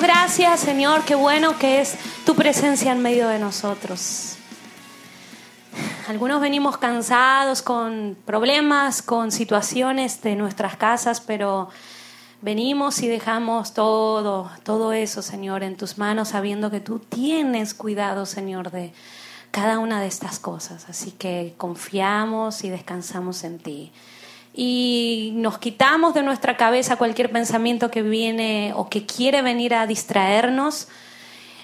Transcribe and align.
gracias, 0.00 0.60
Señor, 0.60 1.04
qué 1.04 1.14
bueno 1.14 1.58
que 1.58 1.80
es 1.80 1.96
tu 2.24 2.34
presencia 2.34 2.92
en 2.92 3.00
medio 3.00 3.28
de 3.28 3.38
nosotros. 3.38 4.36
Algunos 6.08 6.40
venimos 6.40 6.78
cansados 6.78 7.62
con 7.62 8.16
problemas, 8.24 9.02
con 9.02 9.30
situaciones 9.30 10.22
de 10.22 10.36
nuestras 10.36 10.76
casas, 10.76 11.20
pero 11.20 11.68
venimos 12.40 13.02
y 13.02 13.08
dejamos 13.08 13.74
todo, 13.74 14.50
todo 14.62 14.92
eso, 14.92 15.22
Señor, 15.22 15.62
en 15.62 15.76
tus 15.76 15.98
manos, 15.98 16.28
sabiendo 16.28 16.70
que 16.70 16.80
tú 16.80 16.98
tienes 16.98 17.74
cuidado, 17.74 18.24
Señor, 18.26 18.70
de 18.70 18.92
cada 19.50 19.78
una 19.78 20.00
de 20.00 20.06
estas 20.06 20.38
cosas. 20.38 20.88
Así 20.88 21.10
que 21.12 21.54
confiamos 21.56 22.64
y 22.64 22.70
descansamos 22.70 23.44
en 23.44 23.58
ti. 23.58 23.92
Y 24.60 25.30
nos 25.36 25.58
quitamos 25.58 26.14
de 26.14 26.24
nuestra 26.24 26.56
cabeza 26.56 26.96
cualquier 26.96 27.30
pensamiento 27.30 27.92
que 27.92 28.02
viene 28.02 28.72
o 28.74 28.88
que 28.88 29.06
quiere 29.06 29.40
venir 29.40 29.72
a 29.72 29.86
distraernos. 29.86 30.88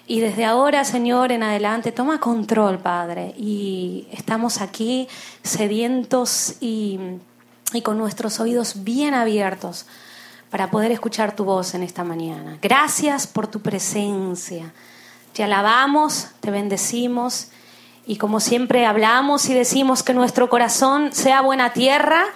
Y 0.06 0.20
desde 0.20 0.44
ahora, 0.44 0.84
Señor, 0.84 1.32
en 1.32 1.42
adelante, 1.42 1.90
toma 1.90 2.20
control, 2.20 2.78
Padre. 2.78 3.34
Y 3.36 4.06
estamos 4.12 4.60
aquí 4.60 5.08
sedientos 5.42 6.54
y, 6.60 7.00
y 7.72 7.82
con 7.82 7.98
nuestros 7.98 8.38
oídos 8.38 8.84
bien 8.84 9.12
abiertos 9.14 9.86
para 10.48 10.70
poder 10.70 10.92
escuchar 10.92 11.34
tu 11.34 11.42
voz 11.42 11.74
en 11.74 11.82
esta 11.82 12.04
mañana. 12.04 12.58
Gracias 12.62 13.26
por 13.26 13.48
tu 13.48 13.58
presencia. 13.58 14.72
Te 15.32 15.42
alabamos, 15.42 16.28
te 16.38 16.52
bendecimos 16.52 17.48
y 18.06 18.18
como 18.18 18.38
siempre 18.38 18.86
hablamos 18.86 19.48
y 19.48 19.54
decimos 19.54 20.04
que 20.04 20.14
nuestro 20.14 20.48
corazón 20.48 21.12
sea 21.12 21.40
buena 21.40 21.72
tierra 21.72 22.26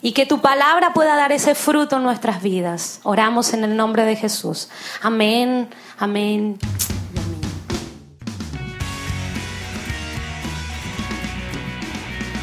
y 0.00 0.12
que 0.12 0.26
tu 0.26 0.40
palabra 0.40 0.92
pueda 0.92 1.16
dar 1.16 1.32
ese 1.32 1.54
fruto 1.54 1.96
en 1.96 2.04
nuestras 2.04 2.42
vidas. 2.42 3.00
Oramos 3.02 3.52
en 3.52 3.64
el 3.64 3.76
nombre 3.76 4.04
de 4.04 4.16
Jesús. 4.16 4.68
Amén, 5.02 5.68
amén. 5.98 6.58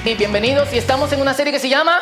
Y 0.03 0.14
bienvenidos 0.14 0.72
y 0.73 0.78
estamos 0.78 1.11
en 1.14 1.22
una 1.22 1.33
serie 1.33 1.52
que 1.52 1.59
se 1.59 1.70
llama... 1.70 2.00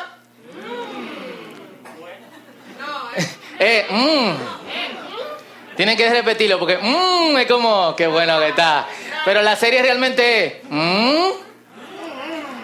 eh, 3.60 3.86
mm. 3.90 5.76
Tienen 5.78 5.98
que 5.98 6.10
repetirlo 6.10 6.60
porque 6.60 6.78
mm, 6.78 7.38
es 7.38 7.48
como, 7.48 7.96
qué 7.96 8.08
bueno 8.08 8.40
que 8.40 8.50
está. 8.50 8.88
Pero 9.24 9.42
la 9.42 9.56
serie 9.56 9.82
realmente... 9.82 10.64
¿Mm? 10.70 11.30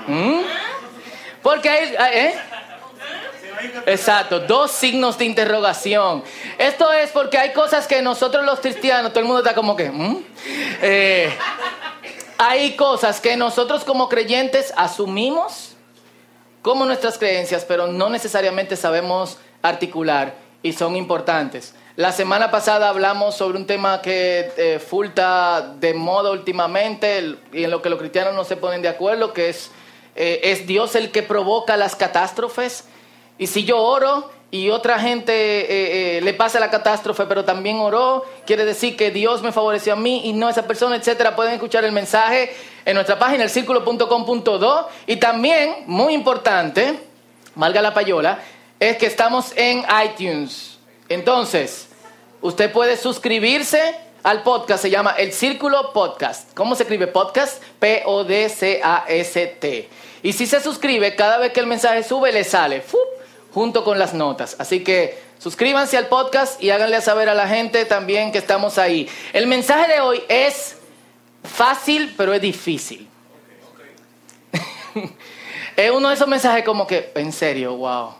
¿Mm? 0.07 0.41
Porque 1.41 1.69
hay... 1.69 1.95
¿eh? 2.13 2.35
Exacto, 3.85 4.39
dos 4.39 4.71
signos 4.71 5.17
de 5.17 5.25
interrogación. 5.25 6.23
Esto 6.57 6.91
es 6.93 7.11
porque 7.11 7.37
hay 7.37 7.53
cosas 7.53 7.87
que 7.87 8.01
nosotros 8.01 8.45
los 8.45 8.59
cristianos, 8.59 9.11
todo 9.11 9.21
el 9.21 9.25
mundo 9.25 9.41
está 9.41 9.55
como 9.55 9.75
que... 9.75 9.91
¿Mm? 9.91 10.23
Eh, 10.81 11.29
hay 12.37 12.77
cosas 12.77 13.19
que 13.19 13.35
nosotros 13.35 13.83
como 13.83 14.07
creyentes 14.07 14.73
asumimos 14.77 15.75
como 16.61 16.85
nuestras 16.85 17.17
creencias, 17.17 17.65
pero 17.65 17.87
no 17.87 18.09
necesariamente 18.09 18.77
sabemos 18.77 19.37
articular 19.61 20.35
y 20.63 20.73
son 20.73 20.95
importantes. 20.95 21.73
La 21.95 22.13
semana 22.13 22.49
pasada 22.49 22.87
hablamos 22.87 23.35
sobre 23.35 23.57
un 23.57 23.65
tema 23.65 24.01
que 24.01 24.51
eh, 24.55 24.79
fulta 24.79 25.73
de 25.79 25.93
moda 25.93 26.31
últimamente 26.31 27.35
y 27.51 27.65
en 27.65 27.71
lo 27.71 27.81
que 27.81 27.89
los 27.89 27.99
cristianos 27.99 28.33
no 28.33 28.45
se 28.45 28.55
ponen 28.55 28.81
de 28.81 28.87
acuerdo, 28.87 29.33
que 29.33 29.49
es, 29.49 29.69
eh, 30.15 30.39
es 30.43 30.65
Dios 30.65 30.95
el 30.95 31.11
que 31.11 31.23
provoca 31.23 31.75
las 31.75 31.97
catástrofes. 31.97 32.85
Y 33.39 33.47
si 33.47 33.63
yo 33.63 33.79
oro 33.79 34.29
y 34.51 34.69
otra 34.69 34.99
gente 34.99 35.33
eh, 36.17 36.21
le 36.21 36.33
pasa 36.35 36.59
la 36.59 36.69
catástrofe, 36.69 37.25
pero 37.25 37.43
también 37.43 37.79
oró, 37.79 38.23
quiere 38.45 38.65
decir 38.65 38.95
que 38.95 39.09
Dios 39.09 39.41
me 39.41 39.51
favoreció 39.51 39.93
a 39.93 39.95
mí 39.95 40.21
y 40.25 40.33
no 40.33 40.45
a 40.45 40.51
esa 40.51 40.67
persona, 40.67 40.95
etcétera. 40.95 41.35
Pueden 41.35 41.53
escuchar 41.53 41.83
el 41.85 41.91
mensaje 41.91 42.55
en 42.85 42.93
nuestra 42.93 43.17
página, 43.17 43.43
el 43.43 43.49
círculo.com.do. 43.49 44.89
Y 45.07 45.15
también, 45.15 45.85
muy 45.87 46.13
importante, 46.13 46.99
valga 47.55 47.81
la 47.81 47.95
payola, 47.95 48.39
es 48.79 48.97
que 48.97 49.07
estamos 49.07 49.53
en 49.55 49.83
iTunes. 50.05 50.77
Entonces, 51.07 51.89
Usted 52.41 52.71
puede 52.71 52.95
suscribirse 52.95 53.95
al 54.23 54.43
podcast, 54.43 54.81
se 54.81 54.89
llama 54.89 55.13
El 55.17 55.33
Círculo 55.33 55.91
Podcast. 55.91 56.53
¿Cómo 56.53 56.73
se 56.75 56.83
escribe 56.83 57.07
podcast? 57.07 57.61
P-O-D-C-A-S-T. 57.79 58.69
Y 60.23 60.31
si 60.31 60.47
se 60.47 60.61
suscribe, 60.61 61.17
cada 61.17 61.37
vez 61.37 61.51
que 61.51 61.59
el 61.59 61.67
mensaje 61.67 62.01
sube, 62.01 62.31
le 62.31 62.45
sale 62.45 62.81
junto 63.59 63.83
con 63.83 63.99
las 63.99 64.13
notas. 64.13 64.55
Así 64.57 64.85
que 64.85 65.19
suscríbanse 65.37 65.97
al 65.97 66.07
podcast 66.07 66.63
y 66.63 66.69
háganle 66.69 67.01
saber 67.01 67.27
a 67.27 67.33
la 67.33 67.45
gente 67.45 67.83
también 67.83 68.31
que 68.31 68.37
estamos 68.37 68.77
ahí. 68.77 69.09
El 69.33 69.47
mensaje 69.47 69.91
de 69.91 69.99
hoy 69.99 70.23
es 70.29 70.77
fácil, 71.43 72.13
pero 72.15 72.33
es 72.33 72.41
difícil. 72.41 73.09
es 75.75 75.91
uno 75.91 76.07
de 76.07 76.15
esos 76.15 76.29
mensajes 76.29 76.63
como 76.63 76.87
que, 76.87 77.11
en 77.15 77.33
serio, 77.33 77.75
wow, 77.75 78.13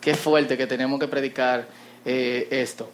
qué 0.00 0.14
fuerte 0.14 0.56
que 0.56 0.68
tenemos 0.68 1.00
que 1.00 1.08
predicar 1.08 1.66
eh, 2.04 2.46
esto. 2.48 2.88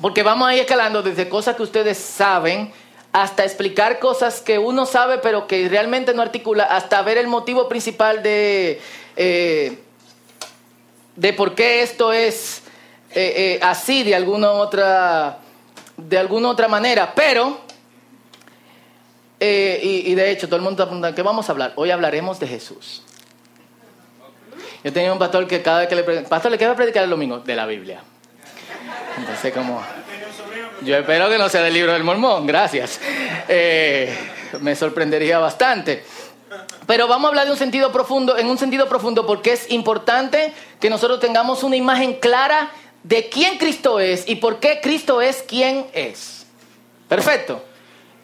Porque 0.00 0.24
vamos 0.24 0.48
a 0.48 0.54
ir 0.54 0.62
escalando 0.62 1.00
desde 1.00 1.28
cosas 1.28 1.54
que 1.54 1.62
ustedes 1.62 1.96
saben 1.96 2.72
hasta 3.12 3.44
explicar 3.44 4.00
cosas 4.00 4.40
que 4.40 4.58
uno 4.58 4.84
sabe 4.84 5.18
pero 5.18 5.46
que 5.46 5.68
realmente 5.68 6.12
no 6.12 6.22
articula, 6.22 6.64
hasta 6.64 7.00
ver 7.02 7.18
el 7.18 7.28
motivo 7.28 7.68
principal 7.68 8.20
de, 8.24 8.80
eh, 9.14 9.83
de 11.16 11.32
por 11.32 11.54
qué 11.54 11.82
esto 11.82 12.12
es 12.12 12.62
eh, 13.10 13.34
eh, 13.36 13.60
así 13.62 14.02
de 14.02 14.14
alguna 14.14 14.50
otra, 14.50 15.38
de 15.96 16.18
alguna 16.18 16.50
otra 16.50 16.68
manera. 16.68 17.12
Pero, 17.14 17.60
y, 19.40 20.10
y, 20.10 20.14
de 20.14 20.30
hecho 20.30 20.46
todo 20.46 20.56
el 20.56 20.62
mundo 20.62 20.84
está 20.84 21.14
¿qué 21.14 21.22
vamos 21.22 21.48
a 21.48 21.52
hablar? 21.52 21.72
Hoy 21.76 21.90
hablaremos 21.90 22.40
de 22.40 22.46
Jesús. 22.46 23.02
Yo 24.84 24.92
tenía 24.92 25.12
un 25.12 25.18
pastor 25.18 25.46
que 25.46 25.62
cada 25.62 25.80
vez 25.80 25.88
que 25.88 25.96
le 25.96 26.02
preguntaba, 26.02 26.28
pastor, 26.28 26.50
¿le 26.52 26.58
qué 26.58 26.66
va 26.66 26.72
a 26.72 26.76
predicar 26.76 27.04
el 27.04 27.10
domingo? 27.10 27.38
De 27.38 27.56
la 27.56 27.64
Biblia. 27.64 28.02
Entonces, 29.16 29.52
como... 29.52 29.82
Yo 30.82 30.96
espero 30.96 31.30
que 31.30 31.38
no 31.38 31.48
sea 31.48 31.62
del 31.62 31.72
libro 31.72 31.92
del 31.92 32.04
mormón, 32.04 32.46
gracias. 32.46 33.00
Eh, 33.48 34.14
me 34.60 34.76
sorprendería 34.76 35.38
bastante. 35.38 36.04
Pero 36.86 37.08
vamos 37.08 37.26
a 37.26 37.28
hablar 37.28 37.46
de 37.46 37.52
un 37.52 37.58
sentido 37.58 37.92
profundo, 37.92 38.36
en 38.36 38.46
un 38.46 38.58
sentido 38.58 38.88
profundo, 38.88 39.26
porque 39.26 39.52
es 39.52 39.70
importante 39.70 40.52
que 40.80 40.90
nosotros 40.90 41.20
tengamos 41.20 41.62
una 41.62 41.76
imagen 41.76 42.14
clara 42.14 42.70
de 43.02 43.28
quién 43.28 43.58
Cristo 43.58 44.00
es 44.00 44.28
y 44.28 44.36
por 44.36 44.60
qué 44.60 44.80
Cristo 44.82 45.20
es 45.20 45.42
quien 45.42 45.86
es. 45.92 46.46
Perfecto. 47.08 47.62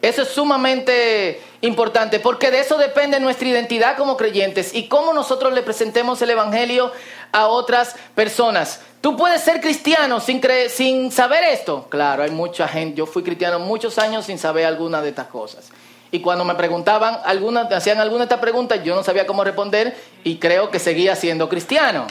Eso 0.01 0.23
es 0.23 0.29
sumamente 0.29 1.39
importante 1.61 2.19
porque 2.19 2.49
de 2.49 2.59
eso 2.59 2.77
depende 2.77 3.19
nuestra 3.19 3.47
identidad 3.47 3.97
como 3.97 4.17
creyentes 4.17 4.73
y 4.73 4.87
cómo 4.87 5.13
nosotros 5.13 5.53
le 5.53 5.61
presentemos 5.61 6.19
el 6.23 6.31
Evangelio 6.31 6.91
a 7.31 7.45
otras 7.47 7.95
personas. 8.15 8.81
Tú 8.99 9.15
puedes 9.15 9.41
ser 9.41 9.61
cristiano 9.61 10.19
sin, 10.19 10.41
sin 10.69 11.11
saber 11.11 11.43
esto. 11.43 11.85
Claro, 11.89 12.23
hay 12.23 12.31
mucha 12.31 12.67
gente. 12.67 12.97
Yo 12.97 13.05
fui 13.05 13.21
cristiano 13.21 13.59
muchos 13.59 13.99
años 13.99 14.25
sin 14.25 14.39
saber 14.39 14.65
alguna 14.65 15.03
de 15.03 15.09
estas 15.09 15.27
cosas. 15.27 15.69
Y 16.11 16.19
cuando 16.19 16.43
me 16.43 16.55
preguntaban, 16.55 17.19
algunas, 17.23 17.71
hacían 17.71 17.99
alguna 17.99 18.19
de 18.19 18.25
estas 18.25 18.39
preguntas, 18.39 18.83
yo 18.83 18.95
no 18.95 19.03
sabía 19.03 19.25
cómo 19.25 19.45
responder 19.45 19.95
y 20.25 20.37
creo 20.37 20.69
que 20.69 20.77
seguía 20.77 21.15
siendo 21.15 21.47
cristiano. 21.47 22.05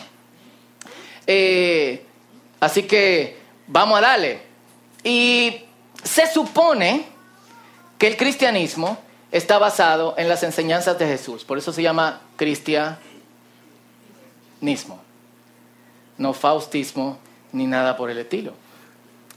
Eh, 1.27 2.03
así 2.61 2.85
que 2.85 3.37
vamos 3.67 3.99
a 3.99 4.01
darle. 4.01 4.41
Y 5.05 5.65
se 6.03 6.27
supone 6.27 7.05
que 7.99 8.07
el 8.07 8.17
cristianismo 8.17 8.99
está 9.31 9.59
basado 9.59 10.15
en 10.17 10.29
las 10.29 10.43
enseñanzas 10.43 10.99
de 10.99 11.07
Jesús. 11.07 11.45
Por 11.45 11.59
eso 11.59 11.73
se 11.73 11.83
llama 11.83 12.23
cristianismo. 12.37 12.99
No 16.17 16.33
faustismo 16.33 17.19
ni 17.53 17.67
nada 17.67 17.99
por 17.99 18.11
el 18.11 18.19
estilo. 18.19 18.55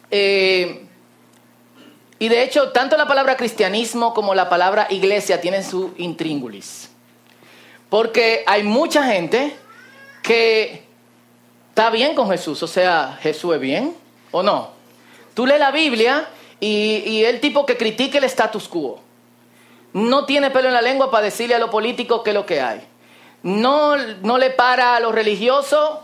Eh, 0.10 0.86
y 2.24 2.30
de 2.30 2.42
hecho, 2.42 2.70
tanto 2.70 2.96
la 2.96 3.06
palabra 3.06 3.36
cristianismo 3.36 4.14
como 4.14 4.34
la 4.34 4.48
palabra 4.48 4.88
iglesia 4.90 5.42
tienen 5.42 5.62
su 5.62 5.94
intríngulis. 5.98 6.90
Porque 7.90 8.46
hay 8.48 8.64
mucha 8.64 9.04
gente 9.04 9.54
que 10.22 10.86
está 11.68 11.90
bien 11.90 12.16
con 12.16 12.30
Jesús. 12.30 12.64
O 12.64 12.68
sea, 12.68 13.20
¿Jesús 13.22 13.56
es 13.56 13.60
bien 13.60 13.94
o 14.31 14.42
no? 14.42 14.70
Tú 15.34 15.46
lees 15.46 15.60
la 15.60 15.72
Biblia 15.72 16.30
y, 16.62 17.25
el 17.25 17.42
tipo 17.42 17.66
que 17.66 17.75
critique 17.75 18.20
el 18.20 18.24
status 18.24 18.70
quo. 18.70 19.02
No 19.92 20.25
tiene 20.25 20.50
pelo 20.50 20.70
en 20.70 20.75
la 20.75 20.81
lengua 20.81 21.12
para 21.12 21.25
decirle 21.25 21.56
a 21.56 21.60
los 21.60 21.72
políticos 21.72 22.22
qué 22.24 22.30
es 22.30 22.36
lo 22.36 22.46
que 22.46 22.62
hay. 22.62 22.88
No, 23.42 23.98
no 23.98 24.38
le 24.38 24.50
para 24.50 24.96
a 24.96 25.02
los 25.02 25.14
religiosos 25.14 26.00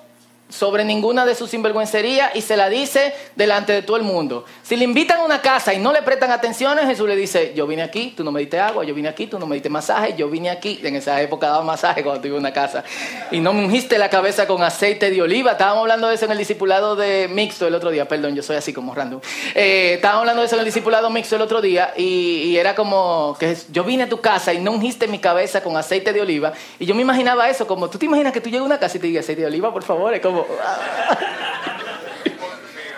sobre 0.50 0.84
ninguna 0.84 1.26
de 1.26 1.36
sus 1.36 1.52
sinvergüencerías 1.52 2.36
y 2.36 2.42
se 2.42 2.58
la 2.58 2.70
dice 2.70 3.14
delante 3.36 3.72
de 3.72 3.84
todo 3.84 3.98
el 3.98 4.04
mundo. 4.04 4.46
Si 4.64 4.76
le 4.76 4.84
invitan 4.84 5.20
a 5.20 5.24
una 5.24 5.42
casa 5.42 5.74
y 5.74 5.80
no 5.80 5.94
le 5.94 6.02
prestan 6.02 6.32
atención, 6.32 6.78
Jesús 6.80 7.08
le 7.08 7.16
dice, 7.16 7.54
yo 7.56 7.68
vine 7.68 7.84
aquí, 7.84 8.14
tú 8.18 8.24
no 8.24 8.32
me 8.32 8.40
diste 8.40 8.60
agua, 8.60 8.84
yo 8.84 8.96
vine 8.96 9.10
aquí, 9.10 9.28
tú 9.28 9.40
no 9.40 9.46
me 9.46 9.56
diste 9.56 9.70
masaje, 9.70 10.16
yo 10.18 10.30
vine 10.30 10.50
aquí. 10.50 10.80
En 10.84 10.96
esa 10.96 11.22
época 11.22 11.48
daba 11.48 11.64
masaje 11.64 12.04
cuando 12.04 12.22
tuve 12.22 12.38
una 12.38 12.52
casa. 12.52 12.84
Y 13.32 13.40
no 13.40 13.54
me 13.54 13.64
ungiste 13.64 13.98
la 13.98 14.10
cabeza 14.10 14.48
con 14.48 14.64
aceite 14.64 15.12
de 15.12 15.22
oliva. 15.22 15.52
Estábamos 15.52 15.82
hablando 15.82 16.08
de 16.08 16.16
eso 16.16 16.26
en 16.26 16.32
el 16.32 16.38
discipulado 16.38 16.96
de 16.96 17.28
mixto 17.28 17.68
el 17.68 17.76
otro 17.76 17.92
día. 17.92 18.08
Perdón, 18.08 18.36
yo 18.36 18.42
soy 18.42 18.56
así 18.56 18.74
como 18.74 18.96
random. 18.96 19.22
Eh, 19.54 19.94
estábamos 19.96 20.22
hablando 20.22 20.42
de 20.42 20.48
eso 20.48 20.56
en 20.56 20.60
el 20.60 20.66
discipulado 20.66 21.10
mixto 21.10 21.36
el 21.36 21.42
otro 21.42 21.62
día 21.62 21.94
y, 21.96 22.58
era 22.60 22.76
como 22.76 23.38
que 23.40 23.56
yo 23.72 23.86
vine 23.86 24.04
a 24.04 24.10
tu 24.10 24.20
casa 24.20 24.54
y 24.54 24.60
no 24.60 24.72
ungiste 24.72 25.08
mi 25.08 25.20
cabeza 25.20 25.62
con 25.62 25.78
aceite 25.78 26.12
de 26.12 26.22
oliva. 26.22 26.52
Y 26.78 26.86
yo 26.86 26.94
me 26.96 27.04
imaginaba 27.04 27.50
eso 27.50 27.66
como, 27.68 27.90
tú 27.90 27.98
te 27.98 28.06
imaginas 28.06 28.34
que 28.34 28.42
tú 28.42 28.50
llegas 28.50 28.64
a 28.64 28.66
una 28.66 28.80
casa 28.80 28.98
y 28.98 29.00
te 29.00 29.08
digas 29.08 29.24
aceite 29.24 29.42
de 29.42 29.48
oliva, 29.48 29.72
por 29.72 29.84
favor. 29.84 30.14
Es 30.14 30.22
como... 30.22 30.39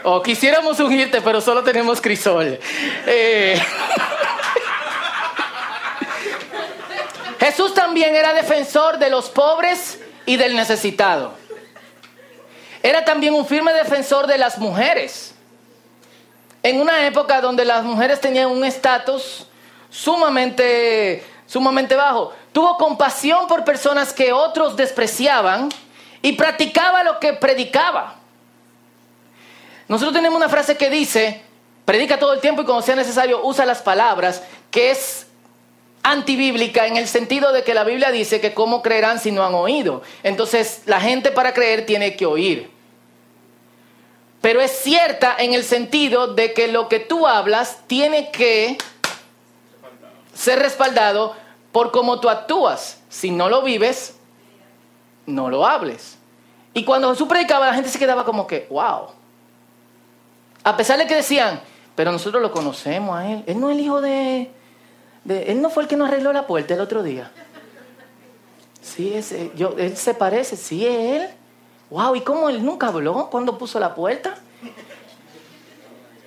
o 0.03 0.21
quisiéramos 0.21 0.79
ungirte, 0.79 1.21
pero 1.21 1.41
solo 1.41 1.63
tenemos 1.63 2.01
crisol. 2.01 2.59
Eh, 3.05 3.61
Jesús 7.39 7.73
también 7.73 8.15
era 8.15 8.33
defensor 8.33 8.97
de 8.97 9.09
los 9.09 9.29
pobres 9.29 9.99
y 10.25 10.37
del 10.37 10.55
necesitado. 10.55 11.33
Era 12.83 13.05
también 13.05 13.33
un 13.33 13.45
firme 13.45 13.73
defensor 13.73 14.27
de 14.27 14.37
las 14.37 14.57
mujeres. 14.57 15.35
En 16.63 16.79
una 16.79 17.05
época 17.05 17.41
donde 17.41 17.65
las 17.65 17.83
mujeres 17.83 18.21
tenían 18.21 18.51
un 18.51 18.63
estatus 18.63 19.47
sumamente, 19.89 21.23
sumamente 21.47 21.95
bajo, 21.95 22.33
tuvo 22.51 22.77
compasión 22.77 23.47
por 23.47 23.63
personas 23.65 24.13
que 24.13 24.31
otros 24.31 24.75
despreciaban 24.75 25.69
y 26.21 26.33
practicaba 26.33 27.03
lo 27.03 27.19
que 27.19 27.33
predicaba. 27.33 28.15
Nosotros 29.87 30.13
tenemos 30.13 30.37
una 30.37 30.49
frase 30.49 30.77
que 30.77 30.89
dice, 30.89 31.41
predica 31.85 32.17
todo 32.17 32.33
el 32.33 32.39
tiempo 32.39 32.61
y 32.61 32.65
cuando 32.65 32.81
sea 32.81 32.95
necesario 32.95 33.43
usa 33.43 33.65
las 33.65 33.81
palabras, 33.81 34.43
que 34.69 34.91
es 34.91 35.27
antibíblica 36.03 36.87
en 36.87 36.97
el 36.97 37.07
sentido 37.07 37.51
de 37.51 37.63
que 37.63 37.73
la 37.73 37.83
Biblia 37.83 38.11
dice 38.11 38.41
que 38.41 38.53
cómo 38.53 38.81
creerán 38.81 39.19
si 39.19 39.31
no 39.31 39.45
han 39.45 39.53
oído. 39.53 40.01
Entonces 40.23 40.83
la 40.85 41.01
gente 41.01 41.31
para 41.31 41.53
creer 41.53 41.85
tiene 41.85 42.15
que 42.15 42.25
oír. 42.25 42.71
Pero 44.41 44.59
es 44.59 44.71
cierta 44.71 45.35
en 45.37 45.53
el 45.53 45.63
sentido 45.63 46.33
de 46.33 46.53
que 46.53 46.67
lo 46.67 46.89
que 46.89 46.99
tú 46.99 47.27
hablas 47.27 47.79
tiene 47.85 48.31
que 48.31 48.77
ser 50.33 50.59
respaldado 50.59 51.35
por 51.71 51.91
cómo 51.91 52.19
tú 52.19 52.29
actúas. 52.29 52.99
Si 53.09 53.29
no 53.29 53.49
lo 53.49 53.61
vives, 53.61 54.15
no 55.25 55.49
lo 55.49 55.65
hables. 55.65 56.17
Y 56.73 56.85
cuando 56.85 57.09
Jesús 57.11 57.27
predicaba, 57.27 57.67
la 57.67 57.73
gente 57.73 57.89
se 57.89 57.99
quedaba 57.99 58.23
como 58.23 58.47
que, 58.47 58.67
wow. 58.69 59.07
A 60.63 60.77
pesar 60.77 60.97
de 60.97 61.07
que 61.07 61.15
decían, 61.15 61.59
pero 61.95 62.11
nosotros 62.11 62.41
lo 62.41 62.51
conocemos 62.51 63.17
a 63.17 63.29
él. 63.29 63.43
Él 63.47 63.59
no 63.59 63.69
es 63.69 63.77
el 63.77 63.83
hijo 63.83 64.01
de, 64.01 64.49
Él 65.27 65.61
no 65.61 65.69
fue 65.69 65.83
el 65.83 65.89
que 65.89 65.97
nos 65.97 66.07
arregló 66.07 66.31
la 66.31 66.47
puerta 66.47 66.73
el 66.73 66.81
otro 66.81 67.03
día. 67.03 67.31
Sí, 68.81 69.13
es, 69.13 69.31
eh, 69.31 69.51
yo, 69.55 69.75
él 69.77 69.95
se 69.95 70.13
parece, 70.13 70.55
sí 70.55 70.85
es 70.85 71.21
él. 71.21 71.29
Wow, 71.89 72.15
¿y 72.15 72.21
cómo 72.21 72.49
él 72.49 72.65
nunca 72.65 72.87
habló 72.87 73.29
cuando 73.29 73.57
puso 73.57 73.79
la 73.79 73.93
puerta? 73.93 74.35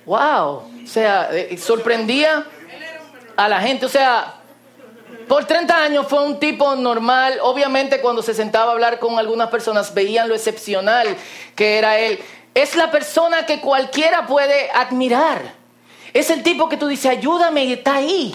Wow, 0.05 0.63
o 0.83 0.87
sea, 0.87 1.29
eh, 1.35 1.57
sorprendía 1.57 2.45
a 3.35 3.49
la 3.49 3.59
gente. 3.59 3.85
O 3.87 3.89
sea, 3.89 4.35
por 5.27 5.45
30 5.45 5.75
años 5.75 6.07
fue 6.07 6.23
un 6.23 6.39
tipo 6.39 6.75
normal. 6.75 7.39
Obviamente 7.41 8.01
cuando 8.01 8.21
se 8.21 8.33
sentaba 8.33 8.71
a 8.71 8.73
hablar 8.73 8.99
con 8.99 9.19
algunas 9.19 9.49
personas 9.49 9.93
veían 9.93 10.27
lo 10.27 10.35
excepcional 10.35 11.15
que 11.55 11.77
era 11.77 11.97
él. 11.97 12.19
Es 12.53 12.75
la 12.75 12.91
persona 12.91 13.45
que 13.45 13.59
cualquiera 13.59 14.27
puede 14.27 14.69
admirar. 14.71 15.53
Es 16.13 16.29
el 16.29 16.43
tipo 16.43 16.69
que 16.69 16.77
tú 16.77 16.87
dices, 16.87 17.11
ayúdame 17.11 17.65
y 17.65 17.73
está 17.73 17.95
ahí. 17.95 18.33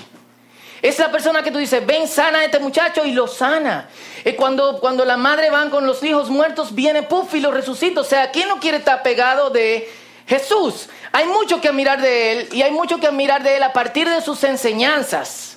Es 0.83 0.99
la 0.99 1.11
persona 1.11 1.43
que 1.43 1.51
tú 1.51 1.59
dices, 1.59 1.85
ven, 1.87 2.09
sana 2.09 2.41
a 2.41 2.45
este 2.45 2.59
muchacho 2.59 3.05
y 3.05 3.13
lo 3.13 3.27
sana. 3.27 3.89
Es 4.25 4.35
cuando, 4.35 4.81
cuando 4.81 5.05
la 5.05 5.17
madre 5.17 5.51
van 5.51 5.71
con 5.71 5.87
los 5.87 6.03
hijos 6.03 6.31
muertos, 6.31 6.75
viene 6.75 7.03
puff 7.03 7.35
y 7.35 7.41
lo 7.41 7.51
resucita. 7.51 8.01
O 8.01 8.05
sea, 8.05 8.31
¿quién 8.31 8.49
no 8.49 8.61
quiere 8.61 8.79
estar 8.79 9.03
pegado 9.03 9.51
de 9.51 9.91
Jesús? 10.27 10.89
Hay 11.13 11.27
mucho 11.27 11.61
que 11.61 11.69
admirar 11.69 12.01
de 12.01 12.33
él 12.33 12.49
y 12.53 12.63
hay 12.63 12.71
mucho 12.71 12.99
que 12.99 13.07
admirar 13.07 13.43
de 13.43 13.57
él 13.57 13.63
a 13.63 13.73
partir 13.73 14.09
de 14.09 14.21
sus 14.23 14.43
enseñanzas. 14.45 15.50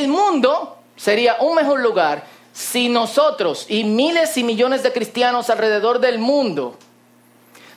El 0.00 0.08
mundo 0.08 0.78
sería 0.96 1.36
un 1.40 1.54
mejor 1.54 1.80
lugar 1.80 2.24
si 2.54 2.88
nosotros 2.88 3.66
y 3.68 3.84
miles 3.84 4.34
y 4.38 4.44
millones 4.44 4.82
de 4.82 4.94
cristianos 4.94 5.50
alrededor 5.50 6.00
del 6.00 6.18
mundo, 6.18 6.74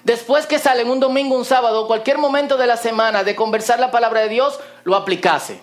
después 0.06 0.48
que 0.48 0.58
salen 0.58 0.90
un 0.90 1.02
domingo, 1.02 1.36
un 1.36 1.44
sábado, 1.44 1.86
cualquier 1.86 2.18
momento 2.18 2.56
de 2.56 2.66
la 2.66 2.78
semana 2.78 3.26
de 3.26 3.36
conversar 3.36 3.82
la 3.82 3.92
palabra 3.92 4.22
de 4.22 4.30
Dios, 4.30 4.58
lo 4.86 4.96
aplicase. 4.96 5.60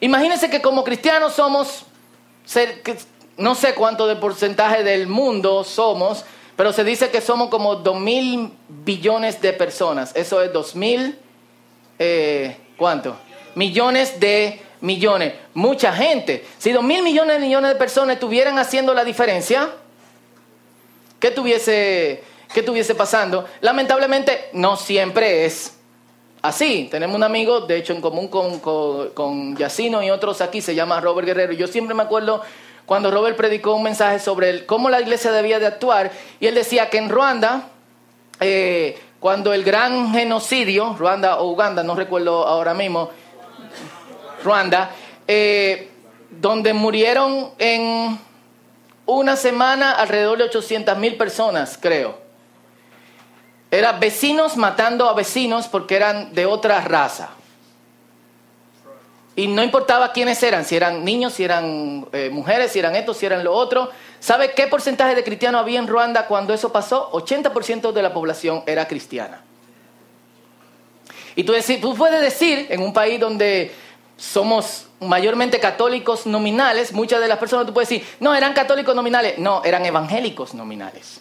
Imagínense 0.00 0.48
que 0.48 0.62
como 0.62 0.82
cristianos 0.82 1.34
somos, 1.34 1.84
no 3.36 3.54
sé 3.54 3.74
cuánto 3.74 4.06
de 4.06 4.16
porcentaje 4.16 4.82
del 4.82 5.08
mundo 5.08 5.62
somos, 5.62 6.24
pero 6.56 6.72
se 6.72 6.84
dice 6.84 7.10
que 7.10 7.20
somos 7.20 7.50
como 7.50 7.76
dos 7.76 8.00
mil 8.00 8.50
billones 8.68 9.42
de 9.42 9.52
personas. 9.52 10.16
Eso 10.16 10.40
es 10.40 10.54
dos 10.54 10.74
mil, 10.74 11.18
eh, 11.98 12.56
¿cuánto? 12.78 13.14
Millones 13.54 14.18
de 14.18 14.64
millones, 14.84 15.32
mucha 15.54 15.92
gente. 15.94 16.44
Si 16.58 16.70
dos 16.70 16.84
mil 16.84 17.02
millones 17.02 17.40
de 17.40 17.46
millones 17.46 17.70
de 17.72 17.76
personas 17.76 18.14
estuvieran 18.14 18.58
haciendo 18.58 18.92
la 18.92 19.02
diferencia, 19.02 19.70
¿qué 21.18 21.30
tuviese, 21.30 22.22
qué 22.52 22.62
tuviese 22.62 22.94
pasando? 22.94 23.46
Lamentablemente 23.62 24.50
no 24.52 24.76
siempre 24.76 25.46
es 25.46 25.78
así. 26.42 26.88
Tenemos 26.90 27.16
un 27.16 27.22
amigo, 27.22 27.62
de 27.62 27.78
hecho 27.78 27.94
en 27.94 28.02
común 28.02 28.28
con, 28.28 28.60
con, 28.60 29.56
Yacino 29.56 30.02
y 30.02 30.10
otros 30.10 30.42
aquí, 30.42 30.60
se 30.60 30.74
llama 30.74 31.00
Robert 31.00 31.26
Guerrero. 31.26 31.54
Yo 31.54 31.66
siempre 31.66 31.94
me 31.94 32.02
acuerdo 32.02 32.42
cuando 32.84 33.10
Robert 33.10 33.38
predicó 33.38 33.74
un 33.74 33.84
mensaje 33.84 34.18
sobre 34.18 34.66
cómo 34.66 34.90
la 34.90 35.00
iglesia 35.00 35.32
debía 35.32 35.58
de 35.58 35.66
actuar 35.66 36.12
y 36.40 36.46
él 36.46 36.54
decía 36.54 36.90
que 36.90 36.98
en 36.98 37.08
Ruanda, 37.08 37.70
eh, 38.38 38.98
cuando 39.18 39.54
el 39.54 39.64
gran 39.64 40.12
genocidio, 40.12 40.94
Ruanda 40.98 41.38
o 41.38 41.50
Uganda, 41.50 41.82
no 41.82 41.94
recuerdo 41.94 42.46
ahora 42.46 42.74
mismo, 42.74 43.08
Ruanda, 44.44 44.90
eh, 45.26 45.90
donde 46.30 46.72
murieron 46.74 47.50
en 47.58 48.18
una 49.06 49.36
semana 49.36 49.92
alrededor 49.92 50.38
de 50.38 50.44
800 50.44 50.96
mil 50.98 51.16
personas, 51.16 51.78
creo. 51.80 52.18
Eran 53.70 53.98
vecinos 53.98 54.56
matando 54.56 55.08
a 55.08 55.14
vecinos 55.14 55.66
porque 55.68 55.96
eran 55.96 56.32
de 56.32 56.46
otra 56.46 56.80
raza. 56.80 57.30
Y 59.36 59.48
no 59.48 59.64
importaba 59.64 60.12
quiénes 60.12 60.40
eran, 60.44 60.64
si 60.64 60.76
eran 60.76 61.04
niños, 61.04 61.32
si 61.32 61.42
eran 61.42 62.06
eh, 62.12 62.30
mujeres, 62.30 62.70
si 62.70 62.78
eran 62.78 62.94
estos, 62.94 63.16
si 63.16 63.26
eran 63.26 63.42
lo 63.42 63.52
otro. 63.52 63.90
¿Sabe 64.20 64.52
qué 64.52 64.68
porcentaje 64.68 65.16
de 65.16 65.24
cristianos 65.24 65.60
había 65.60 65.80
en 65.80 65.88
Ruanda 65.88 66.28
cuando 66.28 66.54
eso 66.54 66.70
pasó? 66.70 67.10
80% 67.10 67.90
de 67.90 68.02
la 68.02 68.14
población 68.14 68.62
era 68.64 68.86
cristiana. 68.86 69.42
Y 71.34 71.42
tú, 71.42 71.52
tú 71.80 71.96
puedes 71.96 72.20
decir, 72.20 72.68
en 72.70 72.80
un 72.80 72.92
país 72.92 73.18
donde 73.18 73.72
somos 74.16 74.86
mayormente 75.00 75.60
católicos 75.60 76.26
nominales, 76.26 76.92
muchas 76.92 77.20
de 77.20 77.28
las 77.28 77.38
personas 77.38 77.66
tú 77.66 77.74
puedes 77.74 77.88
decir, 77.88 78.06
no, 78.20 78.34
eran 78.34 78.52
católicos 78.52 78.94
nominales, 78.94 79.38
no, 79.38 79.62
eran 79.64 79.84
evangélicos 79.84 80.54
nominales. 80.54 81.20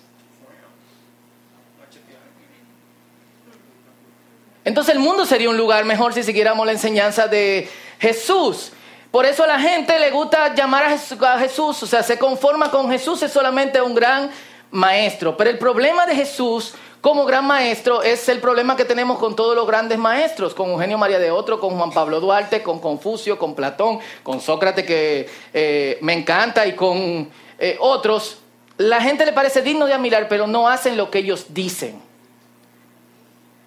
Entonces 4.65 4.95
el 4.95 4.99
mundo 4.99 5.25
sería 5.25 5.49
un 5.49 5.57
lugar 5.57 5.83
mejor 5.83 6.13
si 6.13 6.23
siguiéramos 6.23 6.65
la 6.65 6.71
enseñanza 6.71 7.27
de 7.27 7.69
Jesús. 7.99 8.71
Por 9.11 9.25
eso 9.25 9.43
a 9.43 9.47
la 9.47 9.59
gente 9.59 9.99
le 9.99 10.09
gusta 10.09 10.55
llamar 10.55 10.85
a 10.85 11.39
Jesús, 11.39 11.83
o 11.83 11.85
sea, 11.85 12.01
se 12.01 12.17
conforma 12.17 12.71
con 12.71 12.89
Jesús, 12.89 13.21
es 13.21 13.31
solamente 13.31 13.81
un 13.81 13.93
gran 13.93 14.31
maestro. 14.71 15.37
Pero 15.37 15.49
el 15.49 15.57
problema 15.57 16.05
de 16.05 16.15
Jesús 16.15 16.73
como 17.03 17.25
gran 17.25 17.45
maestro 17.45 18.01
es 18.01 18.29
el 18.29 18.39
problema 18.39 18.77
que 18.77 18.85
tenemos 18.85 19.19
con 19.19 19.35
todos 19.35 19.57
los 19.57 19.67
grandes 19.67 19.97
maestros, 19.97 20.53
con 20.53 20.69
Eugenio 20.69 20.97
María 20.97 21.19
de 21.19 21.31
Otro, 21.31 21.59
con 21.59 21.75
Juan 21.75 21.91
Pablo 21.91 22.21
Duarte, 22.21 22.63
con 22.63 22.79
Confucio, 22.79 23.37
con 23.37 23.55
Platón, 23.55 23.99
con 24.23 24.39
Sócrates 24.39 24.85
que 24.85 25.29
eh, 25.53 25.97
me 25.99 26.13
encanta 26.13 26.65
y 26.65 26.75
con 26.75 27.29
eh, 27.59 27.75
otros. 27.81 28.37
La 28.77 29.01
gente 29.01 29.25
le 29.25 29.33
parece 29.33 29.61
digno 29.61 29.85
de 29.85 29.93
admirar, 29.93 30.29
pero 30.29 30.47
no 30.47 30.69
hacen 30.69 30.95
lo 30.95 31.11
que 31.11 31.19
ellos 31.19 31.47
dicen. 31.49 32.01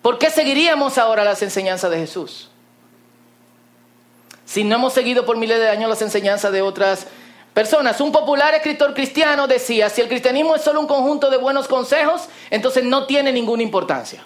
¿Por 0.01 0.17
qué 0.17 0.31
seguiríamos 0.31 0.97
ahora 0.97 1.23
las 1.23 1.43
enseñanzas 1.43 1.91
de 1.91 1.99
Jesús? 1.99 2.49
Si 4.47 4.65
no 4.65 4.77
hemos 4.77 4.95
seguido 4.95 5.27
por 5.27 5.37
miles 5.37 5.59
de 5.59 5.69
años 5.69 5.91
las 5.91 6.01
enseñanzas 6.01 6.53
de 6.53 6.63
otras 6.63 7.07
personas. 7.57 7.99
Un 8.03 8.13
popular 8.13 8.53
escritor 8.53 8.93
cristiano 8.93 9.47
decía, 9.47 9.89
si 9.89 10.03
el 10.03 10.09
cristianismo 10.09 10.55
es 10.57 10.61
solo 10.61 10.79
un 10.79 10.87
conjunto 10.87 11.31
de 11.31 11.39
buenos 11.39 11.67
consejos, 11.67 12.29
entonces 12.51 12.85
no 12.85 13.07
tiene 13.07 13.33
ninguna 13.33 13.63
importancia. 13.63 14.23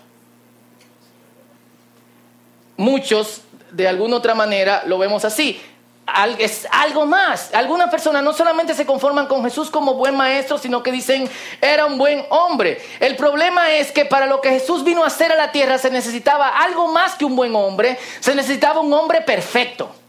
Muchos, 2.77 3.43
de 3.71 3.87
alguna 3.87 4.17
otra 4.17 4.35
manera, 4.35 4.83
lo 4.85 4.99
vemos 4.99 5.25
así. 5.25 5.63
es 6.41 6.67
algo 6.73 7.07
más. 7.07 7.55
Algunas 7.55 7.89
personas 7.89 8.25
no 8.25 8.33
solamente 8.33 8.75
se 8.75 8.85
conforman 8.85 9.29
con 9.29 9.45
Jesús 9.45 9.71
como 9.71 9.95
buen 9.95 10.17
maestro, 10.17 10.59
sino 10.59 10.83
que 10.83 10.91
dicen, 10.91 11.31
era 11.61 11.87
un 11.87 11.99
buen 11.99 12.27
hombre. 12.31 12.83
El 12.99 13.15
problema 13.15 13.71
es 13.71 13.93
que 13.93 14.07
para 14.07 14.27
lo 14.27 14.41
que 14.41 14.51
Jesús 14.51 14.83
vino 14.83 15.05
a 15.05 15.07
hacer 15.07 15.31
a 15.31 15.37
la 15.37 15.53
tierra 15.53 15.79
se 15.79 15.93
necesitaba 15.93 16.49
algo 16.49 16.89
más 16.89 17.15
que 17.15 17.25
un 17.25 17.37
buen 17.37 17.55
hombre, 17.55 17.97
se 18.19 18.35
necesitaba 18.35 18.81
un 18.81 18.93
hombre 18.93 19.21
perfecto. 19.21 20.00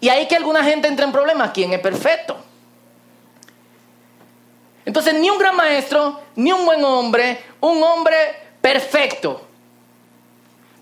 Y 0.00 0.08
ahí 0.08 0.26
que 0.26 0.36
alguna 0.36 0.62
gente 0.62 0.88
entra 0.88 1.06
en 1.06 1.12
problemas, 1.12 1.50
¿quién 1.52 1.72
es 1.72 1.80
perfecto? 1.80 2.36
Entonces, 4.84 5.14
ni 5.14 5.28
un 5.28 5.38
gran 5.38 5.56
maestro, 5.56 6.20
ni 6.36 6.52
un 6.52 6.64
buen 6.64 6.84
hombre, 6.84 7.42
un 7.60 7.82
hombre 7.82 8.16
perfecto. 8.60 9.42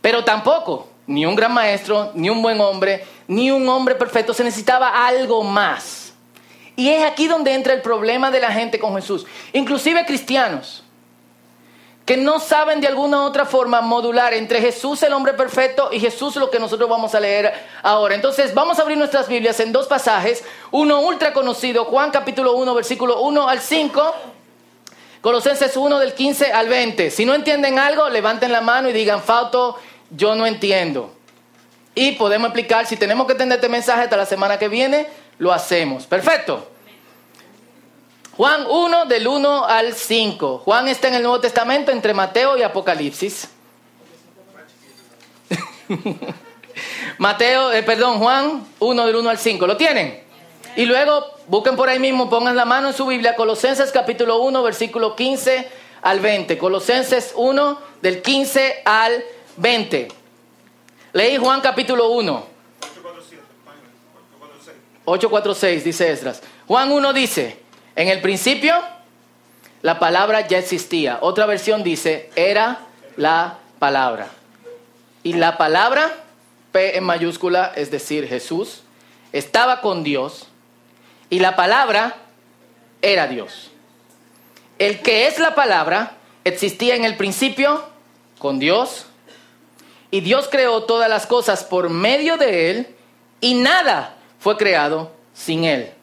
Pero 0.03 0.23
tampoco, 0.25 0.89
ni 1.07 1.25
un 1.25 1.35
gran 1.35 1.53
maestro, 1.53 2.11
ni 2.15 2.29
un 2.29 2.43
buen 2.43 2.61
hombre, 2.61 3.05
ni 3.27 3.51
un 3.51 3.67
hombre 3.69 3.95
perfecto. 3.95 4.35
Se 4.35 4.45
necesitaba 4.45 5.07
algo 5.07 5.43
más. 5.43 6.13
Y 6.77 6.91
es 6.91 7.05
aquí 7.05 7.29
donde 7.29 7.55
entra 7.55 7.73
el 7.73 7.81
problema 7.81 8.31
de 8.31 8.41
la 8.41 8.51
gente 8.53 8.79
con 8.79 8.95
Jesús. 8.97 9.25
Inclusive 9.53 10.05
cristianos 10.05 10.84
que 12.05 12.17
no 12.19 12.39
saben 12.39 12.81
de 12.81 12.87
alguna 12.87 13.25
otra 13.25 13.47
forma 13.47 13.81
modular 13.81 14.35
entre 14.35 14.61
Jesús 14.61 15.03
el 15.03 15.13
hombre 15.15 15.33
perfecto 15.33 15.89
y 15.91 16.01
Jesús 16.01 16.37
lo 16.37 16.51
que 16.51 16.59
nosotros 16.59 16.89
vamos 16.89 17.15
a 17.15 17.21
leer 17.21 17.53
ahora. 17.83 18.15
Entonces 18.15 18.53
vamos 18.53 18.79
a 18.79 18.83
abrir 18.83 18.99
nuestras 18.99 19.27
Biblias 19.27 19.59
en 19.61 19.73
dos 19.73 19.87
pasajes, 19.87 20.45
uno 20.71 21.01
ultra 21.01 21.33
conocido, 21.33 21.87
Juan 21.87 22.11
capítulo 22.11 22.55
1, 22.57 22.75
versículo 22.75 23.23
1 23.23 23.49
al 23.49 23.61
5, 23.61 24.15
Colosenses 25.23 25.75
1 25.77 25.99
del 25.99 26.13
15 26.13 26.53
al 26.53 26.69
20. 26.69 27.11
Si 27.11 27.25
no 27.25 27.35
entienden 27.35 27.79
algo, 27.79 28.11
levanten 28.11 28.53
la 28.53 28.61
mano 28.61 28.91
y 28.91 28.93
digan, 28.93 29.23
Fauto, 29.23 29.79
yo 30.11 30.35
no 30.35 30.47
entiendo. 30.47 31.11
Y 31.95 32.13
podemos 32.13 32.49
explicar, 32.49 32.87
si 32.87 32.97
tenemos 32.97 33.27
que 33.27 33.33
entender 33.33 33.57
este 33.57 33.71
mensaje 33.71 34.03
hasta 34.03 34.17
la 34.19 34.27
semana 34.27 34.59
que 34.59 34.69
viene, 34.69 35.07
lo 35.39 35.53
hacemos. 35.53 36.05
Perfecto. 36.05 36.74
Juan 38.37 38.67
1 38.69 39.07
del 39.07 39.29
1 39.29 39.65
al 39.65 39.95
5. 39.95 40.63
Juan 40.65 40.89
está 40.89 41.09
en 41.09 41.15
el 41.15 41.23
Nuevo 41.23 41.41
Testamento 41.41 41.93
entre 41.93 42.13
Mateo 42.13 42.57
y 42.57 42.63
Apocalipsis. 42.63 43.49
Mateo, 47.19 47.73
eh, 47.73 47.83
perdón, 47.85 48.19
Juan 48.19 48.67
1 48.81 49.07
del 49.07 49.17
1 49.17 49.31
al 49.31 49.39
5. 49.39 49.67
¿Lo 49.67 49.77
tienen? 49.77 50.25
Y 50.75 50.85
luego 50.85 51.25
busquen 51.47 51.77
por 51.77 51.89
ahí 51.89 52.01
mismo, 52.01 52.29
pongan 52.29 52.57
la 52.57 52.65
mano 52.65 52.89
en 52.89 52.95
su 52.95 53.07
Biblia, 53.07 53.37
Colosenses 53.37 53.93
capítulo 53.93 54.43
1, 54.43 54.63
versículo 54.65 55.15
15 55.15 55.69
al 56.03 56.19
20. 56.19 56.59
Colosenses 56.59 57.33
1 57.37 57.79
del 58.03 58.21
15 58.21 58.83
al 58.85 59.25
20. 59.59 60.09
Leí 61.13 61.37
Juan 61.37 61.61
capítulo 61.61 62.09
1. 62.11 62.55
846, 65.05 65.85
dice 65.85 66.11
Esdras. 66.11 66.43
Juan 66.67 66.91
1 66.91 67.13
dice, 67.13 67.64
en 67.97 68.09
el 68.09 68.21
principio, 68.21 68.75
la 69.83 69.99
palabra 69.99 70.47
ya 70.47 70.59
existía. 70.59 71.19
Otra 71.21 71.47
versión 71.47 71.83
dice, 71.83 72.31
era 72.35 72.81
la 73.17 73.59
palabra. 73.79 74.29
Y 75.23 75.35
la 75.35 75.57
palabra, 75.57 76.13
P 76.73 76.97
en 76.97 77.05
mayúscula, 77.05 77.73
es 77.77 77.91
decir, 77.91 78.27
Jesús, 78.27 78.83
estaba 79.33 79.81
con 79.81 80.03
Dios. 80.03 80.49
Y 81.31 81.39
la 81.39 81.57
palabra 81.57 82.17
era 83.01 83.27
Dios. 83.27 83.71
El 84.79 85.01
que 85.01 85.27
es 85.27 85.39
la 85.39 85.55
palabra 85.55 86.17
existía 86.45 86.95
en 86.95 87.05
el 87.05 87.17
principio 87.17 87.85
con 88.39 88.59
Dios. 88.59 89.07
Y 90.11 90.21
Dios 90.21 90.49
creó 90.51 90.83
todas 90.85 91.09
las 91.09 91.27
cosas 91.27 91.65
por 91.65 91.91
medio 91.91 92.37
de 92.37 92.71
Él. 92.71 92.95
Y 93.41 93.55
nada 93.55 94.17
fue 94.41 94.57
creado 94.57 95.13
sin 95.33 95.65
Él. 95.65 95.94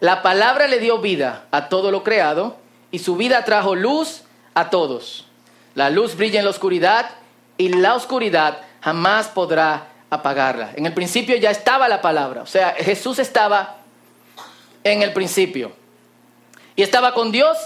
La 0.00 0.22
palabra 0.22 0.66
le 0.66 0.78
dio 0.78 0.98
vida 0.98 1.44
a 1.50 1.68
todo 1.68 1.90
lo 1.90 2.02
creado 2.02 2.56
y 2.90 2.98
su 2.98 3.16
vida 3.16 3.44
trajo 3.44 3.74
luz 3.74 4.22
a 4.54 4.70
todos. 4.70 5.26
La 5.74 5.90
luz 5.90 6.16
brilla 6.16 6.38
en 6.38 6.44
la 6.44 6.50
oscuridad 6.50 7.10
y 7.56 7.68
la 7.68 7.94
oscuridad 7.94 8.58
jamás 8.80 9.28
podrá 9.28 9.88
apagarla. 10.10 10.72
En 10.76 10.86
el 10.86 10.94
principio 10.94 11.36
ya 11.36 11.50
estaba 11.50 11.88
la 11.88 12.00
palabra, 12.00 12.42
o 12.42 12.46
sea, 12.46 12.74
Jesús 12.78 13.18
estaba 13.18 13.76
en 14.82 15.02
el 15.02 15.12
principio. 15.12 15.72
Y 16.76 16.82
estaba 16.82 17.14
con 17.14 17.32
Dios 17.32 17.56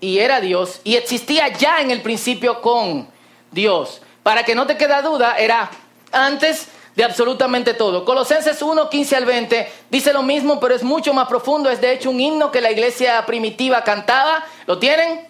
y 0.00 0.18
era 0.18 0.40
Dios 0.40 0.80
y 0.84 0.96
existía 0.96 1.48
ya 1.48 1.80
en 1.80 1.90
el 1.90 2.02
principio 2.02 2.60
con 2.60 3.08
Dios. 3.50 4.02
Para 4.22 4.44
que 4.44 4.54
no 4.54 4.66
te 4.66 4.76
quede 4.76 5.00
duda, 5.02 5.36
era 5.38 5.70
antes 6.12 6.68
de 6.96 7.04
absolutamente 7.04 7.74
todo. 7.74 8.04
Colosenses 8.06 8.60
1, 8.60 8.88
15 8.88 9.16
al 9.16 9.26
20 9.26 9.72
dice 9.90 10.12
lo 10.14 10.22
mismo, 10.22 10.58
pero 10.58 10.74
es 10.74 10.82
mucho 10.82 11.12
más 11.12 11.28
profundo. 11.28 11.70
Es 11.70 11.80
de 11.80 11.92
hecho 11.92 12.10
un 12.10 12.18
himno 12.18 12.50
que 12.50 12.62
la 12.62 12.72
iglesia 12.72 13.24
primitiva 13.26 13.84
cantaba. 13.84 14.44
¿Lo 14.66 14.78
tienen? 14.78 15.28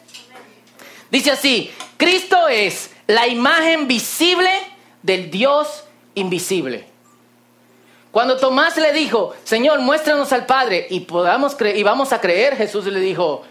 Dice 1.11 1.33
así, 1.33 1.73
Cristo 1.97 2.47
es 2.49 2.93
la 3.09 3.27
imagen 3.27 3.89
visible 3.89 4.51
del 5.03 5.31
Dios 5.31 5.85
invisible. 6.15 6.87
Cuando 8.13 8.39
Tomás 8.39 8.77
le 8.77 8.93
dijo, 8.93 9.35
Señor, 9.43 9.81
muéstranos 9.81 10.33
al 10.33 10.47
Padre 10.47 10.87
y, 10.89 11.01
podamos 11.01 11.57
y 11.61 11.83
vamos 11.83 12.13
a 12.13 12.21
creer, 12.21 12.57
Jesús 12.57 12.87
le 12.87 13.01
dijo, 13.01 13.43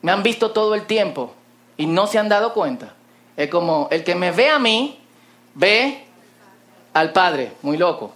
me 0.00 0.12
han 0.12 0.22
visto 0.22 0.50
todo 0.50 0.74
el 0.74 0.86
tiempo 0.86 1.34
y 1.76 1.86
no 1.86 2.06
se 2.06 2.18
han 2.18 2.28
dado 2.28 2.54
cuenta. 2.54 2.94
Es 3.36 3.50
como, 3.50 3.86
el 3.90 4.02
que 4.02 4.14
me 4.14 4.32
ve 4.32 4.48
a 4.50 4.58
mí, 4.58 4.97
ve 5.58 6.04
al 6.94 7.12
Padre, 7.12 7.52
muy 7.62 7.76
loco. 7.76 8.12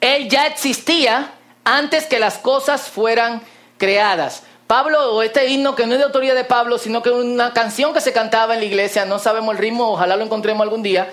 Él 0.00 0.28
ya 0.28 0.46
existía 0.46 1.32
antes 1.64 2.06
que 2.06 2.18
las 2.18 2.38
cosas 2.38 2.88
fueran 2.88 3.42
creadas. 3.78 4.42
Pablo, 4.66 5.14
o 5.14 5.22
este 5.22 5.46
himno 5.48 5.74
que 5.74 5.86
no 5.86 5.92
es 5.92 5.98
de 5.98 6.04
autoría 6.04 6.34
de 6.34 6.44
Pablo, 6.44 6.78
sino 6.78 7.02
que 7.02 7.10
una 7.10 7.52
canción 7.52 7.92
que 7.92 8.00
se 8.00 8.12
cantaba 8.12 8.54
en 8.54 8.60
la 8.60 8.66
iglesia, 8.66 9.04
no 9.04 9.18
sabemos 9.18 9.54
el 9.54 9.60
ritmo, 9.60 9.92
ojalá 9.92 10.16
lo 10.16 10.24
encontremos 10.24 10.62
algún 10.62 10.82
día, 10.82 11.12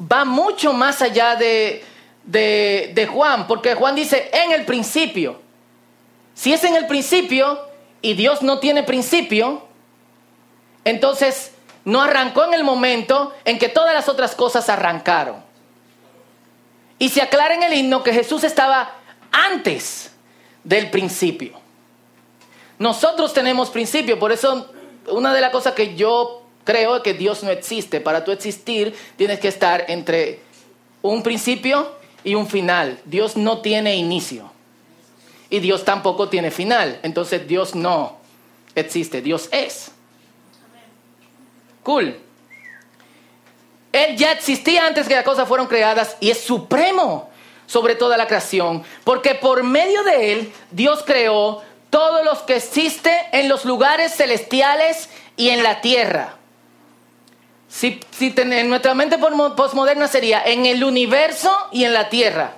va 0.00 0.24
mucho 0.24 0.72
más 0.72 1.02
allá 1.02 1.36
de, 1.36 1.84
de, 2.24 2.92
de 2.94 3.06
Juan, 3.06 3.46
porque 3.46 3.74
Juan 3.74 3.94
dice 3.94 4.30
en 4.32 4.52
el 4.52 4.64
principio. 4.64 5.42
Si 6.34 6.52
es 6.52 6.64
en 6.64 6.74
el 6.74 6.86
principio 6.86 7.60
y 8.00 8.14
Dios 8.14 8.42
no 8.42 8.58
tiene 8.58 8.82
principio, 8.82 9.62
entonces 10.84 11.53
no 11.84 12.02
arrancó 12.02 12.44
en 12.44 12.54
el 12.54 12.64
momento 12.64 13.34
en 13.44 13.58
que 13.58 13.68
todas 13.68 13.94
las 13.94 14.08
otras 14.08 14.34
cosas 14.34 14.68
arrancaron. 14.68 15.36
Y 16.98 17.10
se 17.10 17.22
aclara 17.22 17.54
en 17.54 17.62
el 17.62 17.74
himno 17.74 18.02
que 18.02 18.12
Jesús 18.12 18.44
estaba 18.44 18.94
antes 19.30 20.12
del 20.62 20.90
principio. 20.90 21.52
Nosotros 22.78 23.32
tenemos 23.34 23.70
principio, 23.70 24.18
por 24.18 24.32
eso 24.32 24.70
una 25.08 25.34
de 25.34 25.40
las 25.40 25.50
cosas 25.50 25.74
que 25.74 25.94
yo 25.94 26.42
creo 26.64 26.96
es 26.96 27.02
que 27.02 27.14
Dios 27.14 27.42
no 27.42 27.50
existe. 27.50 28.00
Para 28.00 28.24
tú 28.24 28.32
existir 28.32 28.94
tienes 29.16 29.38
que 29.38 29.48
estar 29.48 29.84
entre 29.88 30.40
un 31.02 31.22
principio 31.22 31.92
y 32.24 32.34
un 32.34 32.46
final. 32.46 32.98
Dios 33.04 33.36
no 33.36 33.58
tiene 33.58 33.96
inicio. 33.96 34.50
Y 35.50 35.60
Dios 35.60 35.84
tampoco 35.84 36.28
tiene 36.28 36.50
final. 36.50 36.98
Entonces 37.02 37.46
Dios 37.46 37.74
no 37.74 38.16
existe, 38.74 39.20
Dios 39.20 39.48
es. 39.52 39.93
Cool. 41.84 42.18
Él 43.92 44.16
ya 44.16 44.32
existía 44.32 44.86
antes 44.86 45.06
que 45.06 45.14
las 45.14 45.22
cosas 45.22 45.46
fueron 45.46 45.68
creadas 45.68 46.16
y 46.18 46.30
es 46.30 46.40
supremo 46.40 47.30
sobre 47.66 47.94
toda 47.94 48.16
la 48.16 48.26
creación, 48.26 48.82
porque 49.04 49.36
por 49.36 49.62
medio 49.62 50.02
de 50.02 50.32
él 50.32 50.52
Dios 50.72 51.04
creó 51.06 51.62
todos 51.90 52.24
los 52.24 52.40
que 52.40 52.56
existe 52.56 53.16
en 53.30 53.48
los 53.48 53.64
lugares 53.64 54.16
celestiales 54.16 55.08
y 55.36 55.50
en 55.50 55.62
la 55.62 55.80
tierra. 55.80 56.34
Si, 57.68 58.00
si 58.10 58.34
en 58.36 58.68
nuestra 58.68 58.94
mente 58.94 59.18
postmoderna 59.18 60.08
sería 60.08 60.42
en 60.44 60.66
el 60.66 60.82
universo 60.82 61.54
y 61.70 61.84
en 61.84 61.92
la 61.92 62.08
tierra. 62.08 62.54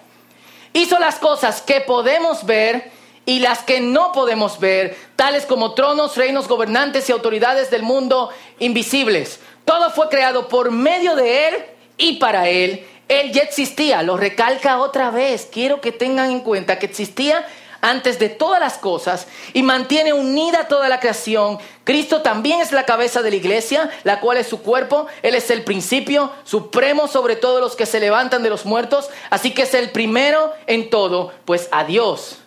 Hizo 0.73 0.99
las 0.99 1.17
cosas 1.17 1.63
que 1.63 1.81
podemos 1.81 2.47
ver 2.47 2.91
y 3.27 3.41
las 3.41 3.65
que 3.65 3.81
no 3.81 4.13
podemos 4.13 4.61
ver, 4.61 4.97
tales 5.17 5.45
como 5.45 5.75
tronos, 5.75 6.17
reinos, 6.17 6.49
gobernantes 6.49 7.09
y 7.09 7.13
autoridades 7.13 7.71
del 7.71 7.83
mundo 7.83 8.31
invisibles. 8.61 9.41
Todo 9.65 9.91
fue 9.91 10.09
creado 10.09 10.49
por 10.49 10.71
medio 10.71 11.17
de 11.17 11.49
Él 11.49 11.55
y 11.99 12.17
para 12.19 12.49
Él. 12.49 12.87
Él 13.09 13.33
ya 13.33 13.43
existía, 13.43 14.03
lo 14.03 14.17
recalca 14.17 14.79
otra 14.79 15.11
vez. 15.11 15.49
Quiero 15.51 15.81
que 15.81 15.91
tengan 15.91 16.31
en 16.31 16.41
cuenta 16.41 16.79
que 16.79 16.87
existía 16.87 17.45
antes 17.81 18.19
de 18.21 18.29
todas 18.29 18.61
las 18.61 18.79
cosas 18.79 19.27
y 19.53 19.63
mantiene 19.63 20.13
unida 20.13 20.69
toda 20.69 20.89
la 20.89 21.01
creación. 21.01 21.59
Cristo 21.83 22.23
también 22.23 22.61
es 22.61 22.71
la 22.71 22.85
cabeza 22.85 23.23
de 23.23 23.31
la 23.31 23.37
iglesia, 23.37 23.91
la 24.05 24.21
cual 24.21 24.39
es 24.39 24.47
su 24.47 24.63
cuerpo. 24.63 25.09
Él 25.23 25.35
es 25.35 25.51
el 25.51 25.65
principio 25.65 26.33
supremo 26.45 27.09
sobre 27.09 27.35
todos 27.35 27.61
los 27.61 27.75
que 27.75 27.87
se 27.87 27.99
levantan 27.99 28.45
de 28.45 28.51
los 28.51 28.65
muertos. 28.67 29.11
Así 29.31 29.53
que 29.53 29.63
es 29.63 29.75
el 29.75 29.91
primero 29.91 30.53
en 30.69 30.91
todo, 30.91 31.33
pues 31.45 31.69
a 31.73 31.83
Dios 31.83 32.39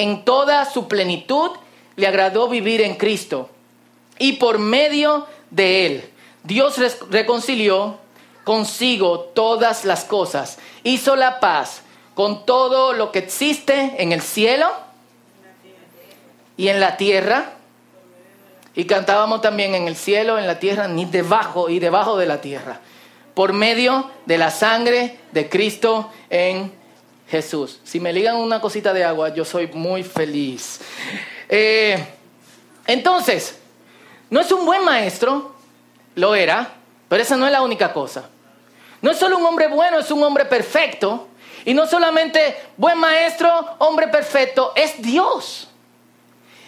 en 0.00 0.24
toda 0.24 0.64
su 0.64 0.88
plenitud, 0.88 1.50
le 1.96 2.06
agradó 2.06 2.48
vivir 2.48 2.80
en 2.80 2.96
Cristo. 2.96 3.50
Y 4.18 4.32
por 4.34 4.58
medio 4.58 5.26
de 5.50 5.86
él, 5.86 6.10
Dios 6.42 6.76
reconcilió 7.10 7.98
consigo 8.44 9.20
todas 9.20 9.84
las 9.84 10.04
cosas. 10.04 10.58
Hizo 10.84 11.16
la 11.16 11.38
paz 11.38 11.82
con 12.14 12.46
todo 12.46 12.94
lo 12.94 13.12
que 13.12 13.18
existe 13.18 13.96
en 13.98 14.12
el 14.12 14.22
cielo 14.22 14.68
y 16.56 16.68
en 16.68 16.80
la 16.80 16.96
tierra. 16.96 17.52
Y 18.74 18.86
cantábamos 18.86 19.42
también 19.42 19.74
en 19.74 19.86
el 19.86 19.96
cielo, 19.96 20.38
en 20.38 20.46
la 20.46 20.58
tierra, 20.58 20.88
ni 20.88 21.04
debajo 21.04 21.68
y 21.68 21.78
debajo 21.78 22.16
de 22.16 22.24
la 22.24 22.40
tierra. 22.40 22.80
Por 23.34 23.52
medio 23.52 24.10
de 24.24 24.38
la 24.38 24.50
sangre 24.50 25.18
de 25.32 25.50
Cristo 25.50 26.10
en 26.30 26.79
Jesús. 27.30 27.80
Si 27.84 28.00
me 28.00 28.12
ligan 28.12 28.36
una 28.36 28.60
cosita 28.60 28.92
de 28.92 29.04
agua, 29.04 29.32
yo 29.32 29.44
soy 29.44 29.68
muy 29.68 30.02
feliz. 30.02 30.80
Eh, 31.48 32.04
entonces, 32.86 33.58
no 34.30 34.40
es 34.40 34.50
un 34.50 34.66
buen 34.66 34.84
maestro, 34.84 35.54
lo 36.16 36.34
era, 36.34 36.74
pero 37.08 37.22
esa 37.22 37.36
no 37.36 37.46
es 37.46 37.52
la 37.52 37.62
única 37.62 37.92
cosa. 37.92 38.28
No 39.00 39.12
es 39.12 39.18
solo 39.18 39.38
un 39.38 39.46
hombre 39.46 39.68
bueno, 39.68 40.00
es 40.00 40.10
un 40.10 40.22
hombre 40.22 40.44
perfecto. 40.44 41.28
Y 41.64 41.74
no 41.74 41.86
solamente 41.86 42.56
buen 42.76 42.98
maestro, 42.98 43.76
hombre 43.78 44.08
perfecto, 44.08 44.72
es 44.74 45.00
Dios. 45.00 45.69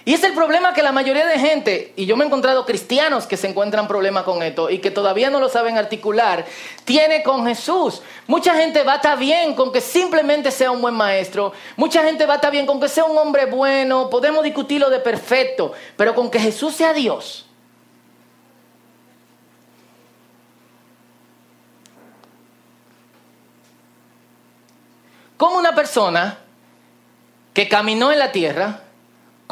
Y 0.04 0.14
es 0.14 0.24
el 0.24 0.34
problema 0.34 0.74
que 0.74 0.82
la 0.82 0.90
mayoría 0.90 1.24
de 1.26 1.38
gente, 1.38 1.92
y 1.94 2.06
yo 2.06 2.16
me 2.16 2.24
he 2.24 2.26
encontrado 2.26 2.66
cristianos 2.66 3.26
que 3.26 3.36
se 3.36 3.46
encuentran 3.46 3.86
problemas 3.86 4.24
con 4.24 4.42
esto 4.42 4.68
y 4.68 4.78
que 4.78 4.90
todavía 4.90 5.30
no 5.30 5.38
lo 5.38 5.48
saben 5.48 5.78
articular, 5.78 6.44
tiene 6.84 7.22
con 7.22 7.46
Jesús. 7.46 8.02
Mucha 8.26 8.54
gente 8.54 8.82
va 8.82 8.94
a 8.94 8.96
estar 8.96 9.16
bien 9.16 9.54
con 9.54 9.70
que 9.70 9.80
simplemente 9.80 10.50
sea 10.50 10.72
un 10.72 10.82
buen 10.82 10.94
maestro. 10.94 11.52
Mucha 11.76 12.02
gente 12.02 12.26
va 12.26 12.34
a 12.34 12.36
estar 12.36 12.50
bien 12.50 12.66
con 12.66 12.80
que 12.80 12.88
sea 12.88 13.04
un 13.04 13.16
hombre 13.16 13.46
bueno. 13.46 14.10
Podemos 14.10 14.42
discutirlo 14.42 14.90
de 14.90 14.98
perfecto, 14.98 15.72
pero 15.96 16.16
con 16.16 16.30
que 16.30 16.40
Jesús 16.40 16.74
sea 16.74 16.92
Dios. 16.92 17.46
Como 25.36 25.58
una 25.58 25.74
persona 25.74 26.38
que 27.52 27.68
caminó 27.68 28.10
en 28.10 28.18
la 28.18 28.32
tierra, 28.32 28.81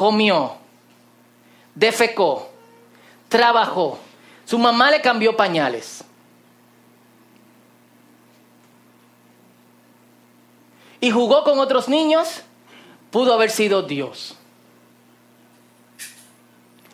comió, 0.00 0.56
defecó, 1.74 2.48
trabajó, 3.28 3.98
su 4.46 4.58
mamá 4.58 4.90
le 4.90 5.02
cambió 5.02 5.36
pañales. 5.36 6.02
Y 11.02 11.10
jugó 11.10 11.44
con 11.44 11.58
otros 11.58 11.86
niños, 11.86 12.40
pudo 13.10 13.34
haber 13.34 13.50
sido 13.50 13.82
Dios. 13.82 14.38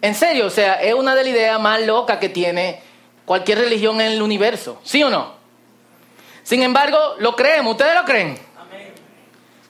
En 0.02 0.16
serio, 0.16 0.46
o 0.46 0.50
sea, 0.50 0.74
es 0.82 0.92
una 0.92 1.14
de 1.14 1.22
las 1.22 1.32
ideas 1.32 1.60
más 1.60 1.80
locas 1.82 2.18
que 2.18 2.28
tiene 2.28 2.82
cualquier 3.24 3.58
religión 3.58 4.00
en 4.00 4.14
el 4.14 4.20
universo, 4.22 4.80
¿sí 4.82 5.00
o 5.04 5.10
no? 5.10 5.36
Sin 6.42 6.60
embargo, 6.60 7.14
lo 7.20 7.36
creemos, 7.36 7.70
¿ustedes 7.70 7.94
lo 7.94 8.04
creen? 8.04 8.36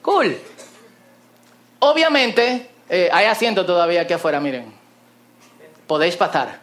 Cool. 0.01 0.41
Obviamente, 1.77 2.71
eh, 2.89 3.09
hay 3.11 3.25
asiento 3.25 3.65
todavía 3.65 4.01
aquí 4.01 4.13
afuera, 4.13 4.39
miren. 4.39 4.73
Podéis 5.87 6.15
pasar 6.15 6.59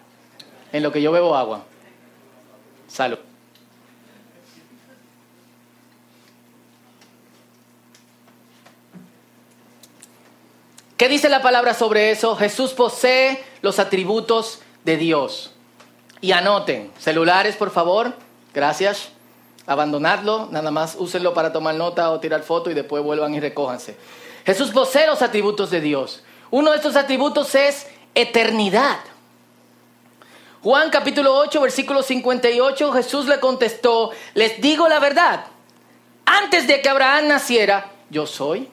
en 0.72 0.82
lo 0.82 0.92
que 0.92 1.00
yo 1.00 1.12
bebo 1.12 1.34
agua. 1.34 1.64
Salud. 2.88 3.18
¿Qué 10.96 11.08
dice 11.08 11.28
la 11.28 11.42
palabra 11.42 11.74
sobre 11.74 12.10
eso? 12.10 12.36
Jesús 12.36 12.72
posee 12.72 13.42
los 13.62 13.78
atributos 13.78 14.60
de 14.84 14.96
Dios. 14.96 15.52
Y 16.20 16.32
anoten, 16.32 16.92
celulares 16.98 17.56
por 17.56 17.70
favor, 17.70 18.14
gracias 18.54 19.10
abandonarlo, 19.66 20.48
nada 20.50 20.70
más 20.70 20.96
úsenlo 20.98 21.32
para 21.32 21.52
tomar 21.52 21.74
nota 21.74 22.10
o 22.10 22.20
tirar 22.20 22.42
foto 22.42 22.70
y 22.70 22.74
después 22.74 23.02
vuelvan 23.02 23.34
y 23.34 23.40
recójanse. 23.40 23.96
Jesús 24.44 24.70
posee 24.70 25.06
los 25.06 25.22
atributos 25.22 25.70
de 25.70 25.80
Dios. 25.80 26.22
Uno 26.50 26.70
de 26.70 26.76
estos 26.76 26.96
atributos 26.96 27.54
es 27.54 27.86
eternidad. 28.14 28.98
Juan 30.62 30.90
capítulo 30.90 31.36
8, 31.36 31.60
versículo 31.60 32.02
58, 32.02 32.92
Jesús 32.92 33.26
le 33.26 33.38
contestó, 33.40 34.12
les 34.34 34.60
digo 34.60 34.88
la 34.88 34.98
verdad, 34.98 35.44
antes 36.24 36.66
de 36.66 36.80
que 36.80 36.88
Abraham 36.88 37.28
naciera, 37.28 37.90
yo 38.08 38.26
soy. 38.26 38.68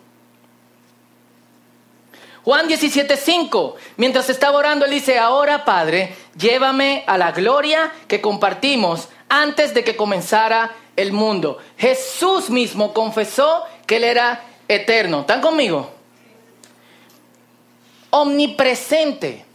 Juan 2.44 2.68
17, 2.68 3.18
5, 3.18 3.76
mientras 3.98 4.30
estaba 4.30 4.58
orando, 4.58 4.86
él 4.86 4.92
dice, 4.92 5.20
ahora 5.20 5.64
Padre, 5.64 6.16
llévame 6.36 7.04
a 7.06 7.18
la 7.18 7.32
gloria 7.32 7.92
que 8.08 8.22
compartimos 8.22 9.10
antes 9.30 9.74
de 9.74 9.84
que 9.84 9.96
comenzara 9.96 10.72
el 10.96 11.12
mundo. 11.12 11.60
Jesús 11.78 12.50
mismo 12.50 12.94
confesó 12.94 13.64
que 13.86 13.98
Él 13.98 14.06
era 14.06 14.44
eterno. 14.76 15.22
¿Están 15.22 15.42
conmigo? 15.42 15.92
Omnipresente. 18.10 19.46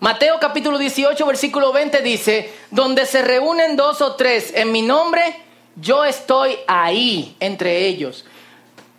Mateo 0.00 0.38
capítulo 0.38 0.78
18, 0.78 1.24
versículo 1.26 1.72
20 1.72 2.02
dice, 2.02 2.52
donde 2.70 3.06
se 3.06 3.22
reúnen 3.22 3.76
dos 3.76 4.02
o 4.02 4.16
tres 4.16 4.52
en 4.54 4.70
mi 4.70 4.82
nombre, 4.82 5.22
yo 5.76 6.04
estoy 6.04 6.58
ahí 6.66 7.34
entre 7.40 7.86
ellos. 7.86 8.24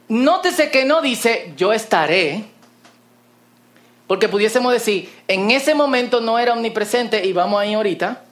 Nótese 0.08 0.72
que 0.72 0.86
no 0.86 1.02
dice, 1.02 1.54
yo 1.56 1.74
estaré, 1.74 2.46
porque 4.08 4.30
pudiésemos 4.30 4.72
decir, 4.74 5.12
en 5.28 5.52
ese 5.52 5.76
momento 5.76 6.22
no 6.22 6.40
era 6.40 6.54
omnipresente 6.54 7.26
y 7.26 7.34
vamos 7.34 7.60
ahí 7.60 7.74
ahorita. 7.74 8.24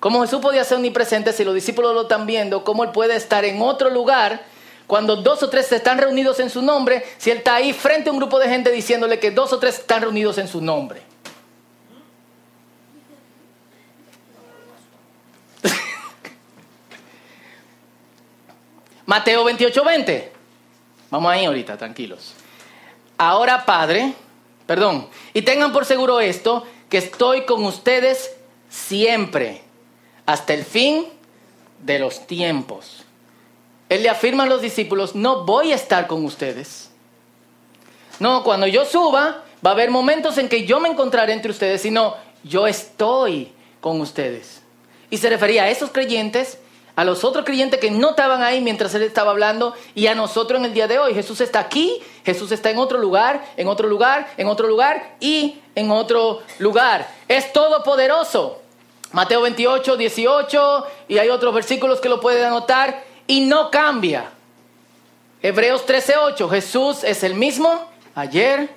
Como 0.00 0.22
Jesús 0.22 0.40
podía 0.40 0.64
ser 0.64 0.76
omnipresente, 0.76 1.32
si 1.32 1.44
los 1.44 1.54
discípulos 1.54 1.94
lo 1.94 2.02
están 2.02 2.26
viendo, 2.26 2.62
cómo 2.62 2.84
Él 2.84 2.90
puede 2.90 3.16
estar 3.16 3.44
en 3.44 3.60
otro 3.60 3.90
lugar 3.90 4.44
cuando 4.88 5.14
dos 5.16 5.40
o 5.42 5.50
tres 5.50 5.70
están 5.70 5.98
reunidos 5.98 6.40
en 6.40 6.48
su 6.48 6.62
nombre, 6.62 7.04
si 7.18 7.30
Él 7.30 7.36
está 7.38 7.56
ahí 7.56 7.74
frente 7.74 8.08
a 8.08 8.12
un 8.12 8.18
grupo 8.18 8.38
de 8.38 8.48
gente 8.48 8.72
diciéndole 8.72 9.20
que 9.20 9.30
dos 9.30 9.52
o 9.52 9.58
tres 9.58 9.80
están 9.80 10.00
reunidos 10.00 10.38
en 10.38 10.48
su 10.48 10.62
nombre. 10.62 11.02
Mateo 19.04 19.44
28, 19.44 19.84
20. 19.84 20.32
Vamos 21.10 21.30
ahí 21.30 21.44
ahorita, 21.44 21.76
tranquilos. 21.76 22.32
Ahora, 23.18 23.66
Padre, 23.66 24.14
perdón, 24.66 25.06
y 25.34 25.42
tengan 25.42 25.70
por 25.70 25.84
seguro 25.84 26.18
esto, 26.18 26.66
que 26.88 26.96
estoy 26.96 27.44
con 27.44 27.62
ustedes 27.66 28.34
siempre 28.70 29.60
hasta 30.24 30.54
el 30.54 30.64
fin 30.64 31.08
de 31.84 31.98
los 31.98 32.26
tiempos. 32.26 33.04
Él 33.88 34.02
le 34.02 34.10
afirma 34.10 34.44
a 34.44 34.46
los 34.46 34.60
discípulos, 34.60 35.14
no 35.14 35.44
voy 35.44 35.72
a 35.72 35.74
estar 35.74 36.06
con 36.06 36.24
ustedes. 36.24 36.90
No, 38.20 38.42
cuando 38.42 38.66
yo 38.66 38.84
suba, 38.84 39.44
va 39.64 39.70
a 39.70 39.72
haber 39.72 39.90
momentos 39.90 40.38
en 40.38 40.48
que 40.48 40.66
yo 40.66 40.80
me 40.80 40.88
encontraré 40.88 41.32
entre 41.32 41.50
ustedes, 41.50 41.82
sino 41.82 42.14
yo 42.42 42.66
estoy 42.66 43.52
con 43.80 44.00
ustedes. 44.00 44.62
Y 45.10 45.18
se 45.18 45.30
refería 45.30 45.64
a 45.64 45.70
esos 45.70 45.90
creyentes, 45.90 46.58
a 46.96 47.04
los 47.04 47.24
otros 47.24 47.44
creyentes 47.44 47.80
que 47.80 47.90
no 47.90 48.10
estaban 48.10 48.42
ahí 48.42 48.60
mientras 48.60 48.94
él 48.94 49.02
estaba 49.02 49.30
hablando, 49.30 49.74
y 49.94 50.08
a 50.08 50.14
nosotros 50.14 50.58
en 50.58 50.66
el 50.66 50.74
día 50.74 50.88
de 50.88 50.98
hoy. 50.98 51.14
Jesús 51.14 51.40
está 51.40 51.60
aquí, 51.60 51.98
Jesús 52.24 52.52
está 52.52 52.70
en 52.70 52.78
otro 52.78 52.98
lugar, 52.98 53.44
en 53.56 53.68
otro 53.68 53.88
lugar, 53.88 54.28
en 54.36 54.48
otro 54.48 54.66
lugar 54.66 55.16
y 55.20 55.60
en 55.74 55.90
otro 55.90 56.42
lugar. 56.58 57.08
Es 57.28 57.52
todopoderoso. 57.52 58.60
Mateo 59.12 59.40
28, 59.40 59.96
18, 59.96 60.86
y 61.08 61.16
hay 61.18 61.30
otros 61.30 61.54
versículos 61.54 62.00
que 62.00 62.10
lo 62.10 62.20
pueden 62.20 62.44
anotar, 62.44 63.02
y 63.28 63.42
no 63.42 63.70
cambia. 63.70 64.30
Hebreos 65.40 65.86
13, 65.86 66.16
8, 66.16 66.48
Jesús 66.48 67.04
es 67.04 67.22
el 67.22 67.34
mismo 67.34 67.88
ayer, 68.16 68.68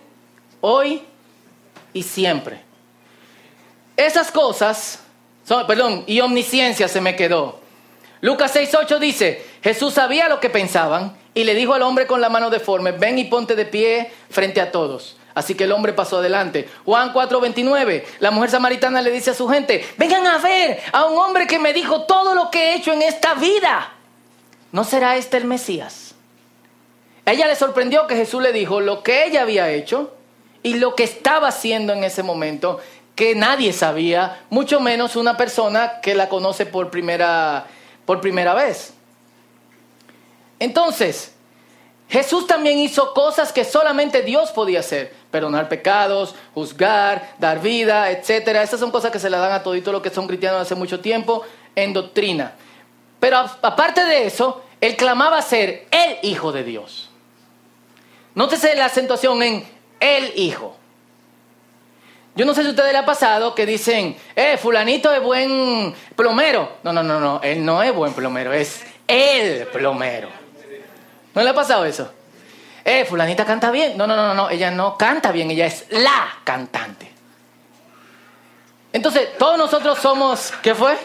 hoy 0.59 1.01
y 1.91 2.03
siempre. 2.03 2.61
Esas 3.97 4.31
cosas, 4.31 4.99
son, 5.43 5.65
perdón, 5.65 6.03
y 6.05 6.19
omnisciencia 6.19 6.87
se 6.87 7.01
me 7.01 7.15
quedó. 7.15 7.59
Lucas 8.19 8.51
6, 8.53 8.75
8 8.79 8.99
dice, 8.99 9.43
Jesús 9.63 9.95
sabía 9.95 10.29
lo 10.29 10.39
que 10.39 10.51
pensaban 10.51 11.17
y 11.33 11.43
le 11.43 11.55
dijo 11.55 11.73
al 11.73 11.81
hombre 11.81 12.05
con 12.05 12.21
la 12.21 12.29
mano 12.29 12.51
deforme, 12.51 12.91
ven 12.91 13.17
y 13.17 13.23
ponte 13.23 13.55
de 13.55 13.65
pie 13.65 14.11
frente 14.29 14.61
a 14.61 14.71
todos. 14.71 15.17
Así 15.33 15.55
que 15.55 15.63
el 15.63 15.71
hombre 15.71 15.93
pasó 15.93 16.17
adelante. 16.17 16.69
Juan 16.85 17.13
4:29, 17.13 18.03
la 18.19 18.31
mujer 18.31 18.49
samaritana 18.49 19.01
le 19.01 19.11
dice 19.11 19.31
a 19.31 19.33
su 19.33 19.47
gente, 19.47 19.87
vengan 19.97 20.27
a 20.27 20.37
ver 20.39 20.81
a 20.91 21.05
un 21.05 21.17
hombre 21.17 21.47
que 21.47 21.57
me 21.57 21.73
dijo 21.73 22.03
todo 22.03 22.35
lo 22.35 22.51
que 22.51 22.59
he 22.59 22.75
hecho 22.75 22.91
en 22.91 23.01
esta 23.01 23.33
vida. 23.35 23.93
¿No 24.71 24.83
será 24.83 25.17
este 25.17 25.37
el 25.37 25.45
Mesías? 25.45 26.15
Ella 27.25 27.47
le 27.47 27.55
sorprendió 27.55 28.07
que 28.07 28.15
Jesús 28.15 28.41
le 28.41 28.51
dijo 28.51 28.79
lo 28.79 29.03
que 29.03 29.25
ella 29.25 29.41
había 29.41 29.69
hecho 29.69 30.13
y 30.63 30.75
lo 30.75 30.95
que 30.95 31.03
estaba 31.03 31.49
haciendo 31.49 31.93
en 31.93 32.03
ese 32.03 32.23
momento, 32.23 32.79
que 33.15 33.35
nadie 33.35 33.73
sabía, 33.73 34.43
mucho 34.49 34.79
menos 34.79 35.15
una 35.15 35.37
persona 35.37 36.01
que 36.01 36.15
la 36.15 36.29
conoce 36.29 36.65
por 36.65 36.89
primera, 36.89 37.65
por 38.05 38.21
primera 38.21 38.53
vez. 38.53 38.93
Entonces, 40.59 41.33
Jesús 42.07 42.45
también 42.45 42.77
hizo 42.77 43.13
cosas 43.13 43.53
que 43.53 43.63
solamente 43.63 44.21
Dios 44.21 44.51
podía 44.51 44.81
hacer. 44.81 45.13
Perdonar 45.31 45.69
pecados, 45.69 46.35
juzgar, 46.53 47.35
dar 47.39 47.61
vida, 47.61 48.11
etc. 48.11 48.47
Estas 48.61 48.79
son 48.79 48.91
cosas 48.91 49.11
que 49.11 49.19
se 49.19 49.29
le 49.29 49.37
dan 49.37 49.53
a 49.53 49.63
todito 49.63 49.91
los 49.91 50.01
que 50.01 50.09
son 50.09 50.27
cristianos 50.27 50.61
hace 50.61 50.75
mucho 50.75 50.99
tiempo 50.99 51.43
en 51.75 51.93
doctrina. 51.93 52.53
Pero 53.21 53.37
aparte 53.37 54.03
de 54.03 54.25
eso, 54.25 54.63
él 54.81 54.97
clamaba 54.97 55.41
ser 55.43 55.87
el 55.91 56.17
Hijo 56.23 56.51
de 56.51 56.63
Dios. 56.63 57.11
Nótese 58.33 58.75
la 58.75 58.85
acentuación 58.85 59.43
en 59.43 59.63
el 59.99 60.33
Hijo. 60.35 60.75
Yo 62.35 62.45
no 62.45 62.55
sé 62.55 62.61
si 62.61 62.67
a 62.69 62.71
ustedes 62.71 62.91
le 62.91 62.97
ha 62.97 63.05
pasado 63.05 63.53
que 63.53 63.67
dicen, 63.67 64.17
eh, 64.35 64.57
fulanito 64.57 65.13
es 65.13 65.21
buen 65.21 65.93
plomero. 66.15 66.77
No, 66.81 66.91
no, 66.91 67.03
no, 67.03 67.19
no, 67.19 67.39
él 67.43 67.63
no 67.63 67.83
es 67.83 67.93
buen 67.93 68.13
plomero, 68.13 68.53
es 68.53 68.83
el 69.07 69.67
plomero. 69.67 70.29
¿No 71.35 71.43
le 71.43 71.49
ha 71.51 71.53
pasado 71.53 71.85
eso? 71.85 72.11
Eh, 72.83 73.05
fulanita 73.05 73.45
canta 73.45 73.69
bien. 73.69 73.95
No, 73.97 74.07
no, 74.07 74.15
no, 74.15 74.33
no, 74.33 74.49
ella 74.49 74.71
no 74.71 74.97
canta 74.97 75.31
bien, 75.31 75.51
ella 75.51 75.67
es 75.67 75.85
la 75.91 76.39
cantante. 76.43 77.11
Entonces, 78.91 79.37
todos 79.37 79.59
nosotros 79.59 79.99
somos, 79.99 80.51
¿qué 80.63 80.73
fue? 80.73 80.97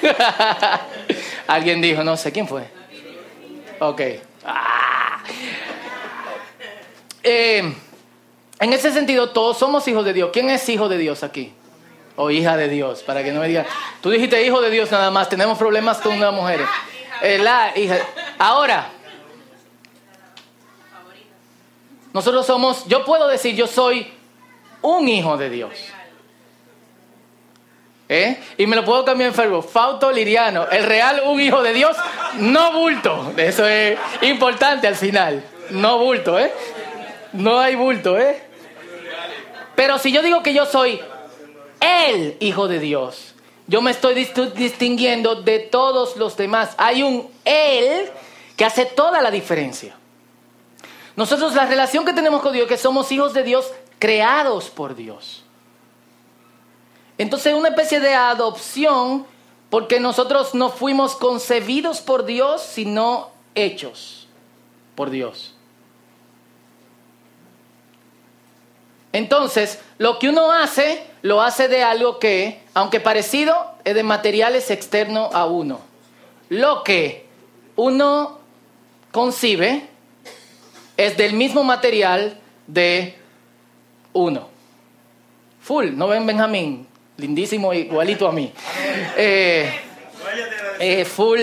Alguien 1.46 1.80
dijo, 1.80 2.04
no 2.04 2.16
sé, 2.16 2.32
¿quién 2.32 2.46
fue? 2.46 2.64
Ok. 3.78 4.00
Ah. 4.44 5.22
Eh, 7.22 7.74
en 8.60 8.72
ese 8.72 8.92
sentido, 8.92 9.30
todos 9.30 9.58
somos 9.58 9.86
hijos 9.88 10.04
de 10.04 10.12
Dios. 10.12 10.30
¿Quién 10.32 10.50
es 10.50 10.68
hijo 10.68 10.88
de 10.88 10.98
Dios 10.98 11.22
aquí? 11.22 11.52
O 12.16 12.30
hija 12.30 12.56
de 12.56 12.68
Dios, 12.68 13.02
para 13.02 13.22
que 13.24 13.32
no 13.32 13.40
me 13.40 13.48
digan. 13.48 13.66
Tú 14.02 14.10
dijiste 14.10 14.44
hijo 14.44 14.60
de 14.60 14.70
Dios 14.70 14.90
nada 14.90 15.10
más, 15.10 15.28
tenemos 15.28 15.56
problemas 15.56 15.98
con 15.98 16.12
una 16.12 16.30
mujer. 16.30 16.60
Eh, 17.22 17.38
la 17.38 17.76
hija. 17.76 17.98
Ahora, 18.38 18.90
nosotros 22.12 22.46
somos, 22.46 22.84
yo 22.86 23.04
puedo 23.04 23.28
decir, 23.28 23.54
yo 23.54 23.66
soy 23.66 24.12
un 24.82 25.08
hijo 25.08 25.36
de 25.36 25.50
Dios. 25.50 25.70
¿Eh? 28.12 28.42
Y 28.58 28.66
me 28.66 28.74
lo 28.74 28.84
puedo 28.84 29.04
cambiar 29.04 29.28
en 29.28 29.34
Facebook. 29.36 29.70
Fauto 29.70 30.10
Liriano, 30.10 30.68
el 30.68 30.84
real 30.84 31.22
un 31.26 31.40
hijo 31.40 31.62
de 31.62 31.72
Dios, 31.72 31.96
no 32.38 32.72
bulto. 32.72 33.32
Eso 33.36 33.68
es 33.68 33.96
importante 34.22 34.88
al 34.88 34.96
final. 34.96 35.44
No 35.70 35.96
bulto, 35.98 36.36
¿eh? 36.36 36.52
No 37.34 37.60
hay 37.60 37.76
bulto, 37.76 38.18
¿eh? 38.18 38.42
Pero 39.76 39.96
si 40.00 40.10
yo 40.10 40.22
digo 40.22 40.42
que 40.42 40.52
yo 40.52 40.66
soy 40.66 41.00
el 41.80 42.36
hijo 42.40 42.66
de 42.66 42.80
Dios, 42.80 43.36
yo 43.68 43.80
me 43.80 43.92
estoy 43.92 44.14
distinguiendo 44.56 45.36
de 45.36 45.60
todos 45.60 46.16
los 46.16 46.36
demás. 46.36 46.74
Hay 46.78 47.04
un 47.04 47.30
él 47.44 48.10
que 48.56 48.64
hace 48.64 48.86
toda 48.86 49.22
la 49.22 49.30
diferencia. 49.30 49.94
Nosotros 51.14 51.54
la 51.54 51.66
relación 51.66 52.04
que 52.04 52.12
tenemos 52.12 52.42
con 52.42 52.52
Dios, 52.52 52.66
que 52.66 52.76
somos 52.76 53.12
hijos 53.12 53.34
de 53.34 53.44
Dios 53.44 53.72
creados 54.00 54.68
por 54.68 54.96
Dios. 54.96 55.44
Entonces, 57.20 57.52
una 57.52 57.68
especie 57.68 58.00
de 58.00 58.14
adopción, 58.14 59.26
porque 59.68 60.00
nosotros 60.00 60.54
no 60.54 60.70
fuimos 60.70 61.16
concebidos 61.16 62.00
por 62.00 62.24
Dios, 62.24 62.62
sino 62.62 63.28
hechos 63.54 64.26
por 64.94 65.10
Dios. 65.10 65.54
Entonces, 69.12 69.80
lo 69.98 70.18
que 70.18 70.30
uno 70.30 70.50
hace, 70.50 71.04
lo 71.20 71.42
hace 71.42 71.68
de 71.68 71.82
algo 71.82 72.18
que, 72.18 72.62
aunque 72.72 73.00
parecido, 73.00 73.54
es 73.84 73.94
de 73.94 74.02
materiales 74.02 74.70
externos 74.70 75.34
a 75.34 75.44
uno. 75.44 75.80
Lo 76.48 76.82
que 76.84 77.26
uno 77.76 78.38
concibe 79.12 79.90
es 80.96 81.18
del 81.18 81.34
mismo 81.34 81.64
material 81.64 82.40
de 82.66 83.18
uno. 84.14 84.48
Full, 85.60 85.90
¿no 85.94 86.08
ven 86.08 86.24
Benjamín? 86.24 86.89
Lindísimo, 87.20 87.72
igualito 87.72 88.26
a 88.26 88.32
mí. 88.32 88.52
Eh, 89.16 89.70
eh, 90.78 91.04
full, 91.04 91.40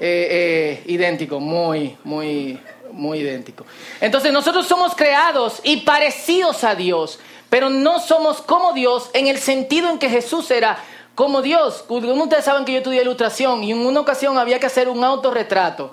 eh, 0.00 0.82
idéntico, 0.86 1.40
muy, 1.40 1.96
muy, 2.04 2.58
muy 2.92 3.18
idéntico. 3.18 3.66
Entonces 4.00 4.32
nosotros 4.32 4.66
somos 4.66 4.94
creados 4.94 5.60
y 5.64 5.78
parecidos 5.78 6.64
a 6.64 6.74
Dios, 6.74 7.18
pero 7.50 7.68
no 7.68 7.98
somos 7.98 8.40
como 8.40 8.72
Dios 8.72 9.10
en 9.12 9.26
el 9.26 9.38
sentido 9.38 9.90
en 9.90 9.98
que 9.98 10.08
Jesús 10.08 10.50
era 10.50 10.78
como 11.14 11.42
Dios. 11.42 11.84
Ustedes 11.88 12.44
saben 12.44 12.64
que 12.64 12.72
yo 12.72 12.78
estudié 12.78 13.02
ilustración 13.02 13.64
y 13.64 13.72
en 13.72 13.84
una 13.84 14.00
ocasión 14.00 14.38
había 14.38 14.60
que 14.60 14.66
hacer 14.66 14.88
un 14.88 15.02
autorretrato. 15.02 15.92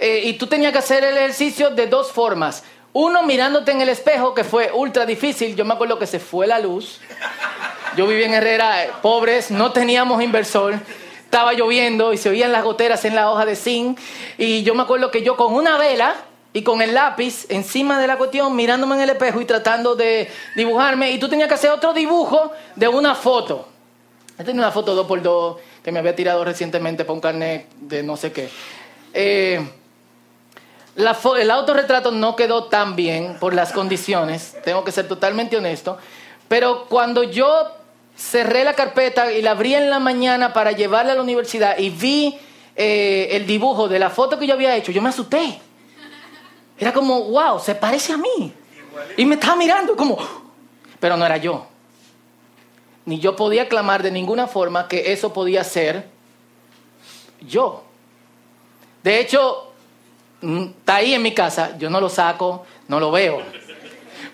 y 0.00 0.32
tú 0.32 0.48
tenías 0.48 0.72
que 0.72 0.78
hacer 0.78 1.04
el 1.04 1.16
ejercicio 1.16 1.70
de 1.70 1.86
dos 1.86 2.10
formas. 2.10 2.64
Uno 2.94 3.22
mirándote 3.22 3.72
en 3.72 3.80
el 3.80 3.88
espejo, 3.88 4.34
que 4.34 4.44
fue 4.44 4.70
ultra 4.70 5.06
difícil. 5.06 5.56
Yo 5.56 5.64
me 5.64 5.72
acuerdo 5.72 5.98
que 5.98 6.06
se 6.06 6.18
fue 6.18 6.46
la 6.46 6.58
luz. 6.58 7.00
Yo 7.96 8.06
vivía 8.06 8.26
en 8.26 8.34
Herrera, 8.34 8.84
eh, 8.84 8.90
pobres, 9.02 9.50
no 9.50 9.72
teníamos 9.72 10.22
inversor. 10.22 10.74
Estaba 11.24 11.52
lloviendo 11.52 12.12
y 12.12 12.18
se 12.18 12.30
oían 12.30 12.52
las 12.52 12.64
goteras 12.64 13.04
en 13.04 13.14
la 13.14 13.30
hoja 13.30 13.44
de 13.44 13.56
zinc. 13.56 13.98
Y 14.38 14.62
yo 14.62 14.74
me 14.74 14.82
acuerdo 14.82 15.10
que 15.10 15.22
yo 15.22 15.36
con 15.36 15.52
una 15.54 15.76
vela 15.76 16.14
y 16.54 16.62
con 16.62 16.80
el 16.80 16.94
lápiz 16.94 17.46
encima 17.50 18.00
de 18.00 18.06
la 18.06 18.16
cuestión, 18.16 18.54
mirándome 18.56 18.96
en 18.96 19.02
el 19.02 19.10
espejo 19.10 19.40
y 19.40 19.44
tratando 19.44 19.94
de 19.94 20.30
dibujarme. 20.56 21.10
Y 21.12 21.18
tú 21.18 21.28
tenías 21.28 21.48
que 21.48 21.54
hacer 21.54 21.70
otro 21.70 21.92
dibujo 21.92 22.52
de 22.76 22.88
una 22.88 23.14
foto. 23.14 23.68
Yo 24.38 24.44
tenía 24.44 24.62
una 24.62 24.72
foto 24.72 25.06
2x2 25.06 25.56
que 25.82 25.92
me 25.92 25.98
había 25.98 26.16
tirado 26.16 26.44
recientemente 26.44 27.04
para 27.04 27.14
un 27.14 27.20
carnet 27.20 27.68
de 27.76 28.02
no 28.02 28.16
sé 28.16 28.32
qué. 28.32 28.48
Eh, 29.12 29.66
el 30.96 31.50
autorretrato 31.50 32.10
no 32.10 32.36
quedó 32.36 32.64
tan 32.64 32.96
bien 32.96 33.36
por 33.38 33.54
las 33.54 33.72
condiciones, 33.72 34.56
tengo 34.64 34.84
que 34.84 34.92
ser 34.92 35.08
totalmente 35.08 35.56
honesto, 35.56 35.96
pero 36.48 36.84
cuando 36.86 37.22
yo 37.22 37.81
cerré 38.16 38.64
la 38.64 38.74
carpeta 38.74 39.32
y 39.32 39.42
la 39.42 39.52
abrí 39.52 39.74
en 39.74 39.90
la 39.90 39.98
mañana 39.98 40.52
para 40.52 40.72
llevarla 40.72 41.12
a 41.12 41.14
la 41.16 41.22
universidad 41.22 41.78
y 41.78 41.90
vi 41.90 42.38
eh, 42.76 43.28
el 43.32 43.46
dibujo 43.46 43.88
de 43.88 43.98
la 43.98 44.10
foto 44.10 44.38
que 44.38 44.46
yo 44.46 44.54
había 44.54 44.76
hecho, 44.76 44.92
yo 44.92 45.02
me 45.02 45.08
asusté. 45.08 45.60
Era 46.78 46.92
como, 46.92 47.24
wow, 47.24 47.58
se 47.60 47.74
parece 47.74 48.12
a 48.12 48.16
mí. 48.16 48.52
Y 49.16 49.24
me 49.24 49.34
estaba 49.34 49.56
mirando 49.56 49.96
como, 49.96 50.18
pero 50.98 51.16
no 51.16 51.24
era 51.24 51.36
yo. 51.36 51.66
Ni 53.04 53.18
yo 53.18 53.34
podía 53.36 53.68
clamar 53.68 54.02
de 54.02 54.10
ninguna 54.10 54.46
forma 54.46 54.88
que 54.88 55.12
eso 55.12 55.32
podía 55.32 55.64
ser 55.64 56.08
yo. 57.40 57.84
De 59.02 59.18
hecho, 59.20 59.72
mm, 60.40 60.62
está 60.78 60.96
ahí 60.96 61.14
en 61.14 61.22
mi 61.22 61.34
casa, 61.34 61.76
yo 61.78 61.90
no 61.90 62.00
lo 62.00 62.08
saco, 62.08 62.64
no 62.88 63.00
lo 63.00 63.10
veo 63.10 63.42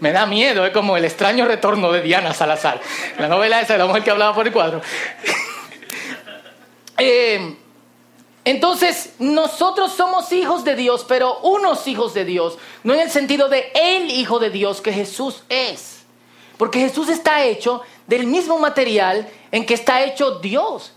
me 0.01 0.13
da 0.13 0.27
miedo, 0.27 0.65
es 0.65 0.73
como 0.73 0.97
el 0.97 1.05
extraño 1.05 1.47
retorno 1.47 1.93
de 1.93 2.03
Diana 2.03 2.33
Salazar, 2.35 2.81
la 3.19 3.29
novela 3.29 3.61
esa 3.61 3.75
de 3.75 3.81
la 3.81 3.87
mujer 3.87 4.03
que 4.03 4.11
hablaba 4.11 4.35
por 4.35 4.47
el 4.47 4.53
cuadro. 4.53 4.81
Eh, 7.01 7.55
entonces, 8.45 9.13
nosotros 9.21 9.93
somos 9.93 10.33
hijos 10.33 10.65
de 10.65 10.75
Dios, 10.75 11.05
pero 11.07 11.39
unos 11.41 11.87
hijos 11.87 12.13
de 12.13 12.25
Dios, 12.25 12.59
no 12.83 12.93
en 12.93 13.01
el 13.01 13.11
sentido 13.11 13.49
de 13.49 13.71
el 13.75 14.11
hijo 14.11 14.39
de 14.41 14.51
Dios 14.51 14.81
que 14.81 14.93
Jesús 14.93 15.45
es. 15.49 15.99
Porque 16.57 16.81
Jesús 16.81 17.09
está 17.09 17.45
hecho 17.45 17.83
del 18.07 18.27
mismo 18.27 18.59
material 18.59 19.29
en 19.53 19.65
que 19.65 19.75
está 19.75 20.03
hecho 20.03 20.41
Dios. 20.41 20.93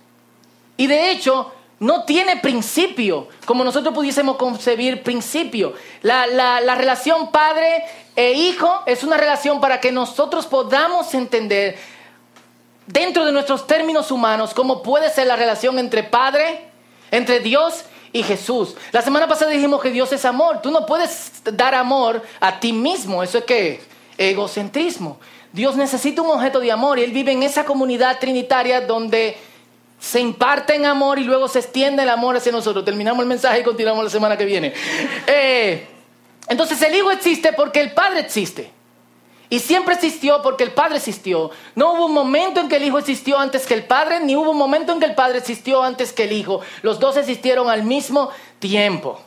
Y 0.77 0.87
de 0.87 1.11
hecho, 1.11 1.53
no 1.81 2.03
tiene 2.03 2.37
principio, 2.37 3.27
como 3.45 3.63
nosotros 3.63 3.95
pudiésemos 3.95 4.37
concebir 4.37 5.01
principio. 5.01 5.73
La, 6.03 6.27
la, 6.27 6.75
relación 6.75 7.31
padre 7.31 7.83
e 8.15 8.33
hijo 8.33 8.83
es 8.85 9.03
una 9.03 9.17
relación 9.17 9.59
para 9.59 9.79
que 9.81 9.91
nosotros 9.91 10.45
podamos 10.45 11.11
entender 11.15 11.79
dentro 12.85 13.25
de 13.25 13.31
nuestros 13.31 13.65
términos 13.65 14.11
humanos 14.11 14.53
cómo 14.53 14.83
puede 14.83 15.09
ser 15.09 15.25
la 15.25 15.35
relación 15.35 15.79
entre 15.79 16.03
padre, 16.03 16.67
entre 17.09 17.39
Dios 17.39 17.85
y 18.13 18.21
Jesús. 18.21 18.75
La 18.91 19.01
semana 19.01 19.27
pasada 19.27 19.49
dijimos 19.49 19.81
que 19.81 19.89
Dios 19.89 20.13
es 20.13 20.23
amor. 20.23 20.61
Tú 20.61 20.69
no 20.69 20.85
puedes 20.85 21.41
dar 21.45 21.73
amor 21.73 22.21
a 22.39 22.59
ti 22.59 22.73
mismo. 22.73 23.23
Eso 23.23 23.39
es 23.39 23.45
que 23.45 23.81
egocentrismo. 24.19 25.19
Dios 25.51 25.75
necesita 25.75 26.21
un 26.21 26.29
objeto 26.29 26.59
de 26.59 26.71
amor 26.71 26.99
y 26.99 27.03
Él 27.03 27.11
vive 27.11 27.31
en 27.31 27.41
esa 27.41 27.65
comunidad 27.65 28.19
trinitaria 28.19 28.81
donde 28.81 29.35
se 30.01 30.19
imparte 30.19 30.73
en 30.73 30.87
amor 30.87 31.19
y 31.19 31.23
luego 31.23 31.47
se 31.47 31.59
extiende 31.59 32.01
el 32.01 32.09
amor 32.09 32.35
hacia 32.35 32.51
nosotros. 32.51 32.83
Terminamos 32.83 33.21
el 33.21 33.29
mensaje 33.29 33.59
y 33.59 33.63
continuamos 33.63 34.03
la 34.03 34.09
semana 34.09 34.35
que 34.35 34.45
viene. 34.45 34.73
Eh, 35.27 35.87
entonces 36.47 36.81
el 36.81 36.95
Hijo 36.95 37.11
existe 37.11 37.53
porque 37.53 37.79
el 37.79 37.91
Padre 37.91 38.21
existe. 38.21 38.71
Y 39.47 39.59
siempre 39.59 39.93
existió 39.93 40.41
porque 40.41 40.63
el 40.63 40.71
Padre 40.71 40.97
existió. 40.97 41.51
No 41.75 41.93
hubo 41.93 42.07
un 42.07 42.13
momento 42.13 42.59
en 42.59 42.67
que 42.67 42.77
el 42.77 42.83
Hijo 42.83 42.97
existió 42.97 43.37
antes 43.37 43.67
que 43.67 43.75
el 43.75 43.83
Padre, 43.83 44.19
ni 44.21 44.35
hubo 44.35 44.49
un 44.49 44.57
momento 44.57 44.91
en 44.91 44.99
que 44.99 45.05
el 45.05 45.13
Padre 45.13 45.37
existió 45.37 45.83
antes 45.83 46.11
que 46.11 46.23
el 46.23 46.31
Hijo. 46.31 46.61
Los 46.81 46.99
dos 46.99 47.15
existieron 47.15 47.69
al 47.69 47.83
mismo 47.83 48.31
tiempo. 48.57 49.21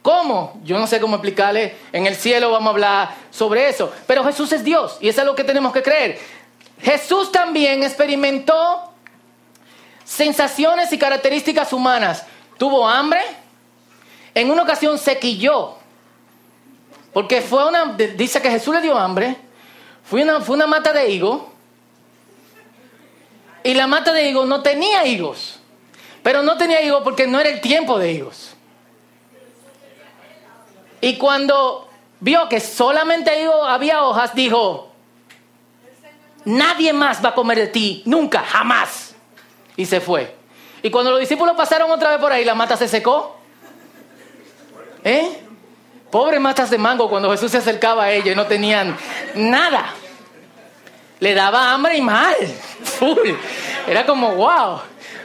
¿Cómo? 0.00 0.60
Yo 0.62 0.78
no 0.78 0.86
sé 0.86 1.00
cómo 1.00 1.16
explicarle. 1.16 1.74
En 1.92 2.06
el 2.06 2.14
cielo 2.14 2.52
vamos 2.52 2.68
a 2.68 2.70
hablar 2.70 3.14
sobre 3.32 3.68
eso. 3.68 3.92
Pero 4.06 4.22
Jesús 4.22 4.52
es 4.52 4.62
Dios 4.62 4.96
y 5.00 5.08
eso 5.08 5.22
es 5.22 5.26
lo 5.26 5.34
que 5.34 5.42
tenemos 5.42 5.72
que 5.72 5.82
creer. 5.82 6.20
Jesús 6.80 7.32
también 7.32 7.82
experimentó 7.82 8.92
sensaciones 10.06 10.90
y 10.92 10.98
características 10.98 11.72
humanas. 11.74 12.24
Tuvo 12.56 12.88
hambre, 12.88 13.20
en 14.34 14.50
una 14.50 14.62
ocasión 14.62 14.98
se 14.98 15.18
quilló, 15.18 15.74
porque 17.12 17.42
fue 17.42 17.68
una, 17.68 17.92
dice 17.92 18.40
que 18.40 18.50
Jesús 18.50 18.74
le 18.74 18.80
dio 18.80 18.96
hambre, 18.96 19.36
fue 20.04 20.22
una, 20.22 20.40
fue 20.40 20.56
una 20.56 20.66
mata 20.66 20.92
de 20.92 21.10
higo, 21.10 21.52
y 23.62 23.74
la 23.74 23.86
mata 23.86 24.12
de 24.12 24.30
higo 24.30 24.46
no 24.46 24.62
tenía 24.62 25.04
higos. 25.04 25.58
Pero 26.22 26.42
no 26.42 26.56
tenía 26.56 26.82
hijos 26.82 27.02
porque 27.04 27.26
no 27.26 27.38
era 27.38 27.48
el 27.48 27.60
tiempo 27.60 28.00
de 28.00 28.10
hijos. 28.10 28.56
Y 31.00 31.16
cuando 31.18 31.88
vio 32.18 32.48
que 32.48 32.58
solamente 32.58 33.30
había 33.64 34.02
hojas, 34.02 34.34
dijo, 34.34 34.90
nadie 36.44 36.92
más 36.92 37.24
va 37.24 37.28
a 37.28 37.34
comer 37.34 37.58
de 37.58 37.66
ti, 37.68 38.02
nunca, 38.06 38.40
jamás. 38.40 39.05
Y 39.76 39.86
se 39.86 40.00
fue. 40.00 40.34
Y 40.82 40.90
cuando 40.90 41.10
los 41.10 41.20
discípulos 41.20 41.56
pasaron 41.56 41.90
otra 41.90 42.10
vez 42.10 42.18
por 42.18 42.32
ahí, 42.32 42.44
la 42.44 42.54
mata 42.54 42.76
se 42.76 42.88
secó. 42.88 43.36
¿Eh? 45.04 45.40
Pobre 46.10 46.38
matas 46.38 46.70
de 46.70 46.78
mango 46.78 47.08
cuando 47.08 47.30
Jesús 47.30 47.50
se 47.50 47.58
acercaba 47.58 48.04
a 48.04 48.12
ellos 48.12 48.28
y 48.28 48.34
no 48.34 48.46
tenían 48.46 48.96
nada. 49.34 49.94
Le 51.18 51.34
daba 51.34 51.72
hambre 51.72 51.96
y 51.96 52.02
mal. 52.02 52.36
Era 53.86 54.04
como, 54.06 54.34
wow. 54.34 54.80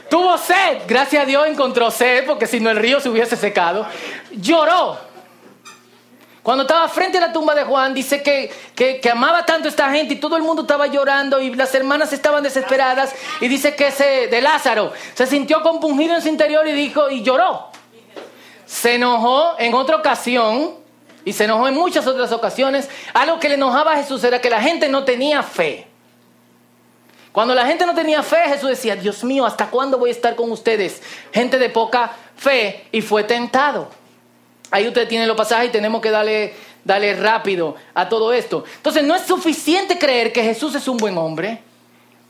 Tuvo 0.08 0.36
sed. 0.38 0.82
Gracias 0.86 1.22
a 1.22 1.26
Dios 1.26 1.46
encontró 1.46 1.90
sed 1.90 2.26
porque 2.26 2.46
si 2.46 2.60
no 2.60 2.70
el 2.70 2.76
río 2.76 3.00
se 3.00 3.08
hubiese 3.08 3.36
secado. 3.36 3.86
Lloró. 4.32 5.11
Cuando 6.42 6.62
estaba 6.62 6.88
frente 6.88 7.18
a 7.18 7.20
la 7.20 7.32
tumba 7.32 7.54
de 7.54 7.62
Juan, 7.62 7.94
dice 7.94 8.20
que, 8.20 8.50
que, 8.74 9.10
amaba 9.10 9.46
tanto 9.46 9.68
a 9.68 9.70
esta 9.70 9.92
gente 9.92 10.14
y 10.14 10.16
todo 10.16 10.36
el 10.36 10.42
mundo 10.42 10.62
estaba 10.62 10.88
llorando 10.88 11.40
y 11.40 11.54
las 11.54 11.72
hermanas 11.72 12.12
estaban 12.12 12.42
desesperadas. 12.42 13.14
Y 13.40 13.46
dice 13.46 13.76
que 13.76 13.88
ese 13.88 14.26
de 14.26 14.42
Lázaro 14.42 14.92
se 15.14 15.26
sintió 15.26 15.62
compungido 15.62 16.16
en 16.16 16.22
su 16.22 16.28
interior 16.28 16.66
y 16.66 16.72
dijo 16.72 17.10
y 17.10 17.22
lloró. 17.22 17.68
Se 18.66 18.96
enojó 18.96 19.54
en 19.58 19.72
otra 19.74 19.96
ocasión 19.96 20.74
y 21.24 21.32
se 21.32 21.44
enojó 21.44 21.68
en 21.68 21.74
muchas 21.74 22.08
otras 22.08 22.32
ocasiones. 22.32 22.90
Algo 23.14 23.38
que 23.38 23.48
le 23.48 23.54
enojaba 23.54 23.92
a 23.92 23.96
Jesús 23.98 24.24
era 24.24 24.40
que 24.40 24.50
la 24.50 24.60
gente 24.60 24.88
no 24.88 25.04
tenía 25.04 25.44
fe. 25.44 25.86
Cuando 27.30 27.54
la 27.54 27.66
gente 27.66 27.86
no 27.86 27.94
tenía 27.94 28.22
fe, 28.24 28.48
Jesús 28.48 28.68
decía, 28.68 28.96
Dios 28.96 29.22
mío, 29.22 29.46
¿hasta 29.46 29.70
cuándo 29.70 29.96
voy 29.96 30.10
a 30.10 30.12
estar 30.12 30.34
con 30.34 30.50
ustedes? 30.50 31.00
Gente 31.32 31.58
de 31.58 31.70
poca 31.70 32.12
fe 32.36 32.88
y 32.90 33.00
fue 33.00 33.22
tentado. 33.22 34.01
Ahí 34.72 34.88
usted 34.88 35.06
tiene 35.06 35.26
los 35.26 35.36
pasajes 35.36 35.68
y 35.68 35.72
tenemos 35.72 36.00
que 36.00 36.10
darle, 36.10 36.54
darle 36.82 37.14
rápido 37.14 37.76
a 37.92 38.08
todo 38.08 38.32
esto. 38.32 38.64
Entonces 38.76 39.04
no 39.04 39.14
es 39.14 39.22
suficiente 39.22 39.98
creer 39.98 40.32
que 40.32 40.42
Jesús 40.42 40.74
es 40.74 40.88
un 40.88 40.96
buen 40.96 41.18
hombre, 41.18 41.60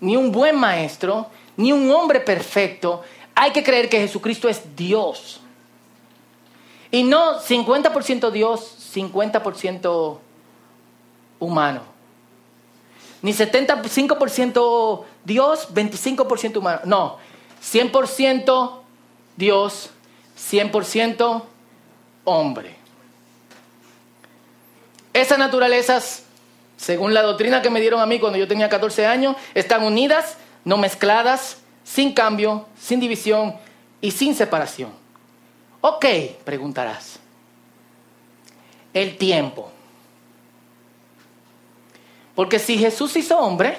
ni 0.01 0.17
un 0.17 0.33
buen 0.33 0.57
maestro, 0.57 1.29
ni 1.57 1.71
un 1.71 1.89
hombre 1.93 2.19
perfecto. 2.19 3.03
Hay 3.37 3.53
que 3.53 3.63
creer 3.63 3.89
que 3.89 4.01
Jesucristo 4.01 4.49
es 4.49 4.61
Dios. 4.75 5.41
Y 6.91 7.05
no 7.05 7.41
50% 7.41 8.33
Dios, 8.33 8.77
50% 8.93 10.19
humano. 11.39 11.81
Ni 13.23 13.33
75% 13.33 15.05
Dios, 15.25 15.69
25% 15.73 16.57
humano. 16.57 16.81
No, 16.87 17.19
100% 17.63 18.73
Dios, 19.37 19.91
100% 20.51 21.43
hombre. 22.25 22.77
Esas 25.13 25.39
naturalezas, 25.39 26.25
según 26.77 27.13
la 27.15 27.23
doctrina 27.23 27.63
que 27.63 27.71
me 27.71 27.81
dieron 27.81 28.01
a 28.01 28.07
mí 28.07 28.19
cuando 28.19 28.39
yo 28.39 28.49
tenía 28.49 28.69
14 28.69 29.07
años, 29.07 29.37
están 29.55 29.83
unidas, 29.83 30.37
no 30.65 30.77
mezcladas, 30.79 31.59
sin 31.85 32.13
cambio, 32.15 32.67
sin 32.81 33.01
división 33.01 33.57
y 34.01 34.11
sin 34.11 34.35
separación. 34.35 34.91
Ok, 35.81 36.07
preguntarás. 36.45 37.19
El 38.95 39.17
tiempo. 39.19 39.71
Porque 42.35 42.59
si 42.59 42.79
Jesús 42.79 43.15
hizo 43.17 43.39
hombre 43.39 43.79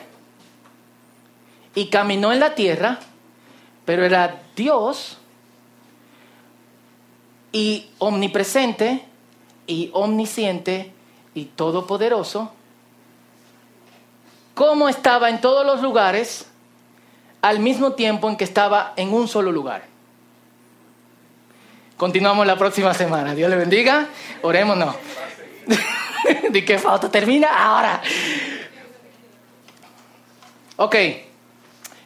y 1.74 1.90
caminó 1.90 2.32
en 2.32 2.40
la 2.40 2.54
tierra, 2.54 3.00
pero 3.86 4.06
era 4.06 4.42
Dios 4.56 5.18
y 7.54 7.88
omnipresente 8.00 9.06
y 9.66 9.90
omnisciente 9.94 10.92
y 11.34 11.46
todopoderoso, 11.46 12.52
¿cómo 14.54 14.90
estaba 14.90 15.30
en 15.30 15.40
todos 15.40 15.66
los 15.66 15.82
lugares 15.82 16.48
al 17.42 17.60
mismo 17.60 17.94
tiempo 17.94 18.28
en 18.28 18.36
que 18.36 18.44
estaba 18.44 18.94
en 18.98 19.14
un 19.14 19.30
solo 19.30 19.52
lugar? 19.52 19.86
Continuamos 21.96 22.46
la 22.46 22.58
próxima 22.58 22.94
semana. 22.94 23.36
Dios 23.36 23.50
le 23.50 23.56
bendiga. 23.56 24.08
Oremos, 24.42 24.76
no. 24.76 24.96
¿De 26.50 26.66
qué 26.66 26.80
falta? 26.80 27.10
Termina 27.10 27.48
ahora. 27.48 28.02
Ok. 30.76 30.96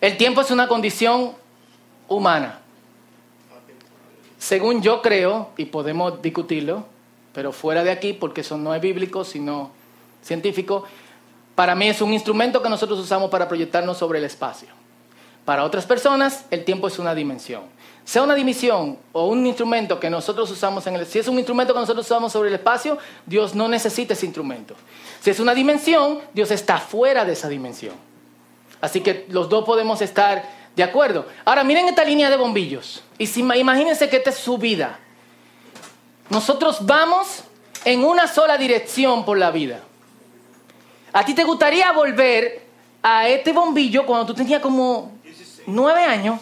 El 0.02 0.18
tiempo 0.18 0.42
es 0.42 0.52
una 0.52 0.68
condición 0.68 1.34
humana. 2.10 2.60
Según 4.38 4.82
yo 4.82 5.02
creo, 5.02 5.50
y 5.58 5.66
podemos 5.66 6.22
discutirlo, 6.22 6.86
pero 7.34 7.52
fuera 7.52 7.84
de 7.84 7.92
aquí, 7.92 8.14
porque 8.14 8.42
eso 8.42 8.58
no 8.58 8.74
es 8.74 8.82
bíblico, 8.82 9.24
sino 9.24 9.72
científico, 10.24 10.84
para 11.56 11.76
mí 11.76 11.88
es 11.88 12.02
un 12.02 12.14
instrumento 12.14 12.62
que 12.62 12.70
nosotros 12.70 13.00
usamos 13.00 13.32
para 13.32 13.48
proyectarnos 13.48 13.98
sobre 13.98 14.20
el 14.20 14.26
espacio. 14.26 14.70
Para 15.44 15.64
otras 15.64 15.86
personas, 15.86 16.46
el 16.52 16.66
tiempo 16.66 16.88
es 16.88 17.00
una 17.00 17.16
dimensión. 17.16 17.64
Sea 18.06 18.22
una 18.22 18.36
dimensión 18.36 18.98
o 19.12 19.28
un 19.28 19.46
instrumento 19.46 20.00
que 20.00 20.10
nosotros 20.10 20.52
usamos 20.52 20.86
en 20.88 20.96
el... 20.96 21.06
Si 21.06 21.20
es 21.20 21.28
un 21.28 21.38
instrumento 21.38 21.74
que 21.74 21.80
nosotros 21.80 22.06
usamos 22.06 22.32
sobre 22.32 22.50
el 22.50 22.56
espacio, 22.56 22.98
Dios 23.26 23.56
no 23.56 23.68
necesita 23.68 24.14
ese 24.14 24.26
instrumento. 24.26 24.76
Si 25.22 25.30
es 25.30 25.40
una 25.40 25.54
dimensión, 25.54 26.20
Dios 26.34 26.52
está 26.52 26.78
fuera 26.78 27.26
de 27.26 27.34
esa 27.34 27.50
dimensión. 27.50 27.96
Así 28.82 29.02
que 29.02 29.26
los 29.30 29.50
dos 29.50 29.66
podemos 29.66 30.02
estar 30.02 30.57
de 30.78 30.84
acuerdo. 30.84 31.26
Ahora 31.44 31.64
miren 31.64 31.90
esta 31.90 32.06
línea 32.06 32.30
de 32.30 32.38
bombillos. 32.38 33.04
Y 33.18 33.26
si, 33.26 33.42
imagínense 33.42 34.08
que 34.10 34.18
esta 34.18 34.30
es 34.30 34.38
su 34.38 34.60
vida. 34.60 35.00
Nosotros 36.30 36.86
vamos 36.86 37.44
en 37.84 38.06
una 38.06 38.28
sola 38.28 38.60
dirección 38.60 39.26
por 39.26 39.40
la 39.40 39.50
vida. 39.50 39.82
¿A 41.14 41.26
ti 41.26 41.34
te 41.34 41.44
gustaría 41.44 41.92
volver 41.94 42.68
a 43.02 43.28
este 43.28 43.54
bombillo 43.54 44.06
cuando 44.06 44.28
tú 44.28 44.36
tenías 44.36 44.62
como 44.62 45.14
nueve 45.66 46.04
años 46.04 46.40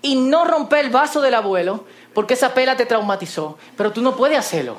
y 0.00 0.14
no 0.14 0.46
romper 0.46 0.86
el 0.86 0.90
vaso 0.90 1.20
del 1.20 1.34
abuelo 1.34 1.84
porque 2.14 2.34
esa 2.34 2.54
pela 2.54 2.74
te 2.74 2.86
traumatizó, 2.86 3.58
pero 3.76 3.92
tú 3.92 4.00
no 4.00 4.16
puedes 4.16 4.38
hacerlo. 4.38 4.78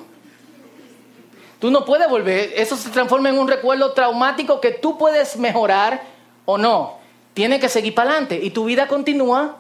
Tú 1.60 1.70
no 1.70 1.86
puedes 1.86 2.10
volver, 2.10 2.54
eso 2.56 2.76
se 2.76 2.90
transforma 2.90 3.30
en 3.30 3.38
un 3.38 3.48
recuerdo 3.48 3.94
traumático 3.94 4.60
que 4.60 4.72
tú 4.72 4.98
puedes 4.98 5.38
mejorar 5.38 6.02
o 6.46 6.58
no. 6.58 7.03
Tiene 7.34 7.60
que 7.60 7.70
seguir 7.70 7.96
para 7.96 8.12
adelante 8.12 8.40
y 8.42 8.52
tu 8.52 8.66
vida 8.66 8.88
continúa 8.88 9.58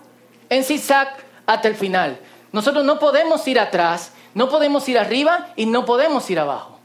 en 0.50 0.64
zigzag 0.64 1.18
hasta 1.46 1.68
el 1.68 1.76
final. 1.76 2.20
Nosotros 2.52 2.86
no 2.86 3.00
podemos 3.00 3.48
ir 3.48 3.60
atrás, 3.60 4.12
no 4.34 4.50
podemos 4.50 4.88
ir 4.90 5.00
arriba 5.00 5.50
y 5.56 5.66
no 5.66 5.86
podemos 5.86 6.30
ir 6.30 6.40
abajo. 6.40 6.80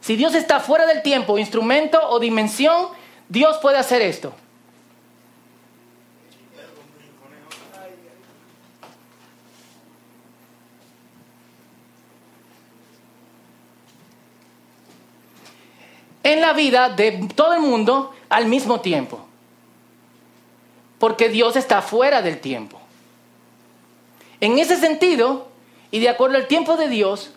Si 0.00 0.16
Dios 0.16 0.34
está 0.34 0.60
fuera 0.60 0.86
del 0.86 1.02
tiempo, 1.02 1.38
instrumento 1.38 1.98
o 2.10 2.20
dimensión, 2.20 2.88
Dios 3.28 3.56
puede 3.58 3.78
hacer 3.78 4.02
esto. 4.02 4.34
en 16.26 16.40
la 16.40 16.52
vida 16.54 16.88
de 16.88 17.28
todo 17.36 17.54
el 17.54 17.60
mundo 17.60 18.12
al 18.28 18.46
mismo 18.46 18.80
tiempo. 18.80 19.25
Porque 20.98 21.28
Dios 21.28 21.56
está 21.56 21.82
fuera 21.82 22.22
del 22.22 22.40
tiempo. 22.40 22.78
En 24.40 24.58
ese 24.58 24.76
sentido, 24.76 25.48
y 25.90 26.00
de 26.00 26.08
acuerdo 26.08 26.36
al 26.36 26.46
tiempo 26.46 26.76
de 26.76 26.88
Dios, 26.88 27.30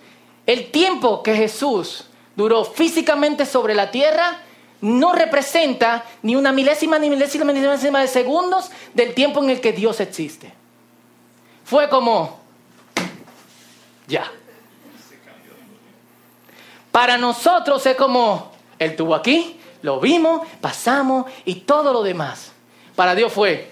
el 0.45 0.71
tiempo 0.71 1.23
que 1.23 1.35
Jesús 1.35 2.05
duró 2.35 2.63
físicamente 2.63 3.45
sobre 3.45 3.75
la 3.75 3.91
tierra 3.91 4.41
no 4.81 5.13
representa 5.13 6.05
ni 6.21 6.35
una 6.35 6.51
milésima, 6.51 6.97
ni 6.99 7.09
milésima, 7.09 7.51
ni 7.51 7.59
milésima 7.59 7.99
de 7.99 8.07
segundos 8.07 8.71
del 8.93 9.13
tiempo 9.13 9.43
en 9.43 9.49
el 9.49 9.61
que 9.61 9.73
Dios 9.73 9.99
existe. 9.99 10.53
Fue 11.65 11.89
como, 11.89 12.39
ya. 14.07 14.31
Para 16.91 17.17
nosotros 17.17 17.85
es 17.85 17.95
como, 17.95 18.51
él 18.79 18.91
estuvo 18.91 19.13
aquí, 19.13 19.59
lo 19.81 19.99
vimos, 19.99 20.47
pasamos 20.61 21.25
y 21.45 21.55
todo 21.55 21.93
lo 21.93 22.01
demás. 22.01 22.51
Para 22.99 23.15
Dios 23.15 23.31
fue, 23.31 23.65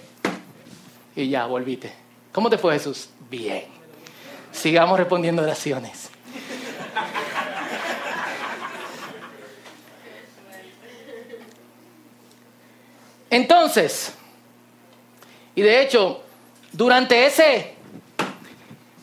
y 1.14 1.28
ya, 1.28 1.48
volviste. 1.48 1.92
¿Cómo 2.32 2.50
te 2.50 2.58
fue 2.58 2.76
Jesús? 2.76 3.10
Bien. 3.30 3.66
Sigamos 4.54 4.98
respondiendo 4.98 5.42
oraciones. 5.42 6.10
Entonces, 13.30 14.14
y 15.56 15.62
de 15.62 15.82
hecho, 15.82 16.24
durante 16.72 17.26
ese, 17.26 17.76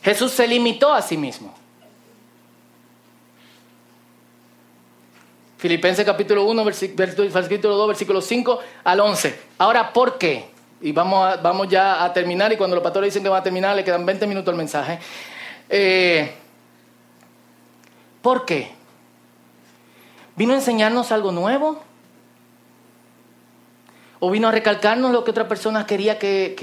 Jesús 0.01 0.31
se 0.31 0.47
limitó 0.47 0.91
a 0.91 1.03
sí 1.03 1.17
mismo. 1.17 1.54
Filipenses 5.57 6.05
capítulo 6.05 6.45
1, 6.45 6.63
versículo 6.65 7.75
2, 7.75 7.87
versículo 7.87 8.21
5 8.21 8.59
al 8.83 8.99
11. 8.99 9.39
Ahora, 9.57 9.93
¿por 9.93 10.17
qué? 10.17 10.55
y 10.81 10.91
vamos, 10.91 11.41
vamos 11.41 11.67
ya 11.67 12.03
a 12.03 12.13
terminar, 12.13 12.53
y 12.53 12.57
cuando 12.57 12.75
los 12.75 12.83
pastores 12.83 13.11
dicen 13.11 13.23
que 13.23 13.29
va 13.29 13.39
a 13.39 13.43
terminar, 13.43 13.75
le 13.75 13.83
quedan 13.83 14.05
20 14.05 14.27
minutos 14.27 14.51
al 14.51 14.57
mensaje. 14.57 14.99
Eh, 15.69 16.31
¿Por 18.21 18.45
qué? 18.45 18.71
¿Vino 20.35 20.53
a 20.53 20.57
enseñarnos 20.57 21.11
algo 21.11 21.31
nuevo? 21.31 21.81
¿O 24.19 24.29
vino 24.29 24.47
a 24.47 24.51
recalcarnos 24.51 25.11
lo 25.11 25.23
que 25.23 25.31
otra 25.31 25.47
persona 25.47 25.85
quería 25.85 26.19
que, 26.19 26.53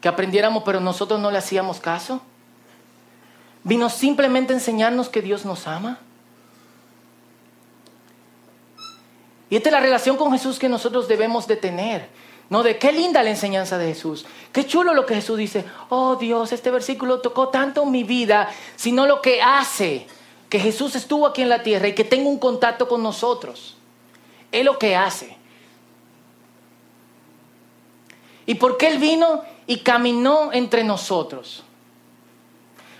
que 0.00 0.08
aprendiéramos, 0.08 0.62
pero 0.64 0.80
nosotros 0.80 1.20
no 1.20 1.30
le 1.30 1.38
hacíamos 1.38 1.80
caso? 1.80 2.20
¿Vino 3.62 3.88
simplemente 3.88 4.52
a 4.52 4.56
enseñarnos 4.56 5.08
que 5.08 5.22
Dios 5.22 5.44
nos 5.44 5.66
ama? 5.66 5.98
Y 9.54 9.56
esta 9.56 9.68
es 9.68 9.72
la 9.72 9.78
relación 9.78 10.16
con 10.16 10.32
Jesús 10.32 10.58
que 10.58 10.68
nosotros 10.68 11.06
debemos 11.06 11.46
de 11.46 11.54
tener. 11.54 12.08
No 12.50 12.64
de 12.64 12.76
qué 12.76 12.90
linda 12.90 13.22
la 13.22 13.30
enseñanza 13.30 13.78
de 13.78 13.86
Jesús. 13.86 14.26
Qué 14.52 14.66
chulo 14.66 14.94
lo 14.94 15.06
que 15.06 15.14
Jesús 15.14 15.38
dice. 15.38 15.64
Oh 15.90 16.16
Dios, 16.16 16.50
este 16.50 16.72
versículo 16.72 17.20
tocó 17.20 17.50
tanto 17.50 17.86
mi 17.86 18.02
vida, 18.02 18.50
sino 18.74 19.06
lo 19.06 19.22
que 19.22 19.40
hace 19.40 20.08
que 20.48 20.58
Jesús 20.58 20.96
estuvo 20.96 21.24
aquí 21.24 21.42
en 21.42 21.50
la 21.50 21.62
tierra 21.62 21.86
y 21.86 21.94
que 21.94 22.02
tenga 22.02 22.28
un 22.28 22.40
contacto 22.40 22.88
con 22.88 23.00
nosotros. 23.00 23.76
Es 24.50 24.64
lo 24.64 24.76
que 24.76 24.96
hace. 24.96 25.36
¿Y 28.46 28.56
por 28.56 28.76
qué 28.76 28.88
Él 28.88 28.98
vino 28.98 29.44
y 29.68 29.78
caminó 29.84 30.52
entre 30.52 30.82
nosotros? 30.82 31.62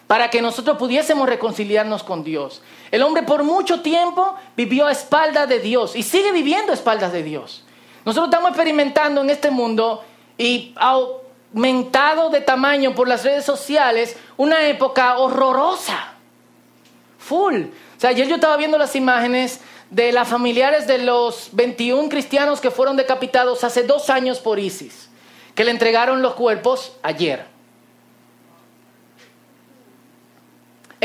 Para 0.06 0.28
que 0.28 0.42
nosotros 0.42 0.76
pudiésemos 0.76 1.28
reconciliarnos 1.28 2.02
con 2.02 2.24
Dios. 2.24 2.62
El 2.90 3.02
hombre 3.02 3.22
por 3.22 3.42
mucho 3.42 3.80
tiempo 3.80 4.34
vivió 4.56 4.86
a 4.86 4.92
espaldas 4.92 5.48
de 5.48 5.60
Dios 5.60 5.96
y 5.96 6.02
sigue 6.02 6.30
viviendo 6.32 6.72
a 6.72 6.74
espaldas 6.74 7.12
de 7.12 7.22
Dios. 7.22 7.64
Nosotros 8.04 8.28
estamos 8.28 8.50
experimentando 8.50 9.22
en 9.22 9.30
este 9.30 9.50
mundo 9.50 10.04
y 10.36 10.74
aumentado 10.76 12.28
de 12.28 12.42
tamaño 12.42 12.94
por 12.94 13.08
las 13.08 13.24
redes 13.24 13.44
sociales 13.44 14.16
una 14.36 14.66
época 14.66 15.18
horrorosa. 15.18 16.12
Full. 17.18 17.62
O 17.96 18.00
sea, 18.00 18.10
ayer 18.10 18.28
yo 18.28 18.34
estaba 18.34 18.56
viendo 18.58 18.76
las 18.76 18.94
imágenes 18.94 19.60
de 19.90 20.12
las 20.12 20.28
familiares 20.28 20.86
de 20.86 20.98
los 20.98 21.50
21 21.52 22.08
cristianos 22.08 22.60
que 22.60 22.70
fueron 22.70 22.96
decapitados 22.96 23.64
hace 23.64 23.84
dos 23.84 24.10
años 24.10 24.40
por 24.40 24.58
ISIS, 24.58 25.08
que 25.54 25.64
le 25.64 25.70
entregaron 25.70 26.20
los 26.20 26.34
cuerpos 26.34 26.96
ayer. 27.02 27.53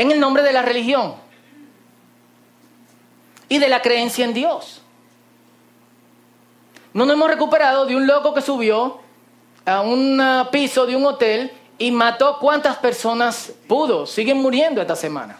En 0.00 0.10
el 0.10 0.18
nombre 0.18 0.42
de 0.42 0.54
la 0.54 0.62
religión 0.62 1.14
y 3.50 3.58
de 3.58 3.68
la 3.68 3.82
creencia 3.82 4.24
en 4.24 4.32
Dios. 4.32 4.80
No 6.94 7.04
nos 7.04 7.16
hemos 7.16 7.28
recuperado 7.28 7.84
de 7.84 7.94
un 7.94 8.06
loco 8.06 8.32
que 8.32 8.40
subió 8.40 8.98
a 9.66 9.82
un 9.82 10.18
piso 10.50 10.86
de 10.86 10.96
un 10.96 11.04
hotel 11.04 11.52
y 11.76 11.90
mató 11.90 12.38
cuántas 12.38 12.78
personas 12.78 13.52
pudo. 13.68 14.06
Siguen 14.06 14.38
muriendo 14.38 14.80
esta 14.80 14.96
semana. 14.96 15.38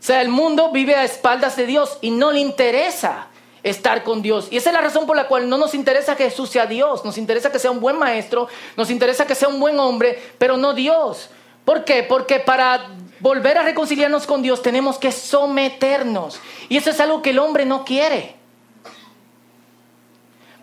O 0.00 0.02
sea, 0.02 0.22
el 0.22 0.30
mundo 0.30 0.70
vive 0.70 0.94
a 0.94 1.04
espaldas 1.04 1.54
de 1.56 1.66
Dios 1.66 1.98
y 2.00 2.12
no 2.12 2.32
le 2.32 2.40
interesa 2.40 3.26
estar 3.66 4.04
con 4.04 4.22
Dios. 4.22 4.48
Y 4.50 4.56
esa 4.56 4.70
es 4.70 4.74
la 4.74 4.80
razón 4.80 5.06
por 5.06 5.16
la 5.16 5.26
cual 5.26 5.48
no 5.48 5.58
nos 5.58 5.74
interesa 5.74 6.16
que 6.16 6.24
Jesús 6.24 6.50
sea 6.50 6.66
Dios, 6.66 7.04
nos 7.04 7.18
interesa 7.18 7.50
que 7.50 7.58
sea 7.58 7.70
un 7.70 7.80
buen 7.80 7.98
maestro, 7.98 8.48
nos 8.76 8.90
interesa 8.90 9.26
que 9.26 9.34
sea 9.34 9.48
un 9.48 9.58
buen 9.58 9.78
hombre, 9.80 10.22
pero 10.38 10.56
no 10.56 10.72
Dios. 10.72 11.30
¿Por 11.64 11.84
qué? 11.84 12.04
Porque 12.04 12.38
para 12.38 12.86
volver 13.18 13.58
a 13.58 13.64
reconciliarnos 13.64 14.26
con 14.26 14.40
Dios 14.40 14.62
tenemos 14.62 14.98
que 14.98 15.10
someternos. 15.10 16.38
Y 16.68 16.76
eso 16.76 16.90
es 16.90 17.00
algo 17.00 17.22
que 17.22 17.30
el 17.30 17.40
hombre 17.40 17.66
no 17.66 17.84
quiere. 17.84 18.36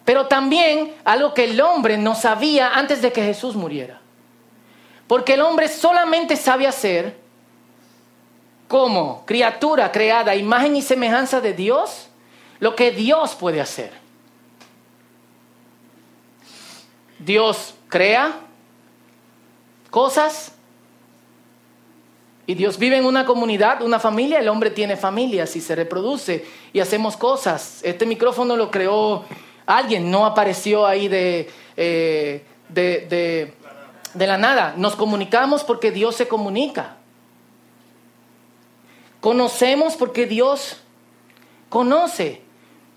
Pero 0.06 0.28
también 0.28 0.94
algo 1.04 1.34
que 1.34 1.44
el 1.44 1.60
hombre 1.60 1.98
no 1.98 2.16
sabía 2.16 2.74
antes 2.74 3.02
de 3.02 3.12
que 3.12 3.22
Jesús 3.22 3.56
muriera. 3.56 4.02
Porque 5.08 5.34
el 5.34 5.42
hombre 5.42 5.68
solamente 5.68 6.38
sabe 6.38 6.68
hacer 6.68 7.18
como 8.70 9.26
criatura 9.26 9.92
creada, 9.92 10.36
imagen 10.36 10.76
y 10.76 10.82
semejanza 10.82 11.42
de 11.42 11.54
Dios, 11.54 12.08
lo 12.64 12.78
que 12.78 12.92
Dios 12.92 13.36
puede 13.36 13.60
hacer. 13.60 13.92
Dios 17.20 17.74
crea 17.90 18.40
cosas, 19.90 20.54
y 22.48 22.54
Dios 22.54 22.78
vive 22.78 22.96
en 22.96 23.06
una 23.06 23.26
comunidad, 23.26 23.82
una 23.82 24.00
familia, 24.00 24.40
el 24.40 24.48
hombre 24.48 24.70
tiene 24.70 24.96
familias 24.96 25.58
y 25.58 25.60
se 25.60 25.76
reproduce 25.76 26.46
y 26.72 26.80
hacemos 26.80 27.18
cosas. 27.18 27.82
Este 27.84 28.06
micrófono 28.06 28.56
lo 28.56 28.72
creó 28.72 29.26
alguien, 29.66 30.10
no 30.10 30.26
apareció 30.26 30.86
ahí 30.86 31.10
de, 31.10 31.52
eh, 31.76 32.46
de, 32.70 33.54
de 34.14 34.28
la 34.28 34.38
nada. 34.38 34.74
Nos 34.78 34.96
comunicamos 34.96 35.66
porque 35.66 35.92
Dios 35.92 36.16
se 36.16 36.30
comunica. 36.30 36.96
Conocemos 39.20 39.98
porque 39.98 40.28
Dios 40.28 40.78
conoce, 41.68 42.43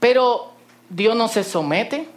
pero 0.07 0.53
Dios 0.89 1.17
no 1.17 1.27
se 1.27 1.43
somete. 1.43 2.09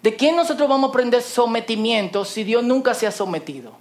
¿De 0.00 0.14
quién 0.14 0.36
nosotros 0.36 0.68
vamos 0.68 0.86
a 0.86 0.90
aprender 0.90 1.20
sometimiento 1.20 2.24
si 2.24 2.44
Dios 2.44 2.62
nunca 2.62 2.94
se 2.94 3.08
ha 3.08 3.10
sometido? 3.10 3.72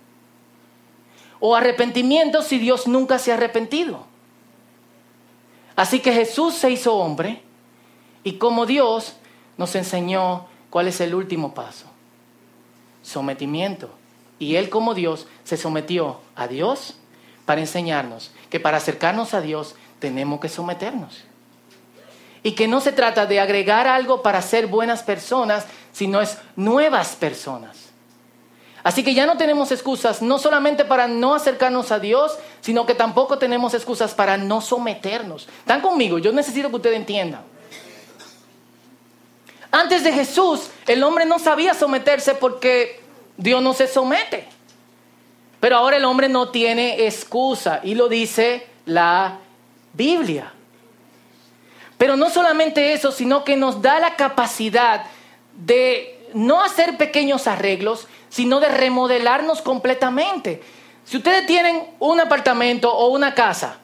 o 1.45 1.55
arrepentimiento 1.55 2.41
si 2.41 2.57
Dios 2.57 2.87
nunca 2.87 3.19
se 3.19 3.31
ha 3.31 3.35
arrepentido. 3.35 4.05
Así 5.75 5.99
que 5.99 6.13
Jesús 6.13 6.53
se 6.53 6.71
hizo 6.71 6.95
hombre 6.95 7.41
y 8.23 8.37
como 8.37 8.65
Dios 8.65 9.17
nos 9.57 9.75
enseñó 9.75 10.45
cuál 10.69 10.87
es 10.87 11.01
el 11.01 11.13
último 11.13 11.53
paso. 11.53 11.85
Sometimiento. 13.03 13.89
Y 14.39 14.55
Él 14.55 14.69
como 14.69 14.93
Dios 14.93 15.27
se 15.43 15.57
sometió 15.57 16.21
a 16.33 16.47
Dios 16.47 16.95
para 17.45 17.59
enseñarnos 17.59 18.31
que 18.49 18.61
para 18.61 18.77
acercarnos 18.77 19.33
a 19.33 19.41
Dios 19.41 19.75
tenemos 19.99 20.39
que 20.39 20.47
someternos. 20.47 21.25
Y 22.43 22.51
que 22.51 22.67
no 22.67 22.81
se 22.81 22.91
trata 22.91 23.25
de 23.25 23.39
agregar 23.39 23.87
algo 23.87 24.21
para 24.21 24.41
ser 24.41 24.67
buenas 24.67 25.01
personas, 25.01 25.65
sino 25.93 26.21
es 26.21 26.37
nuevas 26.55 27.15
personas. 27.15 27.93
Así 28.83 29.01
que 29.01 29.13
ya 29.13 29.25
no 29.25 29.37
tenemos 29.37 29.71
excusas, 29.71 30.21
no 30.21 30.37
solamente 30.37 30.83
para 30.83 31.07
no 31.07 31.33
acercarnos 31.33 31.91
a 31.93 31.99
Dios, 31.99 32.37
sino 32.59 32.85
que 32.85 32.95
tampoco 32.95 33.37
tenemos 33.37 33.73
excusas 33.73 34.13
para 34.13 34.35
no 34.35 34.59
someternos. 34.59 35.47
¿Están 35.59 35.79
conmigo? 35.79 36.19
Yo 36.19 36.33
necesito 36.33 36.69
que 36.69 36.75
ustedes 36.75 36.97
entiendan. 36.97 37.41
Antes 39.71 40.03
de 40.03 40.11
Jesús, 40.11 40.69
el 40.85 41.01
hombre 41.01 41.25
no 41.25 41.39
sabía 41.39 41.73
someterse 41.73 42.35
porque 42.35 43.01
Dios 43.37 43.61
no 43.63 43.73
se 43.73 43.87
somete. 43.87 44.47
Pero 45.61 45.77
ahora 45.77 45.95
el 45.95 46.03
hombre 46.03 46.27
no 46.27 46.49
tiene 46.49 47.07
excusa 47.07 47.79
y 47.83 47.95
lo 47.95 48.09
dice 48.09 48.67
la 48.85 49.39
Biblia. 49.93 50.51
Pero 52.03 52.17
no 52.17 52.29
solamente 52.29 52.91
eso, 52.91 53.13
sino 53.13 53.45
que 53.45 53.55
nos 53.55 53.81
da 53.81 53.97
la 53.97 54.17
capacidad 54.17 55.05
de 55.55 56.19
no 56.33 56.61
hacer 56.61 56.97
pequeños 56.97 57.47
arreglos, 57.47 58.09
sino 58.27 58.59
de 58.59 58.67
remodelarnos 58.67 59.61
completamente. 59.61 60.61
Si 61.05 61.15
ustedes 61.15 61.45
tienen 61.45 61.81
un 61.99 62.19
apartamento 62.19 62.93
o 62.93 63.07
una 63.07 63.33
casa 63.33 63.77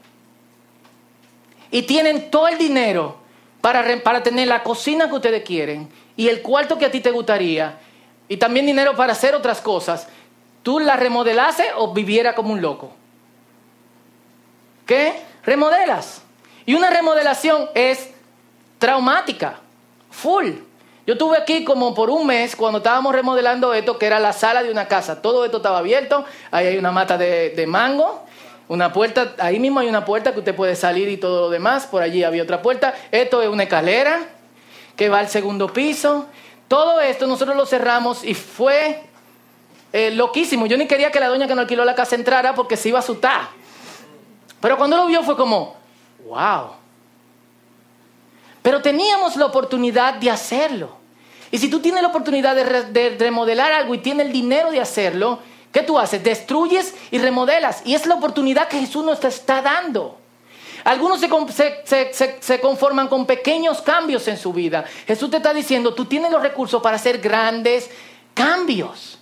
y 1.72 1.84
tienen 1.84 2.30
todo 2.30 2.50
el 2.50 2.58
dinero 2.58 3.16
para, 3.62 3.86
para 4.04 4.22
tener 4.22 4.50
la 4.50 4.64
cocina 4.64 5.08
que 5.08 5.16
ustedes 5.16 5.44
quieren 5.46 5.88
y 6.18 6.28
el 6.28 6.42
cuarto 6.42 6.78
que 6.78 6.88
a 6.88 6.92
ti 6.92 7.00
te 7.00 7.12
gustaría 7.12 7.80
y 8.28 8.36
también 8.36 8.66
dinero 8.66 8.98
para 8.98 9.14
hacer 9.14 9.34
otras 9.34 9.62
cosas, 9.62 10.10
¿tú 10.62 10.82
la 10.82 10.98
remodelase 10.98 11.68
o 11.78 11.94
viviera 11.94 12.36
como 12.36 12.52
un 12.52 12.62
loco? 12.62 12.92
¿Qué? 14.86 15.22
Remodelas. 15.46 16.24
Y 16.70 16.76
una 16.76 16.92
remodelación 16.92 17.68
es 17.74 18.12
traumática, 18.78 19.56
full. 20.12 20.52
Yo 21.08 21.14
estuve 21.14 21.36
aquí 21.36 21.64
como 21.64 21.96
por 21.96 22.12
un 22.12 22.28
mes 22.28 22.56
cuando 22.56 22.78
estábamos 22.78 23.16
remodelando 23.16 23.74
esto, 23.74 23.98
que 23.98 24.06
era 24.06 24.20
la 24.20 24.34
sala 24.34 24.62
de 24.62 24.70
una 24.70 24.88
casa. 24.88 25.20
Todo 25.20 25.46
esto 25.46 25.58
estaba 25.58 25.80
abierto. 25.80 26.26
Ahí 26.52 26.68
hay 26.68 26.78
una 26.78 26.92
mata 26.92 27.18
de, 27.18 27.66
mango, 27.68 28.24
una 28.68 28.94
puerta, 28.94 29.34
ahí 29.40 29.60
mismo 29.60 29.80
hay 29.80 29.88
una 29.88 30.06
puerta 30.06 30.32
que 30.32 30.38
usted 30.42 30.56
puede 30.56 30.76
salir 30.76 31.10
y 31.10 31.18
todo 31.18 31.42
lo 31.42 31.50
demás. 31.50 31.88
Por 31.88 32.04
allí 32.04 32.24
había 32.24 32.44
otra 32.44 32.62
puerta. 32.62 32.94
Esto 33.12 33.42
es 33.42 33.50
una 33.50 33.64
escalera 33.64 34.28
que 34.96 35.10
va 35.10 35.18
al 35.18 35.28
segundo 35.28 35.74
piso. 35.74 36.28
Todo 36.68 37.02
esto 37.02 37.26
nosotros 37.26 37.58
lo 37.58 37.66
cerramos 37.66 38.24
y 38.24 38.36
fue 38.36 39.02
eh, 39.92 40.12
loquísimo. 40.12 40.68
Yo 40.68 40.78
ni 40.78 40.86
quería 40.86 41.10
que 41.10 41.20
la 41.20 41.30
doña 41.30 41.48
que 41.48 41.56
nos 41.56 41.64
alquiló 41.64 41.84
la 41.84 41.96
casa 41.96 42.14
entrara 42.14 42.54
porque 42.54 42.78
se 42.78 42.90
iba 42.90 43.00
a 43.00 43.02
asustar. 43.02 43.50
Pero 44.62 44.78
cuando 44.78 44.98
lo 44.98 45.08
vio 45.08 45.24
fue 45.24 45.36
como, 45.36 45.79
wow. 46.30 46.72
Pero 48.62 48.82
teníamos 48.82 49.36
la 49.36 49.46
oportunidad 49.46 50.16
de 50.16 50.30
hacerlo. 50.30 50.98
Y 51.52 51.58
si 51.58 51.70
tú 51.70 51.80
tienes 51.80 52.02
la 52.02 52.10
oportunidad 52.10 52.56
de, 52.56 53.16
remodelar 53.18 53.72
algo 53.72 53.96
y 53.96 53.98
tienes 53.98 54.28
el 54.28 54.32
dinero 54.32 54.72
de 54.72 54.80
hacerlo, 54.80 55.40
¿qué 55.72 55.82
tú 55.82 55.98
haces? 55.98 56.24
Destruyes 56.24 56.94
y 57.10 57.18
remodelas. 57.18 57.82
Y 57.86 57.96
es 57.96 58.06
la 58.06 58.16
oportunidad 58.16 58.68
que 58.68 58.80
Jesús 58.80 59.04
nos 59.04 59.24
está 59.24 59.62
dando. 59.62 60.18
Algunos 60.84 61.20
se, 61.20 62.60
conforman 62.62 63.08
con 63.08 63.26
pequeños 63.26 63.82
cambios 63.82 64.28
en 64.28 64.38
su 64.38 64.54
vida. 64.54 64.86
Jesús 65.08 65.30
te 65.32 65.38
está 65.38 65.54
diciendo, 65.54 65.94
tú 65.94 66.06
tienes 66.06 66.32
los 66.32 66.42
recursos 66.42 66.82
para 66.82 66.98
hacer 66.98 67.20
grandes 67.20 67.90
cambios. 68.34 69.18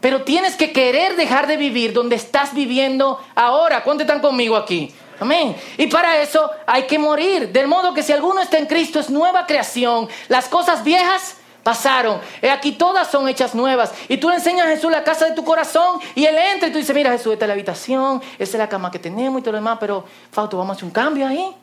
Pero 0.00 0.22
tienes 0.22 0.56
que 0.56 0.72
querer 0.72 1.16
dejar 1.16 1.46
de 1.46 1.56
vivir 1.56 1.92
donde 1.92 2.16
estás 2.16 2.54
viviendo 2.54 3.20
ahora. 3.34 3.82
¿Cuántos 3.82 4.06
están 4.06 4.20
conmigo 4.20 4.56
aquí? 4.56 4.92
Amén. 5.20 5.56
Y 5.76 5.86
para 5.88 6.20
eso 6.20 6.50
hay 6.66 6.84
que 6.84 6.98
morir. 6.98 7.50
Del 7.52 7.66
modo 7.66 7.94
que 7.94 8.02
si 8.02 8.12
alguno 8.12 8.40
está 8.40 8.58
en 8.58 8.66
Cristo 8.66 9.00
es 9.00 9.10
nueva 9.10 9.46
creación. 9.46 10.08
Las 10.28 10.48
cosas 10.48 10.84
viejas 10.84 11.36
pasaron. 11.62 12.20
He 12.40 12.50
aquí 12.50 12.72
todas 12.72 13.10
son 13.10 13.28
hechas 13.28 13.54
nuevas. 13.54 13.92
Y 14.08 14.16
tú 14.16 14.28
le 14.30 14.36
enseñas 14.36 14.66
a 14.66 14.70
Jesús 14.70 14.90
la 14.90 15.04
casa 15.04 15.26
de 15.26 15.32
tu 15.32 15.44
corazón 15.44 16.00
y 16.14 16.24
él 16.24 16.36
entra 16.36 16.68
y 16.68 16.72
tú 16.72 16.78
dices, 16.78 16.94
mira 16.94 17.10
Jesús, 17.10 17.34
esta 17.34 17.44
es 17.44 17.48
la 17.48 17.54
habitación, 17.54 18.22
esta 18.38 18.56
es 18.56 18.58
la 18.58 18.68
cama 18.68 18.90
que 18.90 18.98
tenemos 18.98 19.40
y 19.40 19.42
todo 19.42 19.52
lo 19.52 19.58
demás, 19.58 19.76
pero 19.78 20.04
Fausto, 20.32 20.56
vamos 20.56 20.74
a 20.74 20.76
hacer 20.76 20.84
un 20.84 20.92
cambio 20.92 21.26
ahí. 21.26 21.54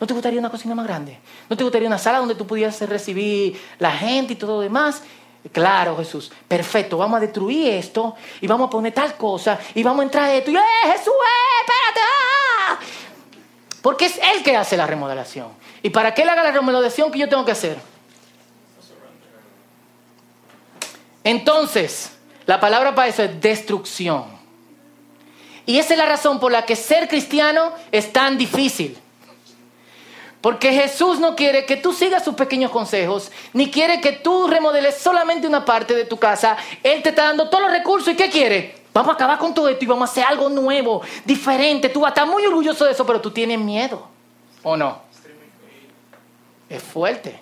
¿No 0.00 0.06
te 0.06 0.12
gustaría 0.12 0.38
una 0.38 0.50
cocina 0.50 0.74
más 0.74 0.86
grande? 0.86 1.18
¿No 1.48 1.56
te 1.56 1.62
gustaría 1.62 1.86
una 1.88 1.98
sala 1.98 2.18
donde 2.18 2.34
tú 2.34 2.46
pudieras 2.46 2.80
recibir 2.88 3.58
la 3.78 3.92
gente 3.92 4.32
y 4.32 4.36
todo 4.36 4.56
lo 4.56 4.60
demás? 4.60 5.02
Claro, 5.52 5.96
Jesús, 5.96 6.32
perfecto, 6.48 6.98
vamos 6.98 7.18
a 7.18 7.20
destruir 7.20 7.72
esto 7.74 8.16
y 8.40 8.46
vamos 8.46 8.66
a 8.66 8.70
poner 8.70 8.92
tal 8.92 9.16
cosa 9.16 9.58
y 9.74 9.82
vamos 9.82 10.00
a 10.00 10.02
entrar 10.04 10.24
a 10.24 10.34
esto. 10.34 10.50
Y, 10.50 10.56
¡eh, 10.56 10.60
Jesús, 10.82 11.14
eh, 11.14 11.60
espérate! 11.60 12.15
Porque 13.86 14.06
es 14.06 14.18
Él 14.18 14.42
que 14.42 14.56
hace 14.56 14.76
la 14.76 14.84
remodelación. 14.84 15.46
¿Y 15.80 15.90
para 15.90 16.12
qué 16.12 16.22
Él 16.22 16.28
haga 16.28 16.42
la 16.42 16.50
remodelación 16.50 17.12
que 17.12 17.20
yo 17.20 17.28
tengo 17.28 17.44
que 17.44 17.52
hacer? 17.52 17.78
Entonces, 21.22 22.10
la 22.46 22.58
palabra 22.58 22.96
para 22.96 23.06
eso 23.06 23.22
es 23.22 23.40
destrucción. 23.40 24.24
Y 25.66 25.78
esa 25.78 25.94
es 25.94 25.98
la 26.00 26.06
razón 26.06 26.40
por 26.40 26.50
la 26.50 26.66
que 26.66 26.74
ser 26.74 27.06
cristiano 27.06 27.70
es 27.92 28.12
tan 28.12 28.36
difícil. 28.36 28.98
Porque 30.40 30.72
Jesús 30.72 31.20
no 31.20 31.36
quiere 31.36 31.64
que 31.64 31.76
tú 31.76 31.92
sigas 31.92 32.24
sus 32.24 32.34
pequeños 32.34 32.72
consejos, 32.72 33.30
ni 33.52 33.70
quiere 33.70 34.00
que 34.00 34.10
tú 34.10 34.48
remodeles 34.48 34.98
solamente 34.98 35.46
una 35.46 35.64
parte 35.64 35.94
de 35.94 36.06
tu 36.06 36.16
casa. 36.16 36.56
Él 36.82 37.04
te 37.04 37.10
está 37.10 37.26
dando 37.26 37.48
todos 37.48 37.62
los 37.62 37.70
recursos 37.70 38.12
y 38.12 38.16
¿qué 38.16 38.30
quiere? 38.30 38.85
Vamos 38.96 39.10
a 39.10 39.12
acabar 39.12 39.36
con 39.36 39.52
todo 39.52 39.68
esto 39.68 39.84
y 39.84 39.88
vamos 39.88 40.08
a 40.08 40.10
hacer 40.10 40.24
algo 40.24 40.48
nuevo, 40.48 41.02
diferente. 41.22 41.90
Tú 41.90 42.00
vas 42.00 42.12
a 42.12 42.14
estar 42.14 42.26
muy 42.26 42.46
orgulloso 42.46 42.86
de 42.86 42.92
eso, 42.92 43.04
pero 43.04 43.20
tú 43.20 43.30
tienes 43.30 43.58
miedo. 43.58 44.08
¿O 44.62 44.74
no? 44.74 45.02
Es 46.66 46.82
fuerte. 46.82 47.38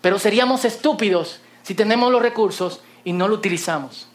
Pero 0.00 0.16
seríamos 0.20 0.64
estúpidos 0.64 1.40
si 1.64 1.74
tenemos 1.74 2.12
los 2.12 2.22
recursos 2.22 2.82
y 3.02 3.12
no 3.12 3.26
lo 3.26 3.34
utilizamos. 3.34 4.06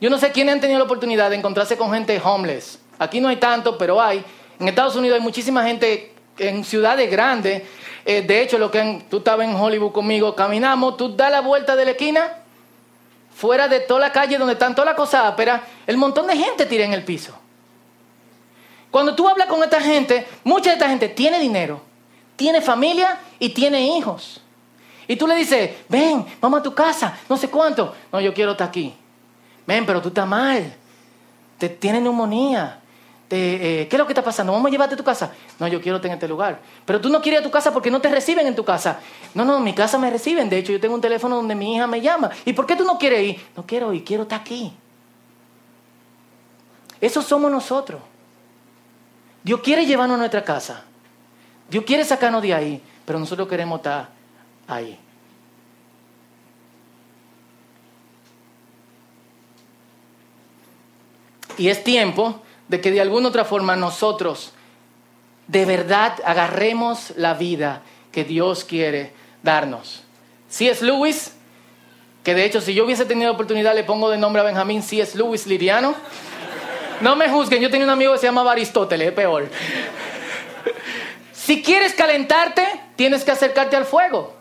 Yo 0.00 0.10
no 0.10 0.18
sé 0.18 0.32
quiénes 0.32 0.54
han 0.54 0.60
tenido 0.60 0.80
la 0.80 0.84
oportunidad 0.84 1.30
de 1.30 1.36
encontrarse 1.36 1.76
con 1.76 1.92
gente 1.92 2.20
homeless. 2.20 2.80
Aquí 2.98 3.20
no 3.20 3.28
hay 3.28 3.36
tanto, 3.36 3.78
pero 3.78 4.02
hay. 4.02 4.24
En 4.58 4.66
Estados 4.66 4.96
Unidos 4.96 5.14
hay 5.14 5.22
muchísima 5.22 5.62
gente 5.62 6.12
en 6.38 6.64
ciudades 6.64 7.08
grandes. 7.08 7.62
Eh, 8.04 8.22
de 8.22 8.42
hecho, 8.42 8.58
lo 8.58 8.68
que 8.68 9.04
tú 9.08 9.18
estabas 9.18 9.46
en 9.46 9.54
Hollywood 9.54 9.92
conmigo, 9.92 10.34
caminamos, 10.34 10.96
tú 10.96 11.14
das 11.14 11.30
la 11.30 11.40
vuelta 11.40 11.76
de 11.76 11.84
la 11.84 11.90
esquina, 11.92 12.39
fuera 13.40 13.68
de 13.68 13.80
toda 13.80 14.00
la 14.00 14.12
calle 14.12 14.36
donde 14.36 14.52
están 14.52 14.74
todas 14.74 14.84
las 14.84 14.96
cosas 14.96 15.24
áperas, 15.24 15.62
el 15.86 15.96
montón 15.96 16.26
de 16.26 16.36
gente 16.36 16.66
tira 16.66 16.84
en 16.84 16.92
el 16.92 17.02
piso. 17.04 17.34
Cuando 18.90 19.14
tú 19.14 19.26
hablas 19.26 19.46
con 19.46 19.62
esta 19.62 19.80
gente, 19.80 20.28
mucha 20.44 20.68
de 20.68 20.74
esta 20.74 20.90
gente 20.90 21.08
tiene 21.08 21.38
dinero, 21.38 21.80
tiene 22.36 22.60
familia 22.60 23.18
y 23.38 23.48
tiene 23.48 23.96
hijos. 23.96 24.42
Y 25.08 25.16
tú 25.16 25.26
le 25.26 25.36
dices, 25.36 25.70
ven, 25.88 26.26
vamos 26.38 26.60
a 26.60 26.62
tu 26.62 26.74
casa, 26.74 27.18
no 27.30 27.38
sé 27.38 27.48
cuánto. 27.48 27.94
No, 28.12 28.20
yo 28.20 28.34
quiero 28.34 28.52
estar 28.52 28.68
aquí. 28.68 28.94
Ven, 29.66 29.86
pero 29.86 30.02
tú 30.02 30.08
estás 30.08 30.28
mal. 30.28 30.74
Te 31.56 31.70
tienes 31.70 32.02
neumonía. 32.02 32.78
Eh, 33.32 33.86
¿Qué 33.88 33.94
es 33.94 33.98
lo 33.98 34.06
que 34.06 34.12
está 34.12 34.24
pasando? 34.24 34.52
Vamos 34.52 34.66
a 34.66 34.70
llevarte 34.70 34.94
a 34.94 34.98
tu 34.98 35.04
casa. 35.04 35.32
No, 35.60 35.68
yo 35.68 35.80
quiero 35.80 36.02
en 36.02 36.10
este 36.10 36.26
lugar. 36.26 36.60
Pero 36.84 37.00
tú 37.00 37.08
no 37.08 37.22
quieres 37.22 37.40
ir 37.40 37.46
a 37.46 37.48
tu 37.48 37.52
casa 37.52 37.72
porque 37.72 37.88
no 37.88 38.00
te 38.00 38.08
reciben 38.08 38.44
en 38.46 38.56
tu 38.56 38.64
casa. 38.64 38.98
No, 39.34 39.44
no, 39.44 39.58
en 39.58 39.62
mi 39.62 39.72
casa 39.72 39.98
me 39.98 40.10
reciben. 40.10 40.50
De 40.50 40.58
hecho, 40.58 40.72
yo 40.72 40.80
tengo 40.80 40.96
un 40.96 41.00
teléfono 41.00 41.36
donde 41.36 41.54
mi 41.54 41.76
hija 41.76 41.86
me 41.86 42.00
llama. 42.00 42.30
¿Y 42.44 42.52
por 42.52 42.66
qué 42.66 42.74
tú 42.74 42.84
no 42.84 42.98
quieres 42.98 43.28
ir? 43.28 43.40
No 43.56 43.64
quiero 43.64 43.92
ir, 43.92 44.04
quiero 44.04 44.24
estar 44.24 44.40
aquí. 44.40 44.72
Eso 47.00 47.22
somos 47.22 47.50
nosotros. 47.52 48.00
Dios 49.44 49.60
quiere 49.60 49.86
llevarnos 49.86 50.16
a 50.16 50.18
nuestra 50.18 50.44
casa. 50.44 50.82
Dios 51.70 51.84
quiere 51.84 52.04
sacarnos 52.04 52.42
de 52.42 52.52
ahí, 52.52 52.82
pero 53.04 53.20
nosotros 53.20 53.46
queremos 53.46 53.78
estar 53.78 54.08
ahí. 54.66 54.98
Y 61.56 61.68
es 61.68 61.84
tiempo 61.84 62.42
de 62.70 62.80
que 62.80 62.92
de 62.92 63.00
alguna 63.00 63.28
otra 63.28 63.44
forma 63.44 63.74
nosotros 63.74 64.52
de 65.48 65.64
verdad 65.64 66.14
agarremos 66.24 67.12
la 67.16 67.34
vida 67.34 67.82
que 68.12 68.22
Dios 68.22 68.64
quiere 68.64 69.12
darnos. 69.42 70.04
C.S. 70.48 70.84
Lewis, 70.84 71.32
que 72.22 72.32
de 72.32 72.44
hecho 72.44 72.60
si 72.60 72.72
yo 72.72 72.84
hubiese 72.84 73.04
tenido 73.06 73.32
oportunidad 73.32 73.74
le 73.74 73.82
pongo 73.82 74.08
de 74.08 74.18
nombre 74.18 74.40
a 74.40 74.44
Benjamín 74.44 74.84
C.S. 74.84 75.18
Lewis 75.18 75.48
Liriano. 75.48 75.96
No 77.00 77.16
me 77.16 77.28
juzguen, 77.28 77.60
yo 77.60 77.70
tenía 77.70 77.86
un 77.86 77.90
amigo 77.90 78.12
que 78.12 78.20
se 78.20 78.26
llamaba 78.26 78.52
Aristóteles, 78.52 79.08
es 79.08 79.14
peor. 79.14 79.48
Si 81.32 81.62
quieres 81.62 81.92
calentarte, 81.94 82.64
tienes 82.94 83.24
que 83.24 83.32
acercarte 83.32 83.74
al 83.74 83.84
fuego. 83.84 84.36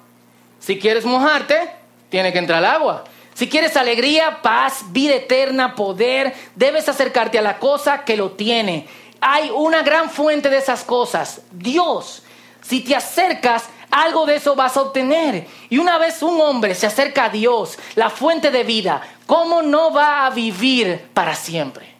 Si 0.60 0.78
quieres 0.78 1.04
mojarte, 1.04 1.72
tiene 2.10 2.32
que 2.32 2.38
entrar 2.38 2.64
al 2.64 2.66
agua. 2.66 3.06
Si 3.40 3.48
quieres 3.48 3.78
alegría, 3.78 4.42
paz, 4.42 4.84
vida 4.90 5.16
eterna, 5.16 5.74
poder, 5.74 6.36
debes 6.56 6.90
acercarte 6.90 7.40
a 7.40 7.42
la 7.42 7.58
cosa 7.58 8.04
que 8.04 8.18
lo 8.18 8.32
tiene. 8.32 8.86
Hay 9.22 9.50
una 9.50 9.82
gran 9.82 10.10
fuente 10.10 10.50
de 10.50 10.58
esas 10.58 10.84
cosas, 10.84 11.40
Dios. 11.50 12.22
Si 12.62 12.82
te 12.82 12.98
acercas, 12.98 13.70
algo 13.92 14.26
de 14.26 14.36
eso 14.36 14.58
vas 14.58 14.76
a 14.76 14.82
obtener. 14.82 15.48
Y 15.70 15.78
una 15.78 15.98
vez 15.98 16.22
un 16.22 16.42
hombre 16.42 16.76
se 16.76 16.86
acerca 16.86 17.24
a 17.24 17.30
Dios, 17.30 17.80
la 17.96 18.10
fuente 18.10 18.52
de 18.52 18.66
vida, 18.66 19.02
¿cómo 19.26 19.62
no 19.62 19.94
va 19.94 20.26
a 20.26 20.32
vivir 20.32 21.08
para 21.14 21.34
siempre? 21.34 21.96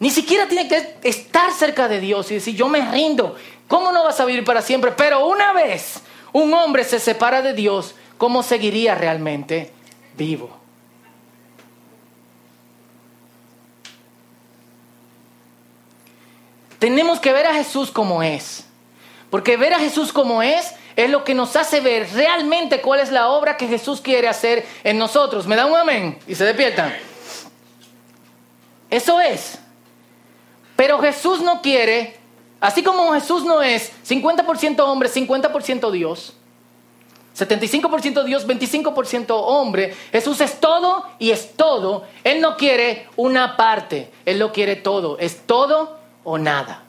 Ni 0.00 0.10
siquiera 0.10 0.48
tiene 0.48 0.66
que 0.66 0.96
estar 1.04 1.52
cerca 1.52 1.86
de 1.86 2.00
Dios 2.00 2.32
y 2.32 2.34
decir, 2.34 2.56
yo 2.56 2.68
me 2.68 2.80
rindo. 2.90 3.36
¿Cómo 3.68 3.92
no 3.92 4.02
vas 4.02 4.18
a 4.18 4.24
vivir 4.24 4.44
para 4.44 4.60
siempre? 4.60 4.90
Pero 4.90 5.24
una 5.24 5.52
vez 5.52 6.00
un 6.32 6.52
hombre 6.52 6.82
se 6.82 6.98
separa 6.98 7.42
de 7.42 7.52
Dios, 7.52 7.94
¿cómo 8.18 8.42
seguiría 8.42 8.94
realmente 8.94 9.72
vivo? 10.16 10.50
Tenemos 16.78 17.18
que 17.18 17.32
ver 17.32 17.46
a 17.46 17.54
Jesús 17.54 17.90
como 17.90 18.22
es. 18.22 18.66
Porque 19.30 19.56
ver 19.56 19.74
a 19.74 19.78
Jesús 19.78 20.12
como 20.12 20.42
es 20.42 20.74
es 20.94 21.10
lo 21.10 21.24
que 21.24 21.34
nos 21.34 21.56
hace 21.56 21.80
ver 21.80 22.08
realmente 22.12 22.80
cuál 22.80 23.00
es 23.00 23.10
la 23.10 23.28
obra 23.28 23.56
que 23.56 23.66
Jesús 23.66 24.00
quiere 24.00 24.28
hacer 24.28 24.66
en 24.84 24.98
nosotros. 24.98 25.46
¿Me 25.46 25.56
da 25.56 25.66
un 25.66 25.76
amén? 25.76 26.18
Y 26.26 26.34
se 26.34 26.44
despiertan. 26.44 26.94
Eso 28.90 29.20
es. 29.20 29.58
Pero 30.76 30.98
Jesús 31.00 31.40
no 31.40 31.62
quiere 31.62 32.18
Así 32.60 32.82
como 32.82 33.12
Jesús 33.12 33.44
no 33.44 33.62
es 33.62 33.92
50% 34.06 34.80
hombre, 34.80 35.08
50% 35.08 35.90
Dios, 35.92 36.34
75% 37.38 38.24
Dios, 38.24 38.46
25% 38.46 39.26
hombre, 39.30 39.94
Jesús 40.10 40.40
es 40.40 40.58
todo 40.58 41.04
y 41.18 41.30
es 41.30 41.54
todo. 41.54 42.04
Él 42.24 42.40
no 42.40 42.56
quiere 42.56 43.06
una 43.16 43.56
parte, 43.56 44.10
Él 44.24 44.38
lo 44.38 44.52
quiere 44.52 44.76
todo, 44.76 45.18
es 45.18 45.46
todo 45.46 45.98
o 46.24 46.36
nada. 46.36 46.82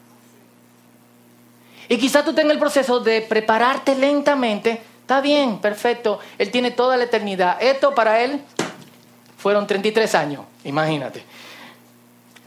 Y 1.88 1.98
quizá 1.98 2.24
tú 2.24 2.32
tengas 2.32 2.52
el 2.52 2.58
proceso 2.58 3.00
de 3.00 3.20
prepararte 3.22 3.94
lentamente, 3.94 4.82
está 5.00 5.20
bien, 5.20 5.58
perfecto, 5.58 6.18
Él 6.38 6.50
tiene 6.50 6.72
toda 6.72 6.96
la 6.96 7.04
eternidad. 7.04 7.56
Esto 7.60 7.94
para 7.94 8.20
Él 8.20 8.40
fueron 9.38 9.66
33 9.66 10.14
años, 10.16 10.44
imagínate. 10.64 11.22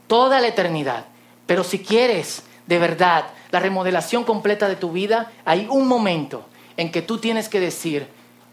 Toda 0.07 0.41
la 0.41 0.47
eternidad. 0.47 1.05
Pero 1.45 1.63
si 1.63 1.79
quieres 1.79 2.43
de 2.67 2.79
verdad 2.79 3.25
la 3.51 3.59
remodelación 3.59 4.23
completa 4.23 4.67
de 4.67 4.75
tu 4.75 4.91
vida, 4.91 5.31
hay 5.45 5.67
un 5.69 5.87
momento 5.87 6.45
en 6.77 6.91
que 6.91 7.01
tú 7.01 7.17
tienes 7.17 7.49
que 7.49 7.59
decir, 7.59 8.07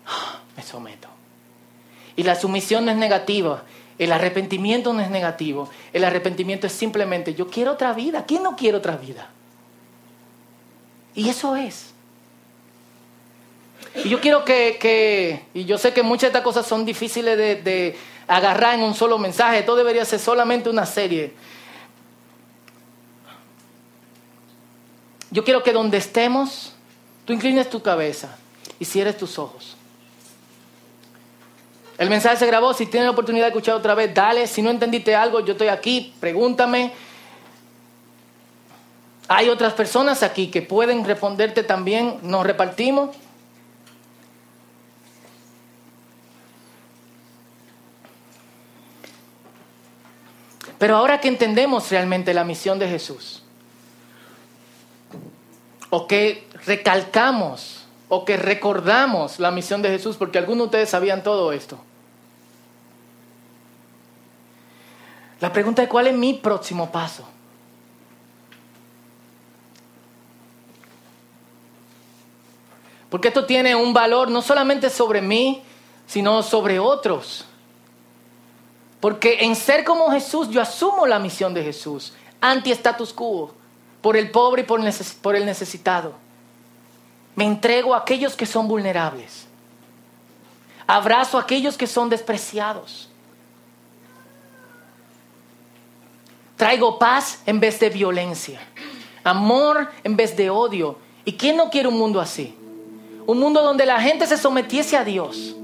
ah, 0.06 0.40
me 0.56 0.62
someto. 0.62 1.08
Y 2.16 2.22
la 2.22 2.34
sumisión 2.34 2.84
no 2.84 2.90
es 2.90 2.96
negativa, 2.96 3.64
el 3.98 4.12
arrepentimiento 4.12 4.92
no 4.92 5.00
es 5.00 5.10
negativo, 5.10 5.70
el 5.92 6.04
arrepentimiento 6.04 6.66
es 6.66 6.72
simplemente, 6.72 7.34
yo 7.34 7.48
quiero 7.48 7.72
otra 7.72 7.92
vida, 7.92 8.24
¿quién 8.26 8.42
no 8.42 8.56
quiere 8.56 8.78
otra 8.78 8.96
vida? 8.96 9.30
Y 11.14 11.28
eso 11.28 11.56
es. 11.56 11.92
Y 14.04 14.08
yo 14.08 14.20
quiero 14.20 14.44
que, 14.44 15.44
y 15.52 15.64
yo 15.64 15.78
sé 15.78 15.92
que 15.92 16.02
muchas 16.02 16.22
de 16.22 16.26
estas 16.28 16.42
cosas 16.42 16.66
son 16.66 16.84
difíciles 16.84 17.36
de, 17.36 17.56
de 17.56 17.98
agarrar 18.28 18.74
en 18.74 18.84
un 18.84 18.94
solo 18.94 19.18
mensaje, 19.18 19.62
todo 19.62 19.76
debería 19.76 20.04
ser 20.04 20.20
solamente 20.20 20.70
una 20.70 20.86
serie. 20.86 21.34
Yo 25.30 25.44
quiero 25.44 25.62
que 25.62 25.72
donde 25.72 25.98
estemos, 25.98 26.74
tú 27.30 27.34
inclines 27.34 27.70
tu 27.70 27.80
cabeza 27.80 28.36
y 28.80 28.84
cierres 28.84 29.16
tus 29.16 29.38
ojos. 29.38 29.76
El 31.96 32.10
mensaje 32.10 32.38
se 32.38 32.46
grabó, 32.46 32.74
si 32.74 32.86
tienes 32.86 33.06
la 33.06 33.12
oportunidad 33.12 33.44
de 33.44 33.50
escuchar 33.50 33.76
otra 33.76 33.94
vez, 33.94 34.12
dale. 34.12 34.48
Si 34.48 34.60
no 34.60 34.68
entendiste 34.68 35.14
algo, 35.14 35.38
yo 35.38 35.52
estoy 35.52 35.68
aquí, 35.68 36.12
pregúntame. 36.18 36.92
Hay 39.28 39.48
otras 39.48 39.74
personas 39.74 40.24
aquí 40.24 40.50
que 40.50 40.60
pueden 40.60 41.04
responderte 41.04 41.62
también. 41.62 42.18
Nos 42.22 42.44
repartimos. 42.44 43.14
Pero 50.78 50.96
ahora 50.96 51.20
que 51.20 51.28
entendemos 51.28 51.88
realmente 51.92 52.34
la 52.34 52.42
misión 52.42 52.80
de 52.80 52.88
Jesús, 52.88 53.44
o 55.90 56.08
que 56.08 56.49
recalcamos, 56.66 57.84
o 58.08 58.24
que 58.24 58.36
recordamos 58.36 59.38
la 59.38 59.50
misión 59.50 59.82
de 59.82 59.88
Jesús, 59.88 60.16
porque 60.16 60.38
algunos 60.38 60.64
de 60.64 60.64
ustedes 60.66 60.90
sabían 60.90 61.22
todo 61.22 61.52
esto. 61.52 61.78
La 65.40 65.52
pregunta 65.52 65.82
es, 65.82 65.88
¿cuál 65.88 66.08
es 66.08 66.14
mi 66.14 66.34
próximo 66.34 66.90
paso? 66.90 67.24
Porque 73.08 73.28
esto 73.28 73.44
tiene 73.46 73.74
un 73.74 73.92
valor 73.92 74.30
no 74.30 74.42
solamente 74.42 74.90
sobre 74.90 75.22
mí, 75.22 75.62
sino 76.06 76.42
sobre 76.42 76.78
otros. 76.78 77.44
Porque 79.00 79.38
en 79.40 79.56
ser 79.56 79.84
como 79.84 80.10
Jesús 80.10 80.48
yo 80.50 80.60
asumo 80.60 81.06
la 81.06 81.18
misión 81.18 81.54
de 81.54 81.62
Jesús, 81.62 82.12
anti-status 82.40 83.12
quo, 83.12 83.54
por 84.02 84.16
el 84.16 84.30
pobre 84.30 84.62
y 84.62 84.64
por, 84.64 84.80
por 85.22 85.36
el 85.36 85.46
necesitado. 85.46 86.14
Me 87.40 87.46
entrego 87.46 87.94
a 87.94 88.00
aquellos 88.00 88.36
que 88.36 88.44
son 88.44 88.68
vulnerables. 88.68 89.46
Abrazo 90.86 91.38
a 91.38 91.40
aquellos 91.40 91.78
que 91.78 91.86
son 91.86 92.10
despreciados. 92.10 93.08
Traigo 96.58 96.98
paz 96.98 97.40
en 97.46 97.58
vez 97.58 97.80
de 97.80 97.88
violencia. 97.88 98.60
Amor 99.24 99.88
en 100.04 100.16
vez 100.16 100.36
de 100.36 100.50
odio. 100.50 100.98
¿Y 101.24 101.32
quién 101.32 101.56
no 101.56 101.70
quiere 101.70 101.88
un 101.88 101.96
mundo 101.96 102.20
así? 102.20 102.54
Un 103.26 103.38
mundo 103.38 103.62
donde 103.62 103.86
la 103.86 104.02
gente 104.02 104.26
se 104.26 104.36
sometiese 104.36 104.98
a 104.98 105.04
Dios 105.04 105.56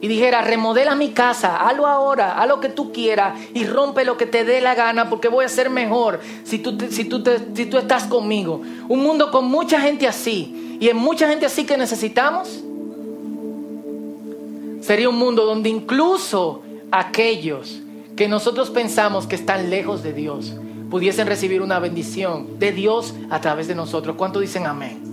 y 0.00 0.08
dijera, 0.08 0.42
remodela 0.42 0.96
mi 0.96 1.10
casa, 1.10 1.58
hazlo 1.58 1.86
ahora, 1.86 2.42
haz 2.42 2.48
lo 2.48 2.58
que 2.58 2.70
tú 2.70 2.92
quieras 2.92 3.38
y 3.54 3.64
rompe 3.66 4.04
lo 4.04 4.16
que 4.16 4.26
te 4.26 4.44
dé 4.44 4.60
la 4.60 4.74
gana 4.74 5.08
porque 5.08 5.28
voy 5.28 5.44
a 5.44 5.48
ser 5.48 5.70
mejor 5.70 6.18
si 6.42 6.58
tú, 6.58 6.76
si 6.90 7.04
tú, 7.04 7.22
si 7.54 7.66
tú 7.66 7.78
estás 7.78 8.02
conmigo. 8.02 8.62
Un 8.88 9.00
mundo 9.00 9.30
con 9.30 9.44
mucha 9.44 9.80
gente 9.80 10.08
así 10.08 10.64
y 10.80 10.88
en 10.88 10.96
mucha 10.96 11.28
gente 11.28 11.46
así 11.46 11.64
que 11.64 11.76
necesitamos. 11.76 12.62
Sería 14.80 15.08
un 15.08 15.16
mundo 15.16 15.44
donde 15.44 15.68
incluso 15.68 16.62
aquellos 16.90 17.80
que 18.16 18.28
nosotros 18.28 18.70
pensamos 18.70 19.26
que 19.26 19.34
están 19.34 19.70
lejos 19.70 20.02
de 20.02 20.12
Dios 20.12 20.54
pudiesen 20.90 21.26
recibir 21.26 21.60
una 21.60 21.78
bendición 21.78 22.58
de 22.58 22.72
Dios 22.72 23.14
a 23.30 23.40
través 23.40 23.68
de 23.68 23.74
nosotros. 23.74 24.16
¿Cuánto 24.16 24.40
dicen 24.40 24.66
amén? 24.66 25.06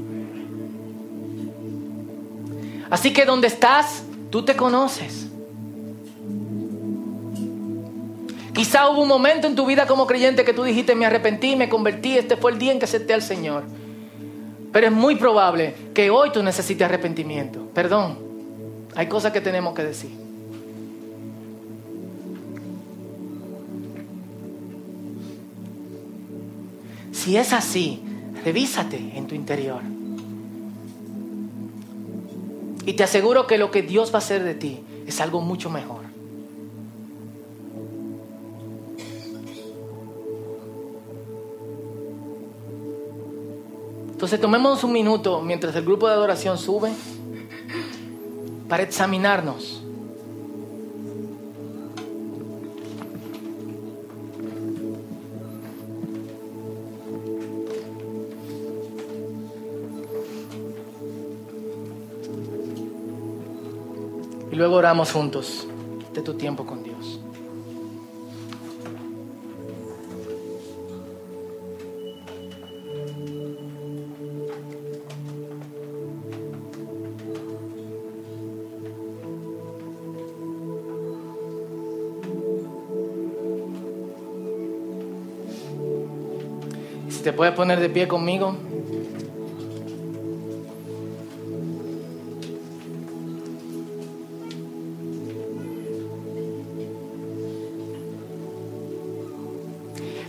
Así 2.90 3.12
que 3.12 3.26
donde 3.26 3.48
estás, 3.48 4.04
Tú 4.36 4.44
te 4.44 4.54
conoces. 4.58 5.28
Quizá 8.54 8.90
hubo 8.90 9.02
un 9.02 9.08
momento 9.08 9.48
en 9.48 9.56
tu 9.56 9.66
vida 9.66 9.88
como 9.88 10.06
creyente 10.08 10.44
que 10.44 10.52
tú 10.52 10.64
dijiste, 10.64 10.94
me 10.94 11.06
arrepentí, 11.06 11.56
me 11.56 11.70
convertí, 11.70 12.18
este 12.18 12.36
fue 12.36 12.52
el 12.52 12.60
día 12.60 12.74
en 12.74 12.80
que 12.80 12.84
acepté 12.84 13.14
al 13.14 13.22
Señor. 13.22 13.64
Pero 14.76 14.88
es 14.88 14.94
muy 14.94 15.16
probable 15.16 15.74
que 15.94 16.10
hoy 16.10 16.34
tú 16.34 16.44
necesites 16.44 16.84
arrepentimiento. 16.86 17.66
Perdón, 17.74 18.18
hay 18.94 19.08
cosas 19.08 19.32
que 19.32 19.40
tenemos 19.40 19.74
que 19.74 19.86
decir. 19.86 20.12
Si 27.14 27.38
es 27.38 27.54
así, 27.54 28.04
revísate 28.44 28.98
en 29.16 29.28
tu 29.28 29.34
interior. 29.34 29.82
Y 32.86 32.94
te 32.96 33.04
aseguro 33.06 33.48
que 33.48 33.58
lo 33.58 33.72
que 33.72 33.82
Dios 33.82 34.12
va 34.12 34.16
a 34.16 34.18
hacer 34.18 34.44
de 34.44 34.56
ti 34.56 34.82
es 35.08 35.22
algo 35.22 35.40
mucho 35.40 35.70
mejor. 35.70 36.05
Entonces 44.16 44.40
tomemos 44.40 44.82
un 44.86 44.94
minuto 44.94 45.42
mientras 45.42 45.76
el 45.76 45.84
grupo 45.84 46.08
de 46.08 46.14
adoración 46.14 46.58
sube 46.58 46.90
para 48.70 48.82
examinarnos. 48.82 49.84
Y 64.50 64.56
luego 64.56 64.76
oramos 64.76 65.12
juntos 65.12 65.68
de 66.14 66.22
tu 66.22 66.36
tiempo 66.36 66.66
con 66.66 66.84
Dios. 66.84 67.20
Puedes 87.36 87.54
poner 87.54 87.80
de 87.80 87.90
pie 87.90 88.08
conmigo. 88.08 88.56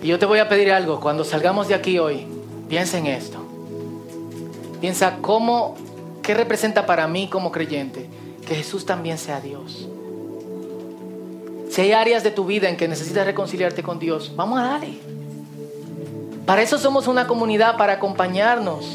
Y 0.02 0.09
yo 0.09 0.18
te 0.18 0.26
voy 0.26 0.38
a 0.38 0.48
pedir 0.48 0.70
algo, 0.70 1.00
cuando 1.00 1.24
salgamos 1.24 1.66
de 1.66 1.74
aquí 1.74 1.98
hoy, 1.98 2.26
piensa 2.68 2.98
en 2.98 3.07
esto. 3.07 3.38
Piensa 4.80 5.18
cómo, 5.20 5.74
qué 6.22 6.34
representa 6.34 6.86
para 6.86 7.09
mí 7.09 7.28
como 7.28 7.50
creyente 7.50 8.09
que 8.46 8.54
Jesús 8.54 8.86
también 8.86 9.18
sea 9.18 9.40
Dios. 9.40 9.88
Si 11.70 11.80
hay 11.80 11.92
áreas 11.92 12.22
de 12.22 12.30
tu 12.30 12.46
vida 12.46 12.68
en 12.68 12.76
que 12.76 12.86
necesitas 12.86 13.26
reconciliarte 13.26 13.82
con 13.82 13.98
Dios, 13.98 14.32
vamos 14.36 14.61
a 14.61 14.62
darle. 14.62 15.16
Para 16.47 16.62
eso 16.62 16.78
somos 16.78 17.07
una 17.09 17.26
comunidad, 17.26 17.76
para 17.76 17.94
acompañarnos. 17.94 18.86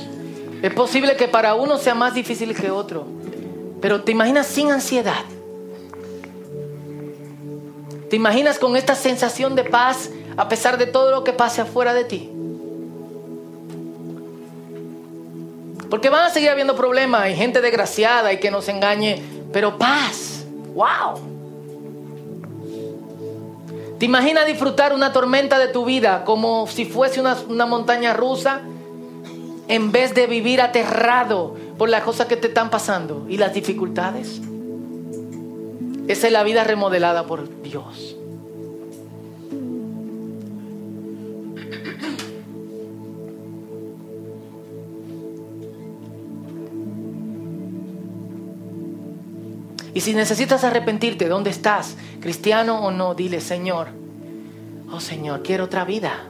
Es 0.62 0.74
posible 0.74 1.16
que 1.18 1.28
para 1.28 1.54
uno 1.56 1.78
sea 1.78 1.94
más 1.94 2.14
difícil 2.14 2.56
que 2.56 2.72
otro, 2.72 3.06
pero 3.82 4.04
te 4.04 4.12
imaginas 4.12 4.48
sin 4.48 4.72
ansiedad. 4.72 5.26
¿Te 8.10 8.16
imaginas 8.16 8.58
con 8.58 8.76
esta 8.76 8.96
sensación 8.96 9.56
de 9.56 9.64
paz 9.64 10.10
a 10.38 10.48
pesar 10.48 10.78
de 10.78 10.88
todo 10.88 11.12
lo 11.12 11.24
que 11.24 11.34
pase 11.34 11.62
afuera 11.62 11.94
de 11.94 12.04
ti. 12.04 12.30
Porque 15.90 16.10
van 16.10 16.26
a 16.26 16.30
seguir 16.30 16.50
habiendo 16.50 16.76
problemas 16.76 17.30
y 17.30 17.36
gente 17.36 17.62
desgraciada 17.62 18.32
y 18.32 18.40
que 18.40 18.50
nos 18.50 18.68
engañe, 18.70 19.22
pero 19.52 19.78
paz. 19.78 20.46
¡Wow! 20.74 21.31
¿Te 24.02 24.06
imaginas 24.06 24.48
disfrutar 24.48 24.96
una 24.96 25.14
tormenta 25.14 25.60
de 25.60 25.68
tu 25.68 25.86
vida 25.86 26.24
como 26.26 26.66
si 26.66 26.86
fuese 26.86 27.20
una, 27.20 27.68
montaña 27.68 28.14
rusa 28.14 28.62
en 29.68 29.92
vez 29.92 30.16
de 30.16 30.26
vivir 30.26 30.60
aterrado 30.60 31.56
por 31.78 31.88
las 31.88 32.02
cosas 32.02 32.26
que 32.26 32.36
te 32.36 32.48
están 32.48 32.72
pasando 32.72 33.28
y 33.30 33.38
las 33.38 33.54
dificultades? 33.54 34.42
Esa 36.08 36.26
es 36.26 36.34
la 36.34 36.42
vida 36.42 36.64
remodelada 36.64 37.28
por 37.28 37.62
Dios. 37.62 38.16
Y 49.94 50.02
si 50.02 50.16
necesitas 50.16 50.64
arrepentirte, 50.64 51.28
¿dónde 51.28 51.52
estás? 51.52 51.98
Cristiano 52.22 52.86
o 52.86 52.92
no, 52.92 53.16
dile, 53.16 53.42
Señor, 53.42 53.88
oh 54.92 55.00
Señor, 55.00 55.42
quiero 55.42 55.66
otra 55.66 55.86
vida. 55.86 56.28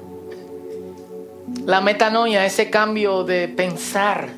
La 1.65 1.81
metanoia, 1.81 2.45
ese 2.45 2.69
cambio 2.69 3.25
de 3.25 3.49
pensar, 3.49 4.29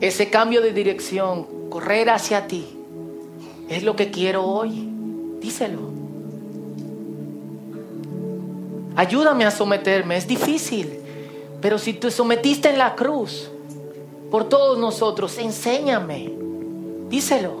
ese 0.00 0.28
cambio 0.28 0.60
de 0.60 0.72
dirección, 0.72 1.46
correr 1.70 2.10
hacia 2.10 2.48
ti, 2.48 2.66
es 3.68 3.84
lo 3.84 3.94
que 3.94 4.10
quiero 4.10 4.44
hoy. 4.44 4.88
Díselo. 5.40 5.88
Ayúdame 8.96 9.44
a 9.44 9.52
someterme, 9.52 10.16
es 10.16 10.26
difícil, 10.26 10.98
pero 11.60 11.78
si 11.78 11.94
te 11.94 12.10
sometiste 12.10 12.70
en 12.70 12.78
la 12.78 12.96
cruz 12.96 13.48
por 14.32 14.48
todos 14.48 14.78
nosotros, 14.78 15.38
enséñame. 15.38 16.32
Díselo. 17.08 17.59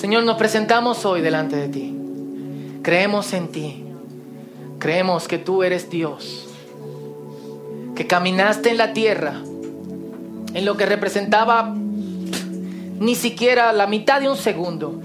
Señor, 0.00 0.24
nos 0.24 0.38
presentamos 0.38 1.04
hoy 1.04 1.20
delante 1.20 1.56
de 1.56 1.68
ti. 1.68 1.94
Creemos 2.80 3.34
en 3.34 3.48
ti. 3.48 3.84
Creemos 4.78 5.28
que 5.28 5.36
tú 5.36 5.62
eres 5.62 5.90
Dios. 5.90 6.48
Que 7.94 8.06
caminaste 8.06 8.70
en 8.70 8.78
la 8.78 8.94
tierra 8.94 9.34
en 10.54 10.64
lo 10.64 10.78
que 10.78 10.86
representaba 10.86 11.74
ni 11.74 13.14
siquiera 13.14 13.74
la 13.74 13.86
mitad 13.86 14.22
de 14.22 14.30
un 14.30 14.38
segundo 14.38 15.02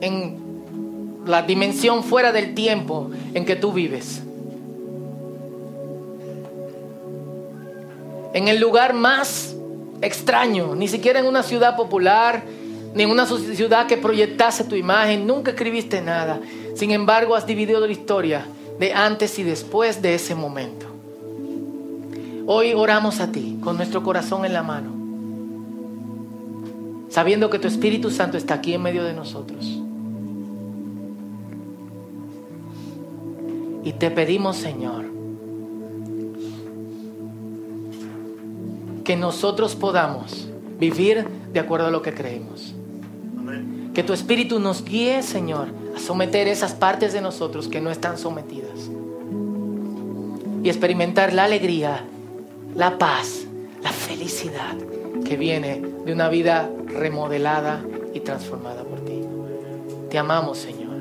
en 0.00 1.22
la 1.24 1.42
dimensión 1.42 2.02
fuera 2.02 2.32
del 2.32 2.52
tiempo 2.52 3.12
en 3.32 3.44
que 3.44 3.54
tú 3.54 3.72
vives. 3.72 4.24
En 8.34 8.48
el 8.48 8.58
lugar 8.58 8.92
más 8.92 9.54
extraño, 10.02 10.74
ni 10.74 10.88
siquiera 10.88 11.20
en 11.20 11.26
una 11.26 11.44
ciudad 11.44 11.76
popular, 11.76 12.42
ni 12.96 13.02
en 13.02 13.10
una 13.10 13.26
ciudad 13.26 13.86
que 13.86 13.98
proyectase 13.98 14.64
tu 14.64 14.74
imagen, 14.74 15.26
nunca 15.26 15.50
escribiste 15.50 16.00
nada. 16.00 16.40
Sin 16.74 16.92
embargo, 16.92 17.34
has 17.34 17.46
dividido 17.46 17.78
la 17.86 17.92
historia 17.92 18.46
de 18.78 18.94
antes 18.94 19.38
y 19.38 19.42
después 19.42 20.00
de 20.00 20.14
ese 20.14 20.34
momento. 20.34 20.86
Hoy 22.46 22.72
oramos 22.72 23.20
a 23.20 23.30
ti 23.30 23.58
con 23.62 23.76
nuestro 23.76 24.02
corazón 24.02 24.46
en 24.46 24.54
la 24.54 24.62
mano, 24.62 24.92
sabiendo 27.10 27.50
que 27.50 27.58
tu 27.58 27.68
Espíritu 27.68 28.10
Santo 28.10 28.38
está 28.38 28.54
aquí 28.54 28.72
en 28.72 28.80
medio 28.80 29.04
de 29.04 29.12
nosotros. 29.12 29.78
Y 33.84 33.92
te 33.92 34.10
pedimos, 34.10 34.56
Señor, 34.56 35.04
que 39.04 39.16
nosotros 39.16 39.74
podamos 39.74 40.48
vivir 40.78 41.26
de 41.52 41.60
acuerdo 41.60 41.88
a 41.88 41.90
lo 41.90 42.00
que 42.00 42.14
creemos. 42.14 42.75
Que 43.96 44.02
tu 44.02 44.12
Espíritu 44.12 44.60
nos 44.60 44.84
guíe, 44.84 45.22
Señor, 45.22 45.68
a 45.96 45.98
someter 45.98 46.48
esas 46.48 46.74
partes 46.74 47.14
de 47.14 47.22
nosotros 47.22 47.66
que 47.66 47.80
no 47.80 47.90
están 47.90 48.18
sometidas. 48.18 48.90
Y 50.62 50.68
experimentar 50.68 51.32
la 51.32 51.44
alegría, 51.44 52.04
la 52.74 52.98
paz, 52.98 53.46
la 53.82 53.92
felicidad 53.92 54.76
que 55.24 55.38
viene 55.38 55.80
de 56.04 56.12
una 56.12 56.28
vida 56.28 56.68
remodelada 56.88 57.82
y 58.12 58.20
transformada 58.20 58.84
por 58.84 59.00
ti. 59.00 59.22
Te 60.10 60.18
amamos, 60.18 60.58
Señor. 60.58 60.98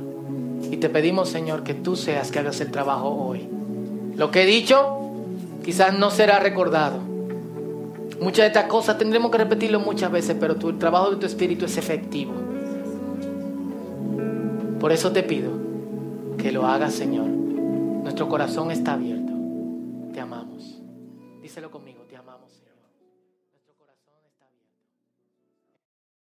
Y 0.71 0.77
te 0.77 0.87
pedimos, 0.87 1.27
Señor, 1.27 1.63
que 1.63 1.73
tú 1.73 1.97
seas 1.97 2.31
que 2.31 2.39
hagas 2.39 2.61
el 2.61 2.71
trabajo 2.71 3.09
hoy. 3.09 3.45
Lo 4.15 4.31
que 4.31 4.43
he 4.43 4.45
dicho 4.45 4.99
quizás 5.65 5.99
no 5.99 6.11
será 6.11 6.39
recordado. 6.39 6.99
Muchas 8.21 8.43
de 8.43 8.47
estas 8.47 8.67
cosas 8.67 8.97
tendremos 8.97 9.31
que 9.31 9.37
repetirlo 9.39 9.81
muchas 9.81 10.09
veces, 10.09 10.37
pero 10.39 10.55
tu, 10.55 10.69
el 10.69 10.79
trabajo 10.79 11.11
de 11.11 11.17
tu 11.17 11.25
espíritu 11.25 11.65
es 11.65 11.75
efectivo. 11.77 12.54
Por 14.85 14.91
eso 14.91 15.11
te 15.11 15.23
pido 15.23 15.49
que 16.37 16.51
lo 16.51 16.67
hagas, 16.67 16.93
Señor. 16.93 17.25
Nuestro 17.25 18.29
corazón 18.29 18.69
está 18.69 18.93
abierto. 18.93 19.24